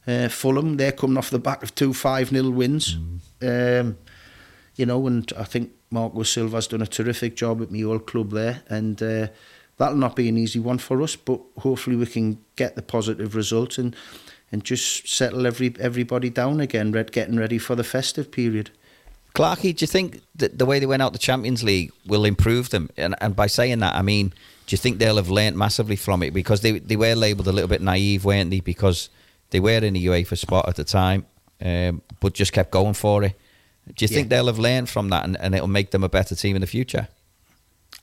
Uh, 0.08 0.30
Fulham, 0.30 0.78
they're 0.78 0.94
coming 0.94 1.18
off 1.18 1.30
the 1.30 1.40
back 1.40 1.62
of 1.62 1.76
two 1.76 1.94
five 1.94 2.30
0 2.30 2.50
wins. 2.50 2.98
Um, 3.42 3.98
you 4.80 4.86
know, 4.86 5.06
and 5.08 5.32
I 5.38 5.44
think 5.44 5.72
Marco 5.92 6.24
Silva's 6.24 6.68
done 6.68 6.82
a 6.82 6.88
terrific 6.88 7.36
job 7.36 7.62
at 7.62 7.70
my 7.70 7.84
old 7.84 8.08
club 8.08 8.32
there, 8.32 8.64
and 8.70 9.04
uh, 9.04 9.28
that'll 9.76 9.98
not 9.98 10.16
be 10.16 10.30
an 10.30 10.38
easy 10.38 10.60
one 10.60 10.78
for 10.78 11.02
us, 11.02 11.18
but 11.18 11.42
hopefully 11.58 11.98
we 11.98 12.06
can 12.06 12.40
get 12.56 12.76
the 12.78 12.82
positive 12.82 13.36
result 13.36 13.78
and 13.78 13.94
and 14.54 14.64
just 14.64 15.08
settle 15.10 15.46
every 15.46 15.76
everybody 15.82 16.30
down 16.30 16.62
again, 16.62 16.94
red, 16.94 17.12
getting 17.12 17.36
ready 17.36 17.58
for 17.58 17.76
the 17.76 17.84
festive 17.84 18.32
period. 18.32 18.70
Clarky, 19.36 19.76
do 19.76 19.84
you 19.84 19.88
think 19.88 20.22
that 20.36 20.58
the 20.58 20.66
way 20.66 20.80
they 20.80 20.86
went 20.86 21.02
out 21.02 21.12
the 21.12 21.20
Champions 21.20 21.62
League 21.62 21.92
will 22.06 22.24
improve 22.24 22.70
them? 22.70 22.90
And, 22.96 23.16
and 23.22 23.36
by 23.36 23.48
saying 23.48 23.80
that, 23.80 23.96
I 23.96 24.02
mean, 24.02 24.30
do 24.66 24.74
you 24.74 24.78
think 24.78 24.98
they'll 24.98 25.18
have 25.18 25.30
learnt 25.30 25.58
massively 25.58 25.98
from 25.98 26.24
it? 26.24 26.34
Because 26.34 26.62
they 26.62 26.80
they 26.80 26.96
were 26.96 27.16
labelled 27.16 27.50
a 27.50 27.52
little 27.52 27.68
bit 27.68 27.82
naive, 27.82 28.24
weren't 28.24 28.50
they? 28.50 28.62
Because 28.62 29.10
they 29.50 29.60
were 29.60 29.84
in 29.84 29.94
the 29.96 30.06
UEFA 30.06 30.38
spot 30.38 30.70
at 30.70 30.78
the 30.78 30.86
time, 30.86 31.26
um, 31.62 32.02
but 32.22 32.34
just 32.34 32.54
kept 32.54 32.72
going 32.72 32.94
for 32.94 33.26
it. 33.26 33.36
Do 33.96 34.06
you 34.06 34.08
think 34.08 34.30
they'll 34.30 34.48
have 34.48 34.60
learned 34.60 34.90
from 34.90 35.10
that 35.10 35.26
and, 35.26 35.38
and 35.40 35.56
it'll 35.56 35.68
make 35.68 35.92
them 35.92 36.04
a 36.04 36.10
better 36.10 36.36
team 36.36 36.56
in 36.56 36.62
the 36.62 36.68
future? 36.68 37.08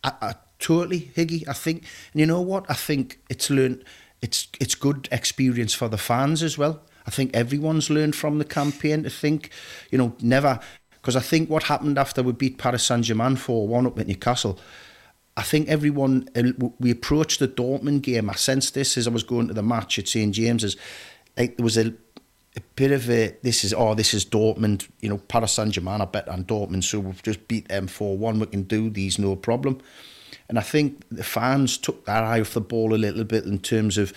I, 0.03 0.13
I 0.21 0.35
totally, 0.59 1.13
Higgy. 1.17 1.47
I 1.49 1.53
think, 1.53 1.85
and 2.13 2.21
you 2.21 2.27
know 2.27 2.41
what? 2.41 2.67
I 2.69 2.75
think 2.75 3.21
it's 3.29 3.51
learned. 3.51 3.85
It's 4.23 4.49
it's 4.61 4.75
good 4.75 5.09
experience 5.13 5.75
for 5.75 5.89
the 5.89 5.99
fans 5.99 6.43
as 6.43 6.57
well. 6.59 6.83
I 7.07 7.11
think 7.11 7.35
everyone's 7.35 7.91
learned 7.91 8.17
from 8.17 8.39
the 8.39 8.45
campaign 8.45 9.05
to 9.05 9.11
think, 9.11 9.51
you 9.91 9.99
know, 9.99 10.15
never. 10.21 10.59
Because 10.91 11.15
I 11.15 11.21
think 11.21 11.49
what 11.49 11.65
happened 11.65 11.99
after 11.99 12.23
we 12.23 12.33
beat 12.33 12.59
Paris 12.59 12.85
Saint 12.85 13.05
Germain 13.05 13.37
four 13.37 13.69
one 13.69 13.87
up 13.87 13.99
at 13.99 14.09
Newcastle. 14.09 14.59
I 15.37 15.43
think 15.43 15.69
everyone 15.69 16.29
we 16.81 16.91
approached 16.91 17.41
the 17.41 17.47
Dortmund 17.47 18.03
game. 18.03 18.31
I 18.31 18.35
sensed 18.35 18.75
this 18.75 18.97
as 18.97 19.07
I 19.07 19.11
was 19.11 19.23
going 19.23 19.49
to 19.49 19.55
the 19.55 19.63
match 19.63 19.99
at 19.99 20.09
St 20.09 20.35
James's. 20.35 20.77
Like 21.37 21.59
there 21.59 21.65
was 21.65 21.77
a, 21.77 21.93
a 22.57 22.61
bit 22.75 22.93
of 22.93 23.09
a 23.11 23.37
this 23.43 23.65
is 23.65 23.75
oh 23.75 23.95
this 23.95 24.15
is 24.15 24.25
Dortmund. 24.25 24.89
You 25.01 25.11
know 25.11 25.19
Paris 25.19 25.53
Saint 25.53 25.73
Germain 25.73 26.01
I 26.01 26.07
bet 26.07 26.27
than 26.27 26.45
Dortmund, 26.45 26.85
so 26.85 27.01
we've 27.01 27.23
just 27.23 27.47
beat 27.49 27.69
them 27.69 27.87
four 27.87 28.17
one. 28.17 28.39
We 28.39 28.47
can 28.47 28.63
do 28.63 28.91
these 28.91 29.19
no 29.19 29.37
problem. 29.37 29.81
And 30.49 30.59
I 30.59 30.63
think 30.63 31.03
the 31.11 31.25
fans 31.25 31.77
took 31.77 32.05
that 32.07 32.23
eye 32.23 32.41
off 32.41 32.55
the 32.55 32.61
ball 32.61 32.95
a 32.95 32.97
little 32.97 33.25
bit 33.25 33.45
in 33.45 33.59
terms 33.59 33.99
of 33.99 34.13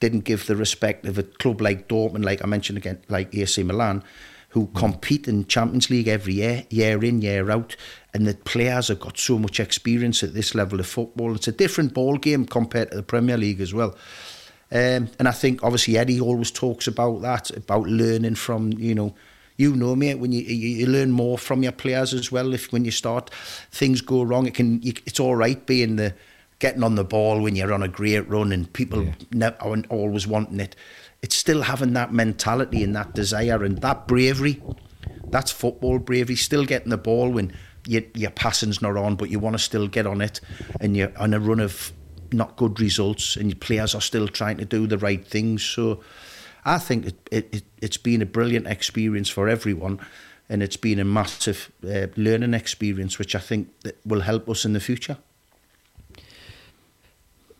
didn't 0.00 0.20
give 0.20 0.46
the 0.46 0.56
respect 0.56 1.06
of 1.06 1.18
a 1.18 1.22
club 1.22 1.60
like 1.60 1.88
Dortmund, 1.88 2.24
like 2.24 2.42
I 2.42 2.46
mentioned 2.46 2.78
again, 2.78 3.00
like 3.08 3.34
AC 3.34 3.62
Milan, 3.62 4.04
who 4.50 4.66
mm. 4.66 4.74
compete 4.74 5.26
in 5.26 5.46
Champions 5.46 5.90
League 5.90 6.08
every 6.08 6.34
year, 6.34 6.64
year 6.70 7.02
in, 7.02 7.22
year 7.22 7.50
out, 7.50 7.74
and 8.12 8.26
the 8.26 8.34
players 8.34 8.88
have 8.88 9.00
got 9.00 9.18
so 9.18 9.38
much 9.38 9.58
experience 9.58 10.22
at 10.22 10.34
this 10.34 10.54
level 10.54 10.78
of 10.78 10.86
football. 10.86 11.34
It's 11.34 11.48
a 11.48 11.52
different 11.52 11.94
ball 11.94 12.18
game 12.18 12.44
compared 12.44 12.90
to 12.90 12.96
the 12.96 13.02
Premier 13.02 13.36
League 13.36 13.60
as 13.60 13.74
well. 13.74 13.96
Um, 14.74 15.08
and 15.20 15.28
I 15.28 15.30
think 15.30 15.62
obviously 15.62 15.96
Eddie 15.96 16.20
always 16.20 16.50
talks 16.50 16.88
about 16.88 17.22
that, 17.22 17.50
about 17.56 17.86
learning 17.86 18.34
from, 18.34 18.72
you 18.72 18.94
know, 18.94 19.14
you 19.56 19.76
know, 19.76 19.94
mate, 19.94 20.18
when 20.18 20.32
you, 20.32 20.42
you 20.42 20.86
learn 20.86 21.12
more 21.12 21.38
from 21.38 21.62
your 21.62 21.70
players 21.70 22.12
as 22.12 22.32
well. 22.32 22.52
If 22.52 22.72
when 22.72 22.84
you 22.84 22.90
start, 22.90 23.30
things 23.70 24.00
go 24.00 24.24
wrong, 24.24 24.46
it 24.46 24.54
can. 24.54 24.82
You, 24.82 24.94
it's 25.06 25.20
all 25.20 25.36
right 25.36 25.64
being 25.64 25.94
the 25.94 26.12
getting 26.58 26.82
on 26.82 26.96
the 26.96 27.04
ball 27.04 27.40
when 27.40 27.54
you're 27.54 27.72
on 27.72 27.82
a 27.82 27.88
great 27.88 28.28
run 28.28 28.50
and 28.50 28.72
people 28.72 29.12
ne- 29.30 29.54
aren't 29.60 29.88
always 29.90 30.26
wanting 30.26 30.58
it. 30.58 30.74
It's 31.22 31.36
still 31.36 31.62
having 31.62 31.92
that 31.92 32.12
mentality 32.12 32.82
and 32.82 32.96
that 32.96 33.14
desire 33.14 33.62
and 33.62 33.78
that 33.78 34.08
bravery. 34.08 34.60
That's 35.28 35.52
football 35.52 36.00
bravery. 36.00 36.36
Still 36.36 36.64
getting 36.64 36.90
the 36.90 36.98
ball 36.98 37.30
when 37.30 37.56
your 37.86 38.02
your 38.14 38.30
passing's 38.30 38.82
not 38.82 38.96
on, 38.96 39.14
but 39.14 39.30
you 39.30 39.38
want 39.38 39.54
to 39.54 39.62
still 39.62 39.86
get 39.86 40.06
on 40.06 40.20
it, 40.20 40.40
and 40.80 40.96
you're 40.96 41.16
on 41.16 41.32
a 41.32 41.38
run 41.38 41.60
of 41.60 41.92
not 42.32 42.56
good 42.56 42.80
results, 42.80 43.36
and 43.36 43.50
your 43.50 43.58
players 43.58 43.94
are 43.94 44.00
still 44.00 44.28
trying 44.28 44.56
to 44.58 44.64
do 44.64 44.86
the 44.86 44.98
right 44.98 45.26
things. 45.26 45.62
So. 45.64 46.00
I 46.66 46.78
think 46.78 47.04
it, 47.04 47.28
it, 47.30 47.62
it's 47.82 47.98
been 47.98 48.22
a 48.22 48.24
brilliant 48.26 48.66
experience 48.66 49.28
for 49.28 49.50
everyone 49.50 50.00
and 50.48 50.62
it's 50.62 50.78
been 50.78 50.98
a 50.98 51.04
massive 51.04 51.70
uh, 51.86 52.06
learning 52.16 52.54
experience 52.54 53.18
which 53.18 53.34
I 53.34 53.38
think 53.38 53.68
that 53.82 53.98
will 54.06 54.22
help 54.22 54.48
us 54.48 54.64
in 54.64 54.72
the 54.72 54.80
future. 54.80 55.18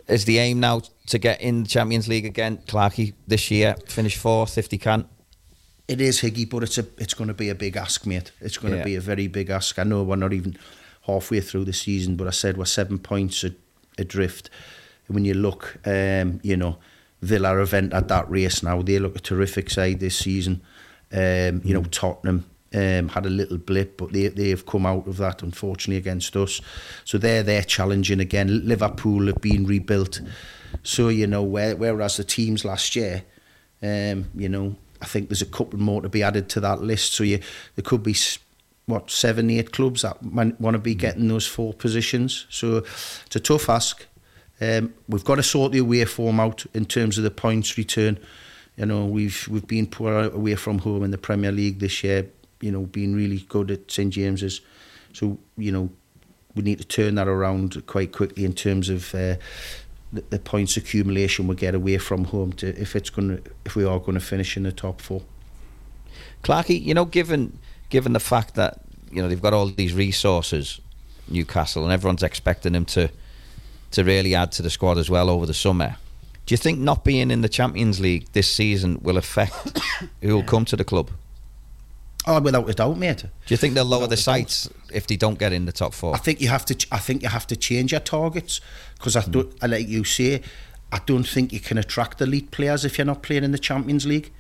Is 0.09 0.25
the 0.25 0.39
aim 0.39 0.61
now 0.61 0.83
to 1.09 1.19
get 1.19 1.41
in 1.41 1.63
the 1.63 1.69
Champions 1.69 2.09
League 2.09 2.27
again, 2.27 2.59
Clarky, 2.67 3.15
this 3.27 3.51
year, 3.51 3.75
finish 3.87 4.17
fourth 4.17 4.59
if 4.59 4.69
they 4.69 4.79
can? 4.79 5.07
It 5.89 6.01
is 6.01 6.21
Higgy, 6.21 6.49
but 6.49 6.63
it's 6.63 6.79
a 6.79 6.87
it's 6.99 7.15
going 7.15 7.29
to 7.29 7.35
be 7.35 7.51
a 7.51 7.55
big 7.55 7.77
ask, 7.77 8.07
mate. 8.07 8.33
It's 8.41 8.57
going 8.59 8.73
Yeah. 8.75 8.81
to 8.81 8.85
be 8.85 8.97
a 8.97 9.01
very 9.01 9.29
big 9.29 9.51
ask. 9.51 9.79
I 9.79 9.83
know 9.85 10.03
we're 10.03 10.17
not 10.17 10.33
even 10.33 10.57
halfway 11.03 11.41
through 11.41 11.65
the 11.67 11.73
season, 11.75 12.17
but 12.17 12.27
I 12.27 12.31
said 12.31 12.57
we're 12.57 12.65
seven 12.65 12.99
points 12.99 13.45
ad- 13.45 13.57
adrift. 13.99 14.51
When 15.07 15.25
you 15.25 15.35
look, 15.35 15.79
um, 15.85 16.41
you 16.43 16.57
know, 16.57 16.79
Villa 17.25 17.59
event 17.61 17.95
at 17.95 18.09
that 18.09 18.31
race 18.31 18.63
now. 18.63 18.83
They 18.83 18.99
look 18.99 19.17
a 19.17 19.21
terrific 19.21 19.71
side 19.71 20.01
this 20.01 20.19
season. 20.19 20.61
Um, 21.11 21.63
you 21.65 21.73
know, 21.73 21.85
Tottenham 21.85 22.45
um, 22.75 23.09
had 23.09 23.25
a 23.25 23.31
little 23.31 23.57
blip, 23.57 23.97
but 23.97 24.13
they 24.13 24.29
they 24.29 24.51
have 24.51 24.67
come 24.67 24.85
out 24.85 25.09
of 25.09 25.17
that 25.17 25.43
unfortunately 25.43 25.97
against 25.97 26.37
us. 26.37 26.61
So 27.05 27.19
they're 27.19 27.43
they're 27.43 27.63
challenging 27.63 28.21
again. 28.21 28.67
Liverpool 28.69 29.27
have 29.27 29.41
been 29.41 29.67
rebuilt. 29.67 30.21
So 30.83 31.09
you 31.09 31.27
know, 31.27 31.43
where, 31.43 31.77
whereas 31.77 32.19
the 32.19 32.25
teams 32.25 32.65
last 32.65 32.95
year, 32.95 33.25
um, 33.83 34.31
you 34.35 34.49
know, 34.49 34.77
I 35.01 35.07
think 35.07 35.29
there's 35.29 35.43
a 35.43 35.47
couple 35.47 35.79
more 35.79 36.03
to 36.03 36.09
be 36.11 36.23
added 36.23 36.51
to 36.51 36.61
that 36.61 36.83
list. 36.83 37.15
So 37.15 37.25
you 37.25 37.41
there 37.77 37.85
could 37.85 38.03
be 38.03 38.15
what 38.87 39.11
seven, 39.11 39.51
eight 39.51 39.73
clubs 39.73 40.03
that 40.03 40.23
want 40.23 40.61
to 40.61 40.79
be 40.79 40.95
getting 40.95 41.29
those 41.29 41.47
four 41.47 41.73
positions. 41.73 42.47
So 42.51 42.79
it's 43.27 43.37
a 43.37 43.41
tough 43.41 43.69
ask. 43.69 44.07
Um, 44.61 44.95
we've 45.09 45.25
got 45.25 45.37
to 45.37 45.43
sort 45.43 45.73
the 45.73 45.79
away 45.79 46.05
form 46.05 46.39
out 46.39 46.65
in 46.75 46.85
terms 46.85 47.19
of 47.19 47.25
the 47.25 47.31
points 47.31 47.77
return. 47.77 48.19
You 48.77 48.87
know, 48.87 49.07
we've 49.07 49.47
we've 49.49 49.67
been 49.67 49.87
poor 49.87 50.25
away 50.25 50.55
from 50.57 50.79
home 50.79 51.03
in 51.05 51.11
the 51.11 51.19
Premier 51.19 51.53
League 51.53 51.79
this 51.79 52.05
year. 52.05 52.29
You 52.61 52.73
know, 52.73 52.83
been 52.83 53.15
really 53.15 53.41
good 53.49 53.71
at 53.71 53.91
St 53.91 54.13
James's. 54.13 54.61
So 55.13 55.39
you 55.57 55.73
know, 55.73 55.91
we 56.55 56.63
need 56.63 56.79
to 56.79 56.85
turn 56.85 57.15
that 57.17 57.29
around 57.29 57.87
quite 57.87 58.13
quickly 58.13 58.45
in 58.45 58.53
terms 58.53 58.89
of 58.89 59.15
uh, 59.15 59.37
the, 60.13 60.25
the 60.31 60.39
points 60.39 60.77
accumulation 60.77 61.47
we 61.47 61.57
get 61.57 61.75
away 61.75 61.99
from 61.99 62.25
home 62.25 62.53
to 62.55 62.69
if 62.81 62.95
it's 62.95 63.11
going 63.11 63.37
to 63.37 63.43
if 63.65 63.77
we 63.77 63.85
are 63.85 63.99
going 63.99 64.15
to 64.15 64.25
finish 64.25 64.57
in 64.57 64.65
the 64.65 64.73
top 64.73 65.01
four. 65.01 65.23
Clarky, 66.43 66.81
you 66.81 66.95
know, 66.95 67.07
given 67.07 67.59
given 67.89 68.13
the 68.13 68.21
fact 68.21 68.55
that 68.55 68.81
you 69.11 69.23
know 69.23 69.29
they've 69.29 69.41
got 69.41 69.55
all 69.55 69.67
these 69.67 69.95
resources, 69.95 70.81
Newcastle, 71.29 71.85
and 71.85 71.93
everyone's 71.93 72.23
expecting 72.23 72.73
them 72.73 72.85
to 72.87 73.11
to 73.93 74.05
really 74.05 74.35
add 74.35 74.53
to 74.53 74.63
the 74.63 74.71
squad 74.71 74.99
as 74.99 75.09
well 75.09 75.31
over 75.31 75.47
the 75.47 75.55
summer. 75.55 75.97
Do 76.47 76.53
you 76.53 76.59
think 76.59 76.79
not 76.79 77.05
being 77.05 77.31
in 77.31 77.41
the 77.41 77.49
Champions 77.49 78.01
League 78.01 78.27
this 78.33 78.51
season 78.51 78.99
will 79.03 79.17
affect 79.17 79.79
who 80.21 80.35
will 80.35 80.43
come 80.43 80.65
to 80.67 80.77
the 80.77 80.85
club? 80.85 81.11
Oh, 82.27 82.41
without 82.41 82.69
a 82.69 82.75
doubt, 82.75 82.97
mate. 82.97 83.23
Do 83.23 83.29
you 83.49 83.57
think 83.57 83.75
they'll 83.75 83.85
lower 83.85 84.07
the 84.07 84.17
sights 84.17 84.69
if 84.93 85.07
they 85.07 85.17
don't 85.17 85.39
get 85.39 85.53
in 85.53 85.67
the 85.67 85.73
top 85.73 85.93
four? 85.93 86.15
I 86.15 86.19
think 86.19 86.41
you 86.41 86.49
have 86.49 86.65
to. 86.67 86.87
I 86.91 86.99
think 86.99 87.23
you 87.23 87.29
have 87.29 87.47
to 87.49 87.57
change 87.57 87.93
your 87.93 88.01
targets 88.01 88.61
because 88.95 89.15
I 89.15 89.23
don't. 89.23 89.53
I 89.63 89.67
Like 89.67 89.89
you 89.89 90.05
say, 90.05 90.43
I 90.91 91.01
don't 91.05 91.27
think 91.27 91.53
you 91.53 91.61
can 91.61 91.77
attract 91.77 92.21
elite 92.21 92.51
players 92.51 92.85
if 92.85 92.97
you're 92.97 93.05
not 93.05 93.23
playing 93.23 93.45
in 93.45 93.53
the 93.53 93.59
Champions 93.59 94.07
League. 94.07 94.33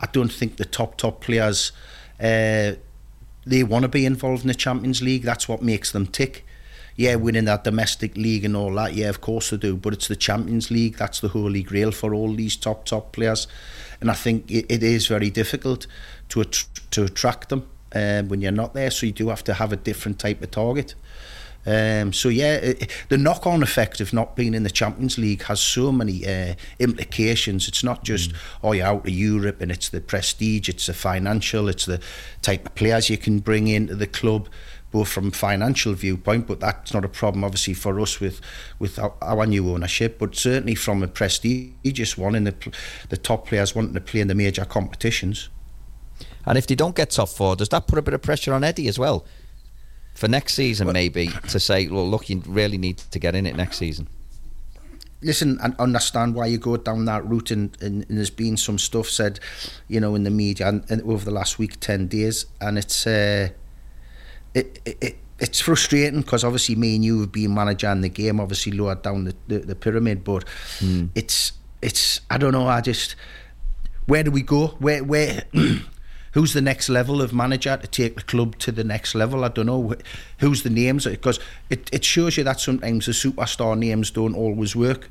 I 0.00 0.06
don't 0.06 0.32
think 0.32 0.56
the 0.56 0.64
top 0.64 0.96
top 0.96 1.20
players 1.20 1.72
uh, 2.20 2.72
they 3.48 3.62
want 3.62 3.82
to 3.84 3.88
be 3.88 4.04
involved 4.04 4.42
in 4.42 4.48
the 4.48 4.54
Champions 4.54 5.02
League. 5.02 5.22
That's 5.22 5.48
what 5.48 5.62
makes 5.62 5.92
them 5.92 6.06
tick. 6.06 6.44
Yeah, 6.96 7.14
winning 7.14 7.44
that 7.44 7.64
domestic 7.64 8.16
league 8.16 8.44
and 8.44 8.56
all 8.56 8.74
that. 8.74 8.94
Yeah, 8.94 9.08
of 9.08 9.20
course 9.20 9.50
they 9.50 9.56
do. 9.56 9.76
But 9.76 9.92
it's 9.92 10.08
the 10.08 10.16
Champions 10.16 10.70
League. 10.70 10.96
That's 10.96 11.20
the 11.20 11.28
holy 11.28 11.62
grail 11.62 11.92
for 11.92 12.12
all 12.12 12.34
these 12.34 12.56
top 12.56 12.84
top 12.84 13.12
players. 13.12 13.46
And 14.00 14.10
I 14.10 14.14
think 14.14 14.50
it, 14.50 14.66
it 14.68 14.82
is 14.82 15.06
very 15.06 15.30
difficult 15.30 15.86
to 16.30 16.44
to 16.90 17.04
attract 17.04 17.48
them 17.48 17.68
um, 17.94 18.28
when 18.28 18.40
you're 18.40 18.52
not 18.52 18.74
there. 18.74 18.90
So 18.90 19.06
you 19.06 19.12
do 19.12 19.28
have 19.28 19.44
to 19.44 19.54
have 19.54 19.72
a 19.72 19.76
different 19.76 20.18
type 20.18 20.42
of 20.42 20.50
target. 20.50 20.94
Um, 21.68 22.14
so 22.14 22.30
yeah, 22.30 22.54
it, 22.54 22.90
the 23.10 23.18
knock-on 23.18 23.62
effect 23.62 24.00
of 24.00 24.14
not 24.14 24.34
being 24.34 24.54
in 24.54 24.62
the 24.62 24.70
Champions 24.70 25.18
League 25.18 25.42
has 25.42 25.60
so 25.60 25.92
many 25.92 26.26
uh, 26.26 26.54
implications. 26.78 27.68
It's 27.68 27.84
not 27.84 28.04
just 28.04 28.32
oh 28.62 28.72
you're 28.72 28.86
out 28.86 29.06
of 29.06 29.10
Europe 29.10 29.60
and 29.60 29.70
it's 29.70 29.90
the 29.90 30.00
prestige, 30.00 30.70
it's 30.70 30.86
the 30.86 30.94
financial, 30.94 31.68
it's 31.68 31.84
the 31.84 32.00
type 32.40 32.64
of 32.64 32.74
players 32.74 33.10
you 33.10 33.18
can 33.18 33.40
bring 33.40 33.68
into 33.68 33.94
the 33.94 34.06
club, 34.06 34.48
both 34.90 35.08
from 35.08 35.30
financial 35.30 35.92
viewpoint. 35.92 36.46
But 36.46 36.60
that's 36.60 36.94
not 36.94 37.04
a 37.04 37.08
problem, 37.08 37.44
obviously, 37.44 37.74
for 37.74 38.00
us 38.00 38.18
with 38.18 38.40
with 38.78 38.98
our, 38.98 39.12
our 39.20 39.44
new 39.44 39.68
ownership. 39.70 40.18
But 40.18 40.36
certainly 40.36 40.74
from 40.74 41.02
a 41.02 41.08
prestigious 41.08 42.16
one, 42.16 42.34
in 42.34 42.44
the 42.44 42.54
the 43.10 43.18
top 43.18 43.46
players 43.46 43.74
wanting 43.74 43.92
to 43.92 44.00
play 44.00 44.20
in 44.20 44.28
the 44.28 44.34
major 44.34 44.64
competitions. 44.64 45.50
And 46.46 46.56
if 46.56 46.66
they 46.66 46.76
don't 46.76 46.96
get 46.96 47.10
top 47.10 47.28
four, 47.28 47.56
does 47.56 47.68
that 47.68 47.86
put 47.86 47.98
a 47.98 48.02
bit 48.02 48.14
of 48.14 48.22
pressure 48.22 48.54
on 48.54 48.64
Eddie 48.64 48.88
as 48.88 48.98
well? 48.98 49.26
For 50.18 50.26
next 50.26 50.54
season, 50.54 50.92
maybe 50.92 51.28
to 51.48 51.60
say, 51.60 51.86
well, 51.86 52.10
look, 52.10 52.28
you 52.28 52.42
really 52.44 52.76
need 52.76 52.98
to 52.98 53.20
get 53.20 53.36
in 53.36 53.46
it 53.46 53.54
next 53.54 53.78
season. 53.78 54.08
listen 55.22 55.58
and 55.62 55.76
understand 55.78 56.34
why 56.34 56.46
you 56.46 56.58
go 56.58 56.76
down 56.76 57.04
that 57.04 57.24
route 57.24 57.52
and, 57.52 57.76
and, 57.80 58.04
and 58.08 58.18
there's 58.18 58.30
been 58.30 58.56
some 58.56 58.78
stuff 58.78 59.08
said 59.08 59.38
you 59.86 60.00
know 60.00 60.14
in 60.16 60.24
the 60.24 60.30
media 60.30 60.68
and, 60.68 60.84
and 60.90 61.02
over 61.02 61.24
the 61.24 61.30
last 61.30 61.58
week 61.58 61.78
10 61.80 62.08
days 62.08 62.46
and 62.60 62.78
it's 62.78 63.06
uh, 63.06 63.48
it, 64.54 64.80
it, 64.84 64.96
it 65.00 65.16
it's 65.38 65.60
frustrating 65.60 66.20
because 66.20 66.42
obviously 66.42 66.74
me 66.74 66.96
and 66.96 67.04
you 67.04 67.20
have 67.20 67.32
been 67.32 67.54
managing 67.54 68.00
the 68.00 68.08
game 68.08 68.40
obviously 68.40 68.72
lower 68.72 68.96
down 68.96 69.24
the, 69.24 69.34
the, 69.46 69.58
the 69.58 69.74
pyramid 69.76 70.24
but 70.24 70.44
it's 71.14 71.52
it's 71.80 72.20
I 72.28 72.38
don't 72.38 72.52
know 72.52 72.66
I 72.66 72.80
just 72.80 73.14
where 74.06 74.24
do 74.24 74.32
we 74.32 74.42
go 74.42 74.68
where 74.78 75.04
where 75.04 75.44
who's 76.32 76.52
the 76.52 76.60
next 76.60 76.88
level 76.88 77.20
of 77.22 77.32
manager 77.32 77.76
to 77.76 77.86
take 77.86 78.16
the 78.16 78.22
club 78.22 78.58
to 78.58 78.72
the 78.72 78.84
next 78.84 79.14
level? 79.14 79.44
I 79.44 79.48
don't 79.48 79.66
know 79.66 79.94
who's 80.38 80.62
the 80.62 80.70
names 80.70 81.06
because 81.06 81.40
it, 81.70 81.88
it 81.92 82.04
shows 82.04 82.36
you 82.36 82.44
that 82.44 82.60
sometimes 82.60 83.06
the 83.06 83.12
superstar 83.12 83.78
names 83.78 84.10
don't 84.10 84.34
always 84.34 84.74
work. 84.76 85.10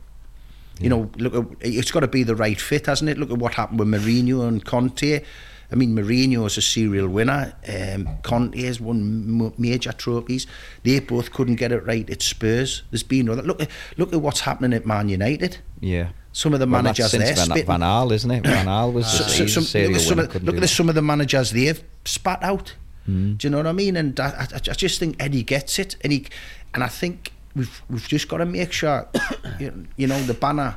You 0.80 0.90
know, 0.90 1.10
look, 1.18 1.58
it's 1.62 1.90
got 1.90 2.02
to 2.02 2.08
be 2.08 2.24
the 2.24 2.36
right 2.36 2.60
fit, 2.60 2.86
hasn't 2.86 3.10
it? 3.10 3.18
Look 3.18 3.32
at 3.32 3.38
what 3.38 3.56
happened 3.56 3.80
with 3.80 3.88
Mourinho 3.88 4.48
and 4.48 4.64
Conte. 4.64 5.24
I 5.72 5.76
mean, 5.76 5.96
Mourinho 5.96 6.46
is 6.46 6.58
a 6.58 6.62
serial 6.62 7.10
winner. 7.10 7.54
Um, 7.68 8.08
Conte 8.24 8.62
has 8.62 8.80
won 8.80 9.54
major 9.58 9.92
trophies. 9.92 10.48
They 10.84 11.00
both 11.00 11.34
couldn't 11.34 11.56
get 11.56 11.72
it 11.72 11.86
right 11.86 12.10
at 12.10 12.22
Spurs. 12.22 12.84
There's 12.92 13.04
been 13.04 13.28
other. 13.28 13.42
Look, 13.42 13.62
look 13.98 14.14
at 14.14 14.22
what's 14.22 14.42
happening 14.42 14.74
at 14.74 14.86
Man 14.86 15.10
United. 15.10 15.58
Yeah. 15.82 16.10
Some 16.38 16.54
of 16.54 16.60
the 16.60 16.68
Well, 16.68 16.84
managers 16.84 17.12
there 17.14 17.34
Van. 17.34 17.48
Van 17.66 17.80
Gaal, 17.82 18.12
isn't 18.14 18.30
it? 18.30 18.44
Van 18.44 18.68
Gaal 18.68 18.94
was 18.94 19.08
So- 19.08 19.24
so- 19.24 19.48
some- 19.48 19.92
look 19.92 20.00
some 20.02 20.20
of, 20.20 20.44
look 20.44 20.58
at 20.62 20.70
some 20.70 20.88
of 20.88 20.94
the 20.94 21.02
managers 21.02 21.50
they've 21.50 21.82
spat 22.06 22.44
out. 22.44 22.76
Mm. 23.10 23.40
Do 23.40 23.48
you 23.48 23.50
know 23.50 23.58
what 23.58 23.66
I 23.66 23.72
mean? 23.72 23.98
And 23.98 24.20
I, 24.20 24.28
I, 24.28 24.48
I 24.54 24.74
just 24.76 25.00
think 25.00 25.16
Eddie 25.20 25.42
gets 25.42 25.80
it, 25.80 25.96
and 26.02 26.14
he, 26.14 26.28
and 26.76 26.84
I 26.84 26.90
think 26.90 27.32
we've 27.56 27.82
we've 27.90 28.08
just 28.08 28.28
got 28.28 28.38
to 28.38 28.46
make 28.46 28.72
sure, 28.72 29.08
you, 29.60 29.88
you 29.96 30.06
know, 30.06 30.22
the 30.26 30.36
banner. 30.36 30.76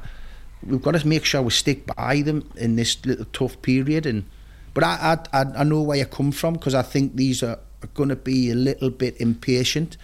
We've 0.66 0.80
got 0.80 0.94
to 0.94 1.06
make 1.06 1.26
sure 1.26 1.42
we 1.42 1.50
stick 1.50 1.84
by 1.94 2.22
them 2.22 2.48
in 2.56 2.76
this 2.76 2.96
little 3.04 3.26
tough 3.26 3.60
period. 3.60 4.06
And 4.06 4.24
but 4.72 4.82
I 4.82 5.18
I, 5.34 5.40
I- 5.58 5.64
know 5.64 5.82
where 5.82 5.98
you 5.98 6.06
come 6.06 6.32
from 6.32 6.54
because 6.54 6.74
I 6.74 6.80
think 6.82 7.16
these 7.16 7.42
are, 7.42 7.58
are 7.82 7.88
going 7.92 8.08
to 8.08 8.16
be 8.16 8.50
a 8.50 8.54
little 8.54 8.88
bit 8.88 9.20
impatient. 9.20 9.98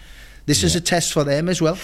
This 0.45 0.63
is 0.63 0.75
a 0.75 0.81
test 0.81 1.13
for 1.13 1.23
them 1.23 1.49
as 1.49 1.63
well. 1.63 1.79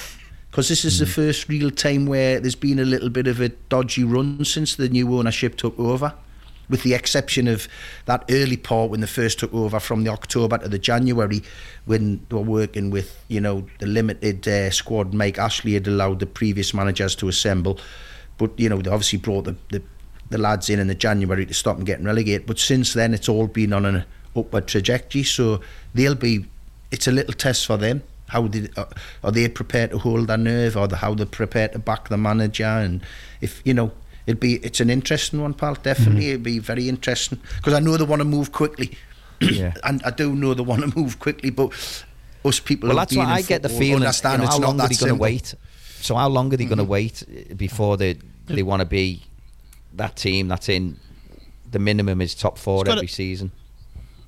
Because 0.54 0.70
this 0.70 0.86
is 0.86 1.00
the 1.00 1.08
first 1.08 1.50
real 1.50 1.72
time 1.72 2.06
where 2.06 2.40
there's 2.40 2.54
been 2.54 2.78
a 2.78 2.86
little 2.86 3.10
bit 3.10 3.26
of 3.26 3.42
a 3.42 3.50
dodgy 3.50 4.04
run 4.04 4.46
since 4.46 4.76
the 4.76 4.88
new 4.88 5.18
ownership 5.18 5.56
took 5.56 5.80
over 5.80 6.14
with 6.70 6.84
the 6.84 6.94
exception 6.94 7.48
of 7.48 7.68
that 8.06 8.24
early 8.30 8.56
part 8.56 8.92
when 8.92 9.00
the 9.00 9.08
first 9.08 9.40
took 9.40 9.52
over 9.52 9.80
from 9.80 10.04
the 10.04 10.12
October 10.12 10.60
to 10.60 10.70
the 10.70 10.78
January 10.78 11.42
when 11.86 12.24
they 12.30 12.36
were 12.36 12.44
working 12.44 12.92
with 12.92 13.20
you 13.30 13.42
know 13.42 13.66
the 13.80 13.88
limited 13.88 14.48
uh, 14.48 14.70
squad 14.70 15.12
Mike 15.12 15.40
Ashley 15.40 15.74
had 15.74 15.88
allowed 15.88 16.20
the 16.20 16.28
previous 16.28 16.72
managers 16.72 17.16
to 17.16 17.28
assemble. 17.28 17.80
But 18.38 18.52
you 18.60 18.70
know 18.70 18.80
they 18.80 18.92
obviously 18.92 19.18
brought 19.18 19.46
the, 19.46 19.56
the, 19.72 19.82
the 20.30 20.38
lads 20.38 20.70
in 20.70 20.80
in 20.80 20.86
the 20.86 20.94
January 20.94 21.48
to 21.48 21.54
stop 21.56 21.78
them 21.78 21.86
getting 21.86 22.06
relegated. 22.06 22.46
But 22.46 22.60
since 22.60 22.94
then 22.94 23.16
it's 23.16 23.28
all 23.28 23.48
been 23.48 23.74
on 23.74 23.86
an 23.86 24.06
upward 24.36 24.68
trajectory. 24.68 25.24
So 25.24 25.62
they'll 25.96 26.14
be 26.14 26.46
it's 26.92 27.08
a 27.08 27.12
little 27.12 27.34
test 27.34 27.66
for 27.66 27.78
them 27.78 28.04
how 28.34 28.44
did 28.48 28.66
uh, 28.78 28.86
are 29.24 29.32
they 29.32 29.48
prepared 29.48 29.90
to 29.92 29.98
hold 30.06 30.28
their 30.28 30.38
nerve 30.52 30.76
or 30.76 30.88
the, 30.88 30.98
how 31.04 31.12
they're 31.18 31.26
prepared 31.42 31.72
to 31.74 31.80
back 31.80 32.10
the 32.10 32.18
manager 32.18 32.72
and 32.86 33.02
if 33.42 33.62
you 33.68 33.74
know 33.74 33.92
it'd 34.28 34.40
be 34.40 34.54
it's 34.68 34.80
an 34.86 34.90
interesting 34.90 35.42
one 35.46 35.54
pal 35.54 35.76
definitely 35.76 36.30
it'd 36.30 36.44
be 36.44 36.60
very 36.72 36.86
interesting 36.90 37.40
because 37.58 37.74
I 37.74 37.80
know 37.80 37.96
they 37.98 38.06
want 38.14 38.22
to 38.22 38.30
move 38.38 38.52
quickly 38.52 38.90
Yeah. 39.40 39.74
and 39.88 40.02
I 40.04 40.12
do 40.22 40.34
know 40.36 40.54
they 40.54 40.64
want 40.72 40.82
to 40.88 40.92
move 41.00 41.20
quickly 41.20 41.50
but 41.52 41.68
us 42.50 42.60
people 42.60 42.90
Well, 42.90 42.98
that's 42.98 43.14
in 43.14 43.20
I 43.22 43.42
get 43.42 43.62
the 43.62 43.70
feeling. 43.70 43.90
You 43.90 43.96
understand 44.08 44.40
know, 44.42 44.46
it's 44.48 44.56
how 44.56 44.62
long 44.68 44.80
are 44.82 44.88
they 44.90 44.96
going 44.96 45.16
to 45.18 45.22
wait? 45.28 45.48
So 46.08 46.16
how 46.16 46.28
long 46.30 46.54
are 46.54 46.58
they 46.58 46.66
going 46.66 46.80
Mm-hmm. 46.80 46.94
to 46.94 46.98
wait 46.98 47.24
uh, 47.52 47.54
before 47.68 47.94
they 48.02 48.12
they 48.58 48.64
want 48.64 48.82
to 48.82 48.86
be 49.00 49.08
that 50.02 50.16
team 50.26 50.48
that's 50.52 50.68
in 50.78 50.98
the 51.72 51.80
minimum 51.80 52.20
is 52.22 52.36
top 52.36 52.58
four 52.58 52.80
every 52.90 53.08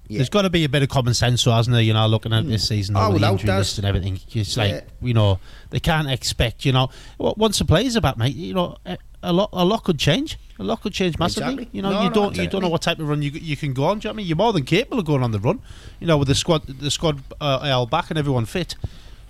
season? 0.08 0.18
There's 0.18 0.30
got 0.30 0.44
to 0.44 0.50
be 0.50 0.64
a 0.64 0.70
bit 0.70 0.84
of 0.84 0.90
common 0.90 1.14
sense, 1.14 1.42
so 1.42 1.52
hasn't 1.52 1.74
there? 1.74 1.82
You 1.84 1.94
know, 1.94 2.08
looking 2.08 2.34
at 2.34 2.48
this 2.48 2.68
season, 2.68 2.96
Oh, 2.98 3.08
the 3.08 3.14
without 3.16 3.32
injury 3.34 3.56
list 3.58 3.78
and 3.78 3.86
everything. 3.88 4.20
It's 4.34 4.58
like 4.58 4.72
Yeah. 4.72 4.82
you 5.02 5.14
know 5.14 5.40
they 5.72 5.80
can't 5.80 6.10
expect. 6.10 6.66
You 6.66 6.72
know, 6.74 6.90
once 7.18 7.60
the 7.60 7.66
players 7.66 7.96
are 7.98 8.02
back, 8.02 8.18
mate, 8.18 8.36
you 8.36 8.54
know, 8.54 8.78
a- 8.86 8.98
a 9.24 9.34
lot, 9.34 9.50
a 9.54 9.66
lot 9.66 9.84
could 9.84 9.98
change. 9.98 10.38
A 10.60 10.64
lot 10.64 10.82
could 10.82 10.94
change 10.94 11.18
massively. 11.18 11.54
Exactly. 11.54 11.70
You 11.76 11.82
know, 11.82 11.92
No, 11.92 12.04
you 12.04 12.10
don't, 12.12 12.38
you 12.38 12.48
don't 12.48 12.62
know 12.62 12.70
what 12.70 12.82
type 12.84 13.00
of 13.00 13.08
run 13.10 13.22
you 13.22 13.32
you 13.32 13.58
can 13.58 13.74
go 13.74 13.86
on. 13.86 14.00
Do 14.00 14.08
you 14.08 14.10
know 14.10 14.14
I 14.14 14.18
mean? 14.18 14.28
You're 14.28 14.38
more 14.38 14.54
than 14.54 14.64
capable 14.64 15.00
of 15.00 15.06
going 15.06 15.24
on 15.24 15.32
the 15.32 15.40
run. 15.40 15.60
You 16.00 16.08
know, 16.08 16.18
with 16.18 16.28
the 16.28 16.36
squad, 16.36 16.68
the 16.68 16.92
squad 16.92 17.22
uh, 17.42 17.60
all 17.74 17.88
back 17.88 18.10
and 18.10 18.18
everyone 18.20 18.46
fit. 18.46 18.76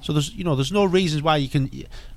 So 0.06 0.14
there's, 0.14 0.32
you 0.36 0.43
know, 0.43 0.56
there's 0.56 0.72
no 0.72 0.86
reasons 0.86 1.24
why 1.24 1.38
you 1.38 1.49
can, 1.49 1.68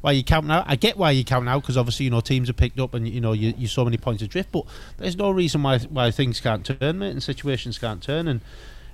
why 0.02 0.12
you 0.12 0.22
count 0.22 0.52
out. 0.52 0.66
I 0.68 0.76
get 0.76 0.98
why 0.98 1.10
you 1.12 1.24
count 1.24 1.48
out 1.48 1.62
because 1.62 1.78
obviously 1.78 2.04
you 2.04 2.10
know 2.10 2.20
teams 2.20 2.50
are 2.50 2.52
picked 2.52 2.78
up 2.78 2.92
and 2.92 3.08
you 3.08 3.18
know 3.18 3.32
you, 3.32 3.54
you 3.56 3.66
so 3.66 3.82
many 3.82 3.96
points 3.96 4.22
adrift. 4.22 4.52
But 4.52 4.64
there's 4.98 5.16
no 5.16 5.30
reason 5.30 5.62
why 5.62 5.78
why 5.78 6.10
things 6.10 6.38
can't 6.38 6.66
turn, 6.66 6.98
mate, 6.98 7.12
and 7.12 7.22
situations 7.22 7.78
can't 7.78 8.02
turn. 8.02 8.28
And 8.28 8.42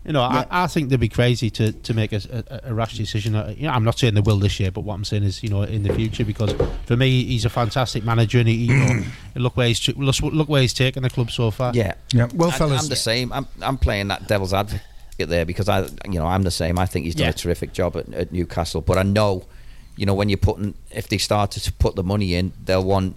you 0.06 0.12
know, 0.12 0.20
Yeah. 0.20 0.44
I, 0.48 0.64
I 0.64 0.66
think 0.68 0.90
they'd 0.90 1.00
be 1.00 1.08
crazy 1.08 1.50
to, 1.50 1.72
to 1.72 1.92
make 1.92 2.12
a, 2.12 2.20
a, 2.50 2.70
a 2.70 2.74
rash 2.74 2.96
decision. 2.96 3.34
Uh, 3.34 3.52
You 3.56 3.66
know, 3.66 3.72
I'm 3.72 3.82
not 3.82 3.98
saying 3.98 4.14
they 4.14 4.20
will 4.20 4.38
this 4.38 4.60
year, 4.60 4.70
but 4.70 4.82
what 4.82 4.94
I'm 4.94 5.04
saying 5.04 5.24
is, 5.24 5.42
you 5.42 5.48
know, 5.48 5.62
in 5.62 5.82
the 5.82 5.92
future, 5.92 6.24
because 6.24 6.54
for 6.86 6.96
me, 6.96 7.24
he's 7.24 7.44
a 7.44 7.50
fantastic 7.50 8.04
manager, 8.04 8.38
and 8.38 8.46
he, 8.46 8.54
you 8.54 8.76
know, 8.76 9.02
look 9.34 9.56
where 9.56 9.66
he's 9.66 9.88
look, 9.96 10.20
look 10.22 10.48
where 10.48 10.62
he's 10.62 10.74
taken 10.74 11.02
the 11.02 11.10
club 11.10 11.32
so 11.32 11.50
far. 11.50 11.72
Yeah, 11.74 11.94
yeah. 12.12 12.28
Well, 12.32 12.50
I, 12.50 12.58
fellas, 12.58 12.82
I'm 12.82 12.88
the 12.90 12.96
same. 12.96 13.32
I'm 13.32 13.48
I'm 13.60 13.76
playing 13.76 14.08
that 14.08 14.28
devil's 14.28 14.54
advocate 14.54 14.86
there 15.18 15.44
because 15.44 15.68
I, 15.68 15.82
you 16.10 16.18
know, 16.18 16.26
I'm 16.26 16.42
the 16.42 16.50
same. 16.50 16.78
I 16.78 16.86
think 16.86 17.04
he's 17.06 17.14
done 17.14 17.24
Yeah. 17.26 17.30
a 17.30 17.34
terrific 17.34 17.72
job 17.72 17.96
at, 17.96 18.12
at 18.12 18.32
Newcastle, 18.32 18.80
but 18.80 18.98
I 18.98 19.02
know, 19.02 19.44
you 19.96 20.06
know, 20.06 20.14
when 20.14 20.28
you're 20.28 20.38
putting, 20.38 20.74
if 20.90 21.08
they 21.08 21.18
started 21.18 21.62
to 21.62 21.72
put 21.72 21.94
the 21.94 22.02
money 22.02 22.34
in, 22.34 22.52
they'll 22.64 22.84
want 22.84 23.16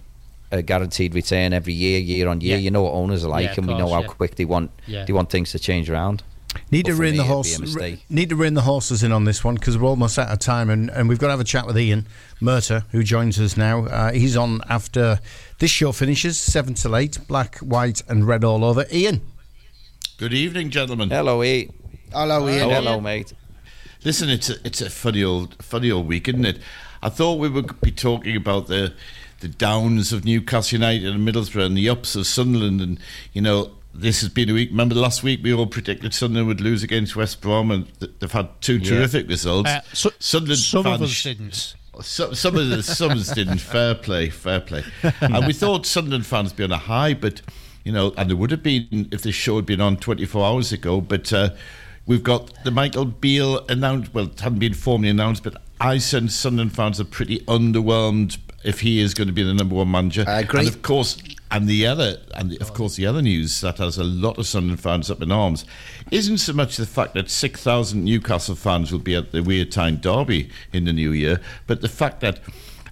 a 0.50 0.62
guaranteed 0.62 1.14
return 1.14 1.52
every 1.52 1.74
year, 1.74 1.98
year 1.98 2.28
on 2.28 2.40
year. 2.40 2.56
Yeah. 2.56 2.62
You 2.62 2.70
know 2.70 2.82
what 2.84 2.92
owners 2.92 3.24
are 3.24 3.28
like, 3.28 3.44
Yeah, 3.44 3.50
of 3.52 3.58
and 3.58 3.66
we 3.68 3.74
know 3.74 3.88
how 3.92 4.00
yeah. 4.02 4.06
quick 4.06 4.36
they 4.36 4.44
want 4.44 4.70
Yeah. 4.86 5.04
they 5.04 5.12
want 5.12 5.28
things 5.30 5.50
to 5.52 5.58
change 5.58 5.90
around. 5.90 6.22
Need 6.70 6.86
But 6.86 6.92
to 6.92 6.96
rein 6.96 7.12
me, 7.12 7.18
the 7.18 7.24
it'd 7.24 7.32
horse. 7.34 7.74
be. 7.76 8.02
Need 8.08 8.30
to 8.30 8.36
rein 8.36 8.54
the 8.54 8.62
horses 8.62 9.02
in 9.02 9.12
on 9.12 9.24
this 9.24 9.44
one 9.44 9.56
because 9.56 9.76
we're 9.76 9.86
almost 9.88 10.18
out 10.18 10.30
of 10.30 10.38
time, 10.38 10.70
and, 10.70 10.88
and 10.90 11.06
we've 11.08 11.18
got 11.18 11.26
to 11.26 11.32
have 11.32 11.40
a 11.40 11.44
chat 11.44 11.66
with 11.66 11.78
Ian 11.78 12.06
Murtagh, 12.40 12.84
who 12.90 13.02
joins 13.02 13.38
us 13.38 13.56
now. 13.58 13.84
Uh, 13.84 14.12
he's 14.12 14.34
on 14.36 14.62
after 14.70 15.20
this 15.58 15.70
show 15.70 15.92
finishes 15.92 16.38
seven 16.38 16.72
till 16.72 16.96
eight. 16.96 17.18
Black, 17.28 17.58
white, 17.58 18.02
and 18.08 18.26
red 18.26 18.44
all 18.44 18.64
over. 18.64 18.86
Ian, 18.90 19.20
Good 20.16 20.32
evening, 20.32 20.70
gentlemen. 20.70 21.10
Hello, 21.10 21.42
Ian. 21.44 21.72
Hello, 22.12 22.48
Ian. 22.48 22.70
Hello, 22.70 23.00
mate. 23.00 23.32
Listen, 24.04 24.28
it's 24.30 24.48
a, 24.48 24.54
it's 24.64 24.80
a 24.80 24.88
funny 24.90 25.22
old 25.24 25.62
funny 25.62 25.90
old 25.90 26.06
week, 26.06 26.28
isn't 26.28 26.44
it? 26.44 26.58
I 27.02 27.08
thought 27.08 27.38
we 27.38 27.48
would 27.48 27.80
be 27.80 27.90
talking 27.90 28.36
about 28.36 28.66
the 28.68 28.94
the 29.40 29.48
downs 29.48 30.12
of 30.12 30.24
Newcastle 30.24 30.78
United 30.78 31.06
and 31.14 31.26
Middlesbrough 31.28 31.66
and 31.66 31.76
the 31.76 31.88
ups 31.88 32.16
of 32.16 32.26
Sunderland, 32.26 32.80
and 32.80 32.98
you 33.32 33.42
know 33.42 33.72
this 33.92 34.20
has 34.20 34.30
been 34.30 34.48
a 34.50 34.54
week. 34.54 34.70
Remember 34.70 34.94
last 34.94 35.22
week 35.22 35.40
we 35.42 35.52
all 35.52 35.66
predicted 35.66 36.14
Sunderland 36.14 36.48
would 36.48 36.60
lose 36.60 36.82
against 36.82 37.16
West 37.16 37.40
Brom, 37.40 37.70
and 37.70 37.86
th- 38.00 38.12
they've 38.20 38.32
had 38.32 38.48
two 38.60 38.78
Yeah. 38.78 38.90
terrific 38.90 39.28
results. 39.28 39.68
Uh, 39.68 39.80
so- 39.92 40.12
Sunderland 40.18 40.60
some 40.60 40.86
of 40.86 40.98
fans 41.00 41.10
us 41.10 41.22
didn't. 41.22 41.74
so, 42.02 42.32
some 42.32 42.56
of 42.56 42.68
the 42.68 42.82
some 42.82 43.10
of 43.10 43.18
us 43.18 43.32
didn't. 43.32 43.58
Fair 43.58 43.94
play, 43.94 44.30
fair 44.30 44.60
play. 44.60 44.84
And 45.20 45.46
we 45.46 45.52
thought 45.52 45.84
Sunderland 45.86 46.26
fans 46.26 46.52
be 46.52 46.64
on 46.64 46.72
a 46.72 46.78
high, 46.78 47.14
but 47.14 47.42
you 47.84 47.92
know, 47.92 48.12
and 48.16 48.30
there 48.30 48.36
would 48.36 48.50
have 48.52 48.62
been 48.62 49.08
if 49.10 49.22
this 49.22 49.34
show 49.34 49.56
had 49.56 49.66
been 49.66 49.80
on 49.80 49.96
24 49.96 50.46
hours 50.46 50.72
ago. 50.72 51.00
But 51.00 51.32
uh, 51.32 51.50
we've 52.08 52.24
got 52.24 52.52
the 52.64 52.72
Michael 52.72 53.04
Beale 53.04 53.64
announced. 53.68 54.12
Well, 54.12 54.24
it 54.24 54.40
hadn't 54.40 54.58
been 54.58 54.74
formally 54.74 55.10
announced, 55.10 55.44
but 55.44 55.62
I 55.80 55.98
sense 55.98 56.34
Sunderland 56.34 56.74
fans 56.74 57.00
are 57.00 57.04
pretty 57.04 57.38
underwhelmed 57.40 58.38
if 58.64 58.80
he 58.80 58.98
is 58.98 59.14
going 59.14 59.28
to 59.28 59.32
be 59.32 59.44
the 59.44 59.54
number 59.54 59.76
one 59.76 59.92
manager. 59.92 60.24
I 60.26 60.40
agree. 60.40 60.60
And 60.60 60.68
of 60.68 60.82
course, 60.82 61.22
and 61.52 61.68
the 61.68 61.86
other, 61.86 62.16
and 62.34 62.60
of 62.60 62.74
course, 62.74 62.96
the 62.96 63.06
other 63.06 63.22
news 63.22 63.60
that 63.60 63.78
has 63.78 63.96
a 63.96 64.04
lot 64.04 64.38
of 64.38 64.46
Sunderland 64.46 64.80
fans 64.80 65.10
up 65.10 65.22
in 65.22 65.30
arms 65.30 65.64
isn't 66.10 66.38
so 66.38 66.52
much 66.52 66.76
the 66.76 66.86
fact 66.86 67.14
that 67.14 67.30
6,000 67.30 68.04
Newcastle 68.04 68.56
fans 68.56 68.90
will 68.90 68.98
be 68.98 69.14
at 69.14 69.30
the 69.30 69.42
Wear-Tyne 69.42 70.00
Derby 70.00 70.50
in 70.72 70.84
the 70.84 70.92
new 70.92 71.12
year, 71.12 71.40
but 71.66 71.80
the 71.80 71.88
fact 71.88 72.20
that 72.20 72.40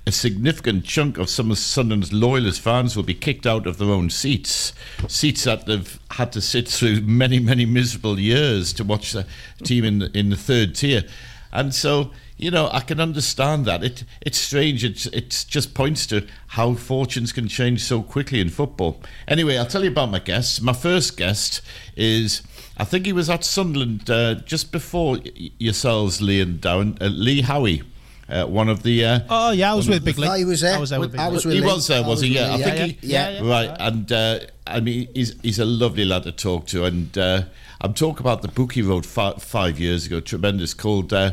a 0.06 0.12
significant 0.12 0.84
chunk 0.84 1.18
of 1.18 1.28
some 1.28 1.50
of 1.50 1.58
Sunderland's 1.58 2.12
loyalist 2.12 2.60
fans 2.60 2.94
will 2.94 3.02
be 3.02 3.14
kicked 3.14 3.44
out 3.44 3.66
of 3.66 3.78
their 3.78 3.88
own 3.88 4.08
seats, 4.08 4.72
seats 5.08 5.44
that 5.44 5.66
they've 5.66 5.98
had 6.12 6.30
to 6.32 6.40
sit 6.40 6.68
through 6.68 7.00
many, 7.00 7.40
many 7.40 7.66
miserable 7.66 8.18
years 8.18 8.72
to 8.74 8.84
watch 8.84 9.12
the 9.12 9.26
team 9.64 9.84
in 9.84 9.98
the, 9.98 10.16
in 10.16 10.30
the 10.30 10.36
third 10.36 10.76
tier, 10.76 11.02
and 11.52 11.74
so 11.74 12.12
you 12.36 12.52
know 12.52 12.68
I 12.72 12.80
can 12.80 13.00
understand 13.00 13.64
that. 13.64 13.82
It 13.82 14.04
it's 14.20 14.38
strange. 14.38 14.84
It's 14.84 15.06
it 15.06 15.44
just 15.48 15.74
points 15.74 16.06
to 16.08 16.26
how 16.48 16.74
fortunes 16.74 17.32
can 17.32 17.48
change 17.48 17.82
so 17.82 18.02
quickly 18.02 18.40
in 18.40 18.48
football. 18.50 19.00
Anyway, 19.26 19.56
I'll 19.56 19.66
tell 19.66 19.82
you 19.82 19.90
about 19.90 20.10
my 20.10 20.20
guests. 20.20 20.60
My 20.60 20.72
first 20.72 21.16
guest 21.16 21.62
is. 21.96 22.42
I 22.78 22.84
think 22.84 23.06
he 23.06 23.12
was 23.14 23.30
at 23.30 23.42
Sunderland 23.42 24.10
uh, 24.10 24.34
just 24.34 24.70
before 24.70 25.16
yourselves, 25.58 26.20
Lee 26.20 26.42
and 26.42 26.60
Down, 26.60 26.98
uh, 27.00 27.06
Lee 27.06 27.40
Howey, 27.40 27.82
uh, 28.28 28.44
one 28.46 28.68
of 28.68 28.82
the. 28.82 29.04
Uh, 29.04 29.20
Oh 29.28 29.50
yeah, 29.52 29.72
I 29.72 29.74
was 29.74 29.88
with 29.88 29.98
of 29.98 30.04
Big 30.04 30.14
the- 30.16 30.22
Lee. 30.22 30.28
I 30.28 30.44
was 30.44 30.60
there. 30.60 30.76
I 30.76 30.80
was 30.80 30.90
there 30.90 31.00
with 31.00 31.12
Big 31.12 31.20
I 31.20 31.28
was 31.28 31.44
with 31.44 31.54
he 31.54 31.60
was 31.60 31.86
there, 31.86 32.00
was 32.02 32.08
was 32.08 32.20
he? 32.22 32.30
with 32.30 32.36
Yeah, 32.38 32.54
I 32.54 32.58
think 32.62 32.76
yeah, 32.78 32.86
he. 32.86 32.96
yeah, 33.02 33.30
yeah. 33.42 33.50
Right, 33.50 33.76
and 33.78 34.12
uh, 34.12 34.38
I 34.66 34.80
mean, 34.80 35.08
he's 35.14 35.40
he's 35.42 35.58
a 35.58 35.64
lovely 35.64 36.04
lad 36.04 36.24
to 36.24 36.32
talk 36.32 36.66
to, 36.68 36.84
and 36.84 37.16
uh, 37.16 37.42
I'm 37.80 37.94
talking 37.94 38.20
about 38.20 38.42
the 38.42 38.48
book 38.48 38.72
he 38.72 38.82
wrote 38.82 39.06
fi- 39.06 39.34
five 39.34 39.78
years 39.78 40.06
ago, 40.06 40.20
tremendous, 40.20 40.74
called 40.74 41.12
uh, 41.12 41.32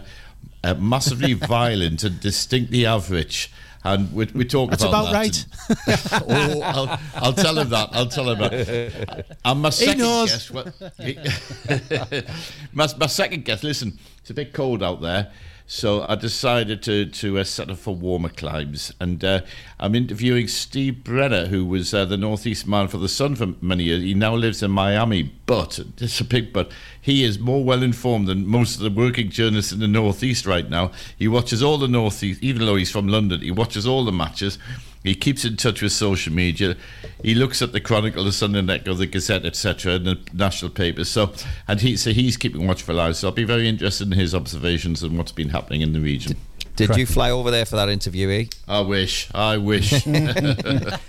uh, 0.64 0.74
"Massively 0.76 1.34
Violent 1.48 2.04
and 2.04 2.20
Distinctly 2.20 2.86
Average." 2.86 3.52
And 3.86 4.14
we, 4.14 4.24
we 4.34 4.46
talk 4.46 4.70
That's 4.70 4.82
about, 4.84 5.10
about 5.10 5.12
that. 5.34 5.46
right. 5.88 6.24
oh, 6.30 6.62
I'll, 6.62 7.00
I'll 7.16 7.34
tell 7.34 7.58
him 7.60 7.68
that. 7.72 7.90
I'll 7.92 8.06
tell 8.08 8.30
him 8.32 8.40
that. 8.40 9.26
And 9.44 9.62
my 9.62 9.72
second 9.72 9.98
knows. 9.98 10.30
guest, 10.32 10.52
well, 10.52 10.72
my, 12.74 12.88
my 12.98 13.08
second 13.08 13.44
guest. 13.44 13.64
Listen, 13.66 13.98
it's 14.22 14.30
a 14.30 14.34
bit 14.34 14.54
cold 14.54 14.82
out 14.84 15.02
there. 15.02 15.32
So 15.76 16.06
I 16.08 16.14
decided 16.14 16.84
to 16.84 17.08
to 17.08 17.40
uh, 17.40 17.44
set 17.44 17.72
up 17.72 17.80
for 17.80 17.96
warmer 17.96 18.30
climes, 18.30 18.94
and 19.00 19.26
uh, 19.26 19.42
I'm 19.80 19.96
interviewing 19.96 20.48
Steve 20.48 21.04
Brenner, 21.04 21.48
who 21.48 21.66
was 21.66 21.96
uh, 21.96 22.06
the 22.06 22.16
northeast 22.16 22.68
man 22.68 22.88
for 22.88 23.00
the 23.00 23.10
Sun 23.10 23.38
for 23.38 23.56
many 23.60 23.86
years. 23.86 24.04
He 24.04 24.14
now 24.14 24.36
lives 24.36 24.62
in 24.62 24.70
Miami, 24.70 25.34
but 25.54 25.80
it's 26.00 26.20
a 26.20 26.24
big 26.24 26.52
but. 26.52 26.72
He 27.00 27.24
is 27.24 27.38
more 27.38 27.64
well 27.64 27.84
informed 27.84 28.28
than 28.28 28.48
most 28.48 28.76
of 28.76 28.82
the 28.82 28.90
working 28.90 29.30
journalists 29.30 29.72
in 29.72 29.80
the 29.80 29.88
northeast 29.88 30.48
right 30.48 30.68
now. 30.68 30.92
He 31.16 31.28
watches 31.28 31.62
all 31.62 31.78
the 31.78 31.88
northeast, 31.88 32.42
even 32.42 32.66
though 32.66 32.76
he's 32.76 32.90
from 32.90 33.08
London. 33.08 33.42
He 33.42 33.52
watches 33.52 33.86
all 33.86 34.04
the 34.04 34.12
matches. 34.12 34.58
He 35.04 35.14
keeps 35.14 35.46
in 35.46 35.58
touch 35.58 35.84
with 35.84 35.92
social 35.92 36.34
media. 36.34 36.76
He 37.22 37.36
looks 37.36 37.62
at 37.62 37.72
the 37.72 37.82
Chronicle, 37.82 38.24
the 38.24 38.32
Sunday 38.32 38.66
Echo, 38.74 38.96
the 38.96 39.06
Gazette, 39.06 39.46
etc., 39.46 39.94
and 39.94 40.08
the 40.08 40.20
national 40.34 40.72
papers. 40.72 41.10
So, 41.10 41.34
and 41.68 41.82
he 41.82 41.98
so 41.98 42.12
he's 42.12 42.36
keeping 42.36 42.66
watchful 42.66 43.00
eyes. 43.00 43.20
So 43.20 43.28
I'll 43.28 43.34
be 43.34 43.44
very 43.44 43.68
interested 43.68 44.08
in 44.08 44.18
his 44.18 44.34
observations 44.34 45.04
and 45.04 45.18
what's 45.18 45.34
been 45.34 45.50
happening 45.50 45.82
in 45.82 45.94
the 45.94 46.00
region. 46.00 46.36
Did 46.76 46.96
you 46.96 47.06
fly 47.06 47.32
over 47.32 47.52
there 47.52 47.66
for 47.66 47.76
that 47.76 47.90
interview, 47.90 48.30
eh? 48.30 48.46
I 48.68 48.82
wish. 48.82 49.30
I 49.34 49.58
wish. 49.58 50.06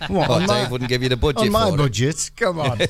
What, 0.09 0.31
Oh, 0.31 0.39
Dave 0.39 0.49
my- 0.49 0.69
wouldn't 0.71 0.91
give 0.91 1.03
you 1.03 1.09
the 1.09 1.17
budget 1.17 1.47
On 1.47 1.53
my 1.53 1.69
for 1.71 1.75
it. 1.75 1.79
budget, 1.79 2.31
come 2.37 2.61
on. 2.61 2.79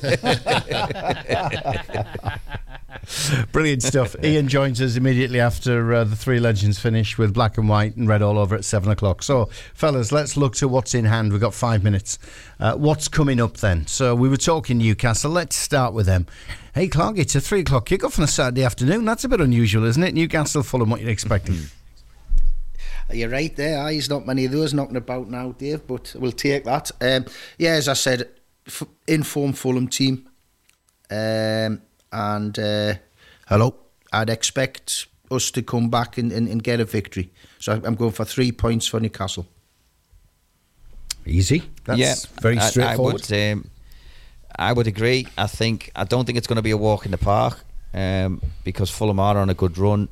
Brilliant 3.51 3.83
stuff. 3.83 4.15
Ian 4.23 4.47
joins 4.47 4.81
us 4.81 4.95
immediately 4.95 5.39
after 5.39 5.93
uh, 5.93 6.03
the 6.05 6.15
three 6.15 6.39
legends 6.39 6.79
finish 6.79 7.17
with 7.17 7.33
black 7.33 7.57
and 7.57 7.69
white 7.69 7.95
and 7.95 8.07
red 8.07 8.21
all 8.21 8.39
over 8.39 8.55
at 8.55 8.65
seven 8.65 8.89
o'clock. 8.89 9.21
So, 9.21 9.45
fellas, 9.73 10.11
let's 10.11 10.35
look 10.37 10.55
to 10.55 10.67
what's 10.67 10.95
in 10.95 11.05
hand. 11.05 11.31
We've 11.31 11.41
got 11.41 11.53
five 11.53 11.83
minutes. 11.83 12.17
Uh, 12.59 12.75
what's 12.75 13.07
coming 13.07 13.39
up 13.39 13.57
then? 13.57 13.85
So, 13.87 14.15
we 14.15 14.27
were 14.27 14.37
talking 14.37 14.77
Newcastle. 14.79 15.31
Let's 15.31 15.55
start 15.55 15.93
with 15.93 16.07
them. 16.07 16.25
Hey, 16.73 16.87
Clark, 16.87 17.17
it's 17.19 17.35
a 17.35 17.41
three 17.41 17.59
o'clock 17.61 17.87
kickoff 17.87 18.17
on 18.17 18.25
a 18.25 18.27
Saturday 18.27 18.63
afternoon. 18.63 19.05
That's 19.05 19.23
a 19.23 19.29
bit 19.29 19.39
unusual, 19.39 19.85
isn't 19.85 20.03
it? 20.03 20.13
Newcastle, 20.13 20.63
Fulham, 20.63 20.89
what 20.89 21.01
you're 21.01 21.09
expecting. 21.11 21.59
You're 23.11 23.29
right 23.29 23.55
there. 23.55 23.79
aye, 23.79 23.93
There's 23.93 24.09
not 24.09 24.25
many 24.25 24.45
of 24.45 24.51
those 24.51 24.73
knocking 24.73 24.97
about 24.97 25.29
now, 25.29 25.51
Dave, 25.51 25.85
but 25.87 26.15
we'll 26.17 26.31
take 26.31 26.63
that. 26.63 26.91
Um, 26.99 27.25
yeah, 27.57 27.71
as 27.71 27.87
I 27.87 27.93
said, 27.93 28.29
f- 28.67 28.83
inform 29.07 29.53
Fulham 29.53 29.87
team. 29.87 30.27
Um, 31.09 31.81
and 32.11 32.57
uh, 32.57 32.95
hello, 33.47 33.75
I'd 34.11 34.29
expect 34.29 35.07
us 35.29 35.51
to 35.51 35.61
come 35.61 35.89
back 35.89 36.17
and, 36.17 36.31
and, 36.31 36.47
and 36.47 36.63
get 36.63 36.79
a 36.79 36.85
victory. 36.85 37.31
So 37.59 37.79
I'm 37.83 37.95
going 37.95 38.11
for 38.11 38.25
three 38.25 38.51
points 38.51 38.87
for 38.87 38.99
Newcastle. 38.99 39.45
Easy. 41.27 41.63
That's 41.85 42.25
very 42.41 42.57
I- 42.57 42.69
straightforward. 42.69 43.31
I 43.31 43.35
would, 43.51 43.51
um, 43.53 43.69
I 44.57 44.73
would 44.73 44.87
agree. 44.87 45.27
I 45.37 45.47
think 45.47 45.91
I 45.95 46.05
don't 46.05 46.25
think 46.25 46.37
it's 46.37 46.47
going 46.47 46.57
to 46.57 46.61
be 46.63 46.71
a 46.71 46.77
walk 46.77 47.05
in 47.05 47.11
the 47.11 47.17
park 47.17 47.63
um, 47.93 48.41
because 48.63 48.89
Fulham 48.89 49.19
are 49.19 49.37
on 49.37 49.49
a 49.49 49.53
good 49.53 49.77
run, 49.77 50.07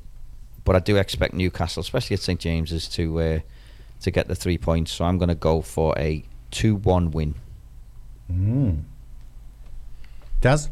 but 0.64 0.76
I 0.76 0.80
do 0.80 0.98
expect 0.98 1.34
Newcastle, 1.34 1.82
especially 1.82 2.16
at 2.16 2.22
St 2.22 2.40
James's, 2.40 2.88
to 2.90 3.20
uh, 3.20 3.40
to 4.02 4.12
get 4.12 4.28
the 4.28 4.36
three 4.36 4.58
points. 4.58 4.92
So 4.92 5.06
I'm 5.06 5.18
going 5.18 5.30
to 5.30 5.36
go 5.36 5.62
for 5.62 5.98
a 5.98 6.24
two-one 6.52 7.12
win. 7.12 7.36
Mm. 8.32 8.84
Daz? 10.42 10.70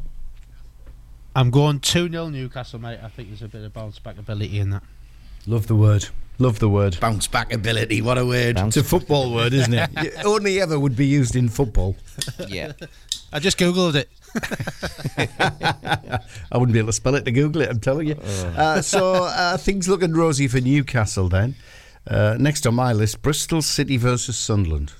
I'm 1.35 1.49
going 1.49 1.79
2 1.79 2.09
0 2.09 2.29
Newcastle, 2.29 2.79
mate. 2.79 2.99
I 3.01 3.07
think 3.07 3.29
there's 3.29 3.41
a 3.41 3.47
bit 3.47 3.63
of 3.63 3.73
bounce 3.73 3.99
back 3.99 4.17
ability 4.17 4.59
in 4.59 4.71
that. 4.71 4.83
Love 5.47 5.67
the 5.67 5.75
word. 5.75 6.07
Love 6.39 6.59
the 6.59 6.69
word. 6.69 6.99
Bounce 6.99 7.27
back 7.27 7.53
ability. 7.53 8.01
What 8.01 8.17
a 8.17 8.25
word. 8.25 8.57
It's 8.57 8.77
a 8.77 8.83
football 8.83 9.33
word, 9.33 9.53
isn't 9.53 9.73
it? 9.73 9.89
It 9.97 10.25
Only 10.25 10.59
ever 10.59 10.79
would 10.79 10.95
be 10.95 11.05
used 11.05 11.35
in 11.35 11.49
football. 11.49 11.95
Yeah. 12.47 12.73
I 13.33 13.39
just 13.39 13.57
googled 13.57 13.95
it. 13.95 14.09
I 16.51 16.57
wouldn't 16.57 16.73
be 16.73 16.79
able 16.79 16.87
to 16.87 16.93
spell 16.93 17.15
it 17.15 17.25
to 17.25 17.31
Google 17.31 17.61
it, 17.61 17.69
I'm 17.69 17.79
telling 17.79 18.07
you. 18.07 18.15
Uh, 18.15 18.81
so 18.81 19.25
uh, 19.25 19.57
things 19.57 19.87
looking 19.87 20.13
rosy 20.13 20.47
for 20.47 20.59
Newcastle 20.59 21.29
then. 21.29 21.55
Uh, 22.07 22.35
next 22.39 22.65
on 22.65 22.75
my 22.75 22.93
list, 22.93 23.21
Bristol 23.21 23.61
City 23.61 23.97
versus 23.97 24.37
Sunderland. 24.37 24.93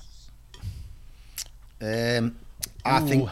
Um, 1.80 2.36
I 2.84 3.00
think 3.00 3.28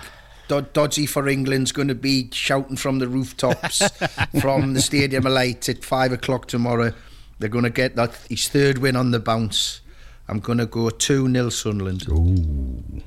Dod- 0.49 0.73
Dodgy 0.73 1.07
for 1.07 1.29
England's 1.29 1.71
going 1.71 1.89
to 1.89 1.95
be 1.95 2.29
shouting 2.33 2.77
from 2.77 2.99
the 2.99 3.09
rooftops 3.09 3.89
from 4.41 4.75
the 4.75 4.83
Stadium 4.83 5.25
of 5.25 5.33
Light 5.33 5.69
at 5.69 5.85
five 5.85 6.13
o'clock 6.13 6.47
tomorrow. 6.47 6.93
They're 7.39 7.49
going 7.49 7.65
to 7.65 7.71
get 7.71 7.97
that 7.97 8.15
his 8.29 8.49
third 8.49 8.79
win 8.79 8.97
on 8.97 9.13
the 9.13 9.21
bounce. 9.21 9.81
I'm 10.29 10.41
going 10.41 10.59
to 10.59 10.67
go 10.67 10.91
2 10.91 11.33
0 11.33 11.49
Sunderland. 11.51 12.09
Ooh. 12.09 13.03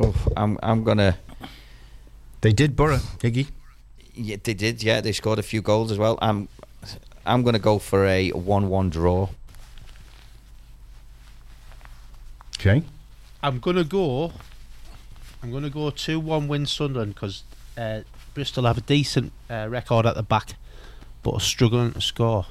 Oh, 0.00 0.14
I'm 0.36 0.58
I'm 0.62 0.84
gonna. 0.84 1.16
They 2.40 2.52
did 2.52 2.76
Boro, 2.76 2.98
Higgy. 3.18 3.46
Yeah, 4.14 4.36
they 4.42 4.54
did. 4.54 4.82
Yeah, 4.82 5.00
they 5.00 5.12
scored 5.12 5.38
a 5.38 5.42
few 5.42 5.62
goals 5.62 5.90
as 5.90 5.98
well. 5.98 6.18
I'm 6.20 6.48
I'm 7.26 7.42
gonna 7.42 7.58
go 7.58 7.78
for 7.78 8.06
a 8.06 8.30
one-one 8.30 8.90
draw. 8.90 9.28
Okay. 12.58 12.82
I'm 13.42 13.60
gonna 13.60 13.84
go. 13.84 14.32
I'm 15.42 15.52
gonna 15.52 15.70
go 15.70 15.90
two 15.90 16.18
one 16.18 16.48
win 16.48 16.66
Sunderland 16.66 17.14
because 17.14 17.44
uh, 17.76 18.00
Bristol 18.34 18.64
have 18.64 18.78
a 18.78 18.82
decent 18.82 19.32
uh, 19.50 19.66
record 19.68 20.06
at 20.06 20.14
the 20.14 20.22
back, 20.22 20.54
but 21.22 21.34
are 21.34 21.40
struggling 21.40 21.92
to 21.92 22.00
score. 22.00 22.46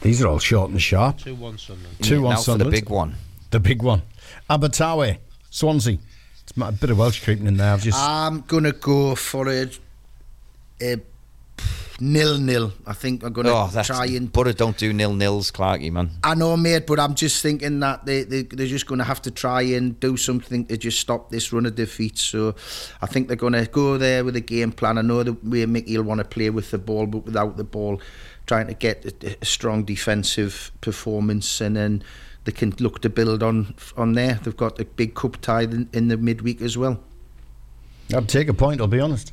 These 0.00 0.22
are 0.22 0.28
all 0.28 0.38
short 0.38 0.70
and 0.70 0.80
sharp. 0.82 1.18
Two 1.18 1.34
one 1.34 1.58
Sunderland. 1.58 1.96
2 2.02 2.22
1 2.22 2.34
now 2.34 2.40
for 2.40 2.58
the 2.58 2.64
big 2.64 2.88
one. 2.88 3.14
The 3.52 3.60
big 3.60 3.82
one. 3.82 4.02
Abertawe, 4.48 5.18
Swansea. 5.50 5.98
It's 6.42 6.52
a 6.58 6.72
bit 6.72 6.88
of 6.90 6.98
Welsh 6.98 7.22
creeping 7.22 7.46
in 7.46 7.58
there. 7.58 7.72
I've 7.74 7.82
just. 7.82 7.98
I'm 7.98 8.40
going 8.40 8.64
to 8.64 8.72
go 8.72 9.14
for 9.14 9.46
a, 9.48 9.68
a 10.80 10.96
nil 12.00 12.38
nil. 12.38 12.72
I 12.86 12.94
think 12.94 13.22
I'm 13.22 13.34
going 13.34 13.46
to 13.46 13.52
Oh, 13.52 13.82
try 13.84 14.06
and. 14.06 14.32
Butter 14.32 14.54
don't 14.54 14.76
do 14.78 14.90
nil 14.94 15.12
nils, 15.12 15.50
Clarky 15.50 15.92
man. 15.92 16.12
I 16.24 16.34
know, 16.34 16.56
mate, 16.56 16.86
but 16.86 16.98
I'm 16.98 17.14
just 17.14 17.42
thinking 17.42 17.78
that 17.80 18.06
they, 18.06 18.22
they, 18.22 18.42
they're 18.42 18.66
just 18.66 18.86
going 18.86 19.00
to 19.00 19.04
have 19.04 19.20
to 19.22 19.30
try 19.30 19.60
and 19.60 20.00
do 20.00 20.16
something 20.16 20.64
to 20.66 20.78
just 20.78 20.98
stop 20.98 21.28
this 21.30 21.52
run 21.52 21.66
of 21.66 21.74
defeat. 21.74 22.16
So 22.16 22.54
I 23.02 23.06
think 23.06 23.28
they're 23.28 23.36
going 23.36 23.52
to 23.52 23.66
go 23.66 23.98
there 23.98 24.24
with 24.24 24.34
a 24.34 24.40
game 24.40 24.72
plan. 24.72 24.96
I 24.96 25.02
know 25.02 25.22
the 25.22 25.34
way 25.42 25.66
Mickey 25.66 25.98
will 25.98 26.04
want 26.04 26.20
to 26.20 26.24
play 26.24 26.48
with 26.48 26.70
the 26.70 26.78
ball, 26.78 27.06
but 27.06 27.26
without 27.26 27.58
the 27.58 27.64
ball, 27.64 28.00
trying 28.46 28.68
to 28.68 28.74
get 28.74 29.04
a, 29.22 29.36
a 29.42 29.44
strong 29.44 29.84
defensive 29.84 30.72
performance 30.80 31.60
and 31.60 31.76
then 31.76 32.02
they 32.44 32.52
can 32.52 32.74
look 32.78 33.00
to 33.02 33.08
build 33.10 33.42
on 33.42 33.74
on 33.96 34.12
there. 34.12 34.40
They've 34.42 34.56
got 34.56 34.80
a 34.80 34.84
big 34.84 35.14
cup 35.14 35.40
tie 35.40 35.62
in, 35.62 35.88
in 35.92 36.08
the 36.08 36.16
midweek 36.16 36.60
as 36.60 36.76
well. 36.76 37.00
I'd 38.14 38.28
take 38.28 38.48
a 38.48 38.54
point, 38.54 38.80
I'll 38.80 38.86
be 38.88 39.00
honest. 39.00 39.32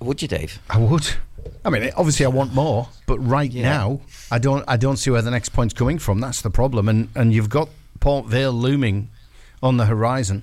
Would 0.00 0.20
you, 0.22 0.28
Dave? 0.28 0.58
I 0.68 0.78
would. 0.78 1.06
I 1.64 1.70
mean, 1.70 1.90
obviously, 1.96 2.26
I 2.26 2.28
want 2.28 2.52
more, 2.54 2.88
but 3.06 3.18
right 3.18 3.50
Yeah. 3.50 3.62
now, 3.62 4.00
I 4.30 4.38
don't. 4.38 4.64
I 4.66 4.76
don't 4.76 4.96
see 4.96 5.10
where 5.10 5.22
the 5.22 5.30
next 5.30 5.50
point's 5.50 5.74
coming 5.74 5.98
from. 5.98 6.20
That's 6.20 6.42
the 6.42 6.50
problem, 6.50 6.88
and 6.88 7.08
and 7.14 7.32
you've 7.32 7.48
got 7.50 7.68
Port 8.00 8.26
Vale 8.26 8.52
looming 8.52 9.10
on 9.62 9.76
the 9.76 9.86
horizon. 9.86 10.42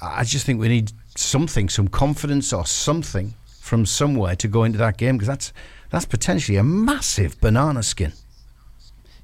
I 0.00 0.24
just 0.24 0.44
think 0.46 0.60
we 0.60 0.68
need 0.68 0.92
something, 1.16 1.68
some 1.68 1.88
confidence 1.88 2.52
or 2.52 2.66
something 2.66 3.34
from 3.60 3.86
somewhere 3.86 4.36
to 4.36 4.48
go 4.48 4.64
into 4.64 4.78
that 4.78 4.96
game 4.98 5.16
because 5.16 5.28
that's 5.28 5.52
that's 5.90 6.04
potentially 6.04 6.56
a 6.58 6.64
massive 6.64 7.40
banana 7.40 7.82
skin. 7.82 8.12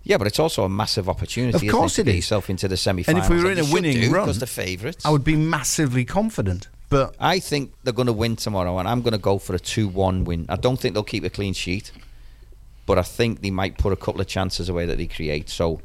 Yeah, 0.03 0.17
but 0.17 0.27
it's 0.27 0.39
also 0.39 0.65
a 0.65 0.69
massive 0.69 1.09
opportunity. 1.09 1.55
Of 1.57 1.63
isn't 1.63 1.77
course 1.77 1.99
it, 1.99 2.03
it 2.03 2.05
to 2.05 2.11
get 2.13 2.17
yourself 2.17 2.49
into 2.51 2.69
the 2.69 2.73
And 2.73 2.79
semi-finals. 2.81 3.25
if 3.27 3.31
we 3.31 3.43
were 3.43 3.51
in 3.51 3.59
a 3.59 3.65
winning 3.65 4.01
do, 4.01 4.11
run, 4.11 4.25
because 4.25 4.39
they're 4.39 4.47
favourites. 4.47 5.05
I 5.05 5.11
would 5.11 5.25
be 5.25 5.37
massively 5.37 6.05
confident. 6.05 6.69
But 6.89 7.15
I 7.21 7.39
think 7.39 7.73
they're 7.85 7.93
going 7.93 8.07
to 8.07 8.13
win 8.13 8.35
tomorrow, 8.37 8.79
and 8.79 8.89
I'm 8.89 9.03
going 9.03 9.13
to 9.13 9.19
go 9.19 9.39
for 9.39 9.55
a 9.55 9.59
two-one 9.61 10.25
win. 10.25 10.47
I 10.49 10.57
don't 10.57 10.79
think 10.81 10.95
they'll 10.95 11.05
keep 11.05 11.23
a 11.25 11.31
clean 11.31 11.53
sheet, 11.53 11.93
but 12.87 12.99
I 12.99 13.03
think 13.03 13.43
they 13.43 13.51
might 13.51 13.79
put 13.79 13.93
a 13.93 13.97
couple 13.97 14.21
of 14.21 14.27
chances 14.27 14.69
away 14.69 14.87
that 14.87 14.97
they 14.99 15.07
create. 15.07 15.49
So 15.51 15.81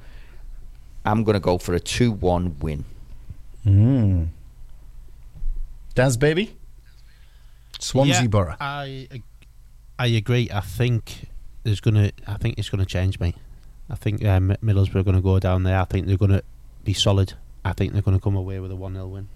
I'm 1.05 1.23
going 1.23 1.35
to 1.35 1.39
go 1.39 1.57
for 1.57 1.73
a 1.75 1.79
two-one 1.79 2.57
win. 2.59 2.85
Mm. 3.65 4.29
Daz, 5.93 6.17
baby? 6.17 6.55
Swansea 7.79 8.21
Yeah, 8.21 8.27
Boro. 8.27 8.55
I 8.59 9.07
I 9.99 10.07
agree. 10.07 10.49
I 10.51 10.61
think 10.61 11.27
there's 11.63 11.79
gonna. 11.81 12.11
I 12.27 12.37
think 12.37 12.57
it's 12.57 12.69
gonna 12.69 12.85
change, 12.85 13.19
mate. 13.19 13.35
I 13.89 13.95
think 13.95 14.23
um, 14.25 14.55
Middlesbrough 14.63 14.95
are 14.95 15.03
gonna 15.03 15.21
go 15.21 15.39
down 15.39 15.63
there. 15.63 15.79
I 15.79 15.85
think 15.85 16.07
they're 16.07 16.17
gonna 16.17 16.41
be 16.83 16.93
solid. 16.93 17.33
I 17.63 17.73
think 17.73 17.93
they're 17.93 18.01
gonna 18.01 18.19
come 18.19 18.35
away 18.35 18.59
with 18.59 18.71
a 18.71 18.75
one 18.75 18.93
0 18.93 19.07
win. 19.07 19.27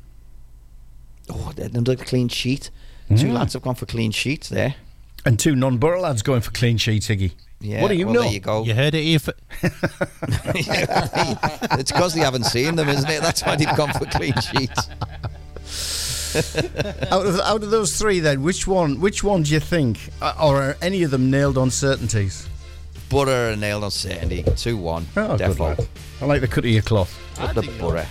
Oh, 1.30 1.52
they're 1.56 1.68
another 1.68 1.96
clean 1.96 2.28
sheet. 2.30 2.70
Two 3.10 3.28
Mm. 3.28 3.34
lads 3.34 3.54
have 3.54 3.62
gone 3.64 3.76
for 3.76 3.86
clean 3.86 4.12
sheets 4.12 4.50
there. 4.50 4.76
And 5.26 5.38
two 5.40 5.56
non 5.56 5.78
Boro 5.78 6.02
lads 6.02 6.22
going 6.22 6.42
for 6.42 6.52
clean 6.52 6.78
sheets, 6.78 7.08
Iggy. 7.08 7.34
Yeah, 7.62 7.82
what 7.82 7.90
do 7.90 7.96
you 7.96 8.06
well, 8.06 8.16
know? 8.16 8.22
There 8.22 8.32
you 8.32 8.40
go. 8.40 8.64
You 8.64 8.74
heard 8.74 8.96
it 8.96 9.04
here. 9.04 9.20
For, 9.20 9.34
it's 11.78 11.92
because 11.92 12.14
they 12.14 12.22
haven't 12.22 12.46
seen 12.46 12.76
them, 12.76 12.88
isn't 12.88 13.10
it? 13.10 13.22
That's 13.22 13.44
why 13.44 13.56
they've 13.58 13.76
gone 13.76 13.92
for 13.94 14.06
clean 14.06 14.34
sheets. 14.40 14.88
out 17.12 17.26
of 17.26 17.40
out 17.42 17.64
of 17.64 17.70
those 17.70 17.98
three, 17.98 18.20
then, 18.22 18.44
which 18.44 18.66
one? 18.66 19.02
Which 19.02 19.24
one 19.24 19.44
do 19.44 19.52
you 19.52 19.60
think, 19.60 20.00
uh, 20.22 20.34
or 20.42 20.62
are 20.62 20.78
any 20.82 21.04
of 21.04 21.12
them 21.12 21.30
nailed 21.30 21.58
on 21.58 21.70
certainties? 21.70 22.48
Butter 23.10 23.50
and 23.50 23.62
nailed 23.62 23.84
on 23.84 23.92
certainty. 23.92 24.44
Two-one. 24.56 25.06
Oh, 25.18 25.38
good 25.38 25.52
Defo. 25.52 25.60
lad. 25.60 25.88
I 26.22 26.26
like 26.26 26.42
the 26.42 26.48
cut 26.48 26.66
of 26.66 26.70
your 26.70 26.82
cloth. 26.84 27.20
Up 27.40 27.56
the 27.56 27.62
butter. 27.80 28.06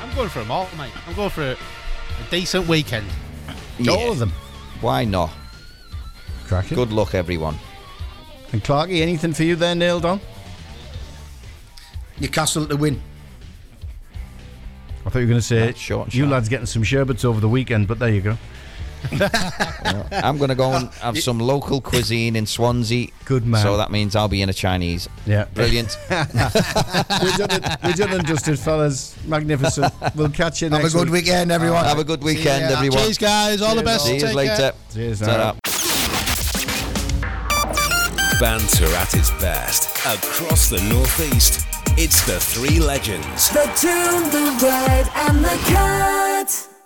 I'm 0.00 0.14
going 0.14 0.28
for 0.28 0.38
them 0.40 0.50
all, 0.50 0.68
mate. 0.78 0.92
I'm 1.08 1.14
going 1.14 1.30
for 1.30 1.42
a, 1.42 1.52
a 1.52 2.30
decent 2.30 2.68
weekend. 2.68 3.06
All 3.88 4.12
of 4.12 4.18
them. 4.18 4.32
Why 4.80 5.04
not? 5.04 5.30
Cracking. 6.46 6.76
Good 6.76 6.92
luck, 6.92 7.14
everyone. 7.14 7.56
And 8.52 8.62
Clarky, 8.62 9.00
anything 9.00 9.32
for 9.32 9.42
you 9.42 9.56
there 9.56 9.74
nailed 9.74 10.04
on? 10.04 10.20
Newcastle 12.20 12.66
to 12.66 12.76
win. 12.76 13.02
I 15.04 15.10
thought 15.10 15.18
you 15.18 15.26
were 15.26 15.30
going 15.30 15.40
to 15.40 15.46
say 15.46 15.66
That's 15.66 15.78
short 15.78 16.14
you 16.14 16.26
lads 16.26 16.48
getting 16.48 16.66
some 16.66 16.82
sherbets 16.82 17.24
over 17.24 17.40
the 17.40 17.48
weekend, 17.48 17.88
but 17.88 17.98
there 17.98 18.08
you 18.10 18.20
go. 18.20 18.38
I'm 20.12 20.38
going 20.38 20.48
to 20.48 20.54
go 20.54 20.72
and 20.72 20.88
have 20.94 21.18
some 21.18 21.38
local 21.38 21.80
cuisine 21.80 22.36
in 22.36 22.46
Swansea. 22.46 23.08
Good 23.24 23.46
man. 23.46 23.62
So 23.62 23.76
that 23.76 23.90
means 23.90 24.16
I'll 24.16 24.28
be 24.28 24.42
in 24.42 24.48
a 24.48 24.52
Chinese. 24.52 25.08
Yeah. 25.26 25.44
Brilliant. 25.54 25.96
we're, 26.10 26.16
done 26.26 27.50
it, 27.50 27.78
we're 27.82 27.92
done 27.92 28.12
and 28.12 28.26
dusted, 28.26 28.58
fellas. 28.58 29.16
Magnificent. 29.26 29.92
We'll 30.14 30.30
catch 30.30 30.62
you 30.62 30.70
next. 30.70 30.92
Have 30.92 30.94
a 30.94 31.04
good 31.04 31.12
week. 31.12 31.24
weekend, 31.24 31.52
everyone. 31.52 31.84
Have 31.84 31.98
a 31.98 32.04
good 32.04 32.22
weekend, 32.22 32.64
everyone. 32.64 32.98
Cheers, 32.98 33.18
guys. 33.18 33.62
All 33.62 33.74
the 33.74 33.82
Cheers, 33.82 33.84
best. 33.84 34.04
See 34.06 34.14
you 34.14 34.20
Take 34.20 34.34
later. 34.34 34.56
care. 34.56 34.72
Cheers, 34.92 35.20
Ta-ra. 35.20 35.52
now. 35.52 35.58
Banter 38.40 38.92
at 38.96 39.14
its 39.14 39.30
best 39.40 39.90
across 40.06 40.68
the 40.68 40.82
Northeast. 40.92 41.66
It's 41.96 42.26
the 42.26 42.40
Three 42.40 42.80
Legends. 42.80 43.50
The 43.50 43.64
Toon, 43.76 44.30
the 44.30 44.58
ride, 44.66 45.08
and 45.28 45.44
the 45.44 45.56
cat. 45.70 46.73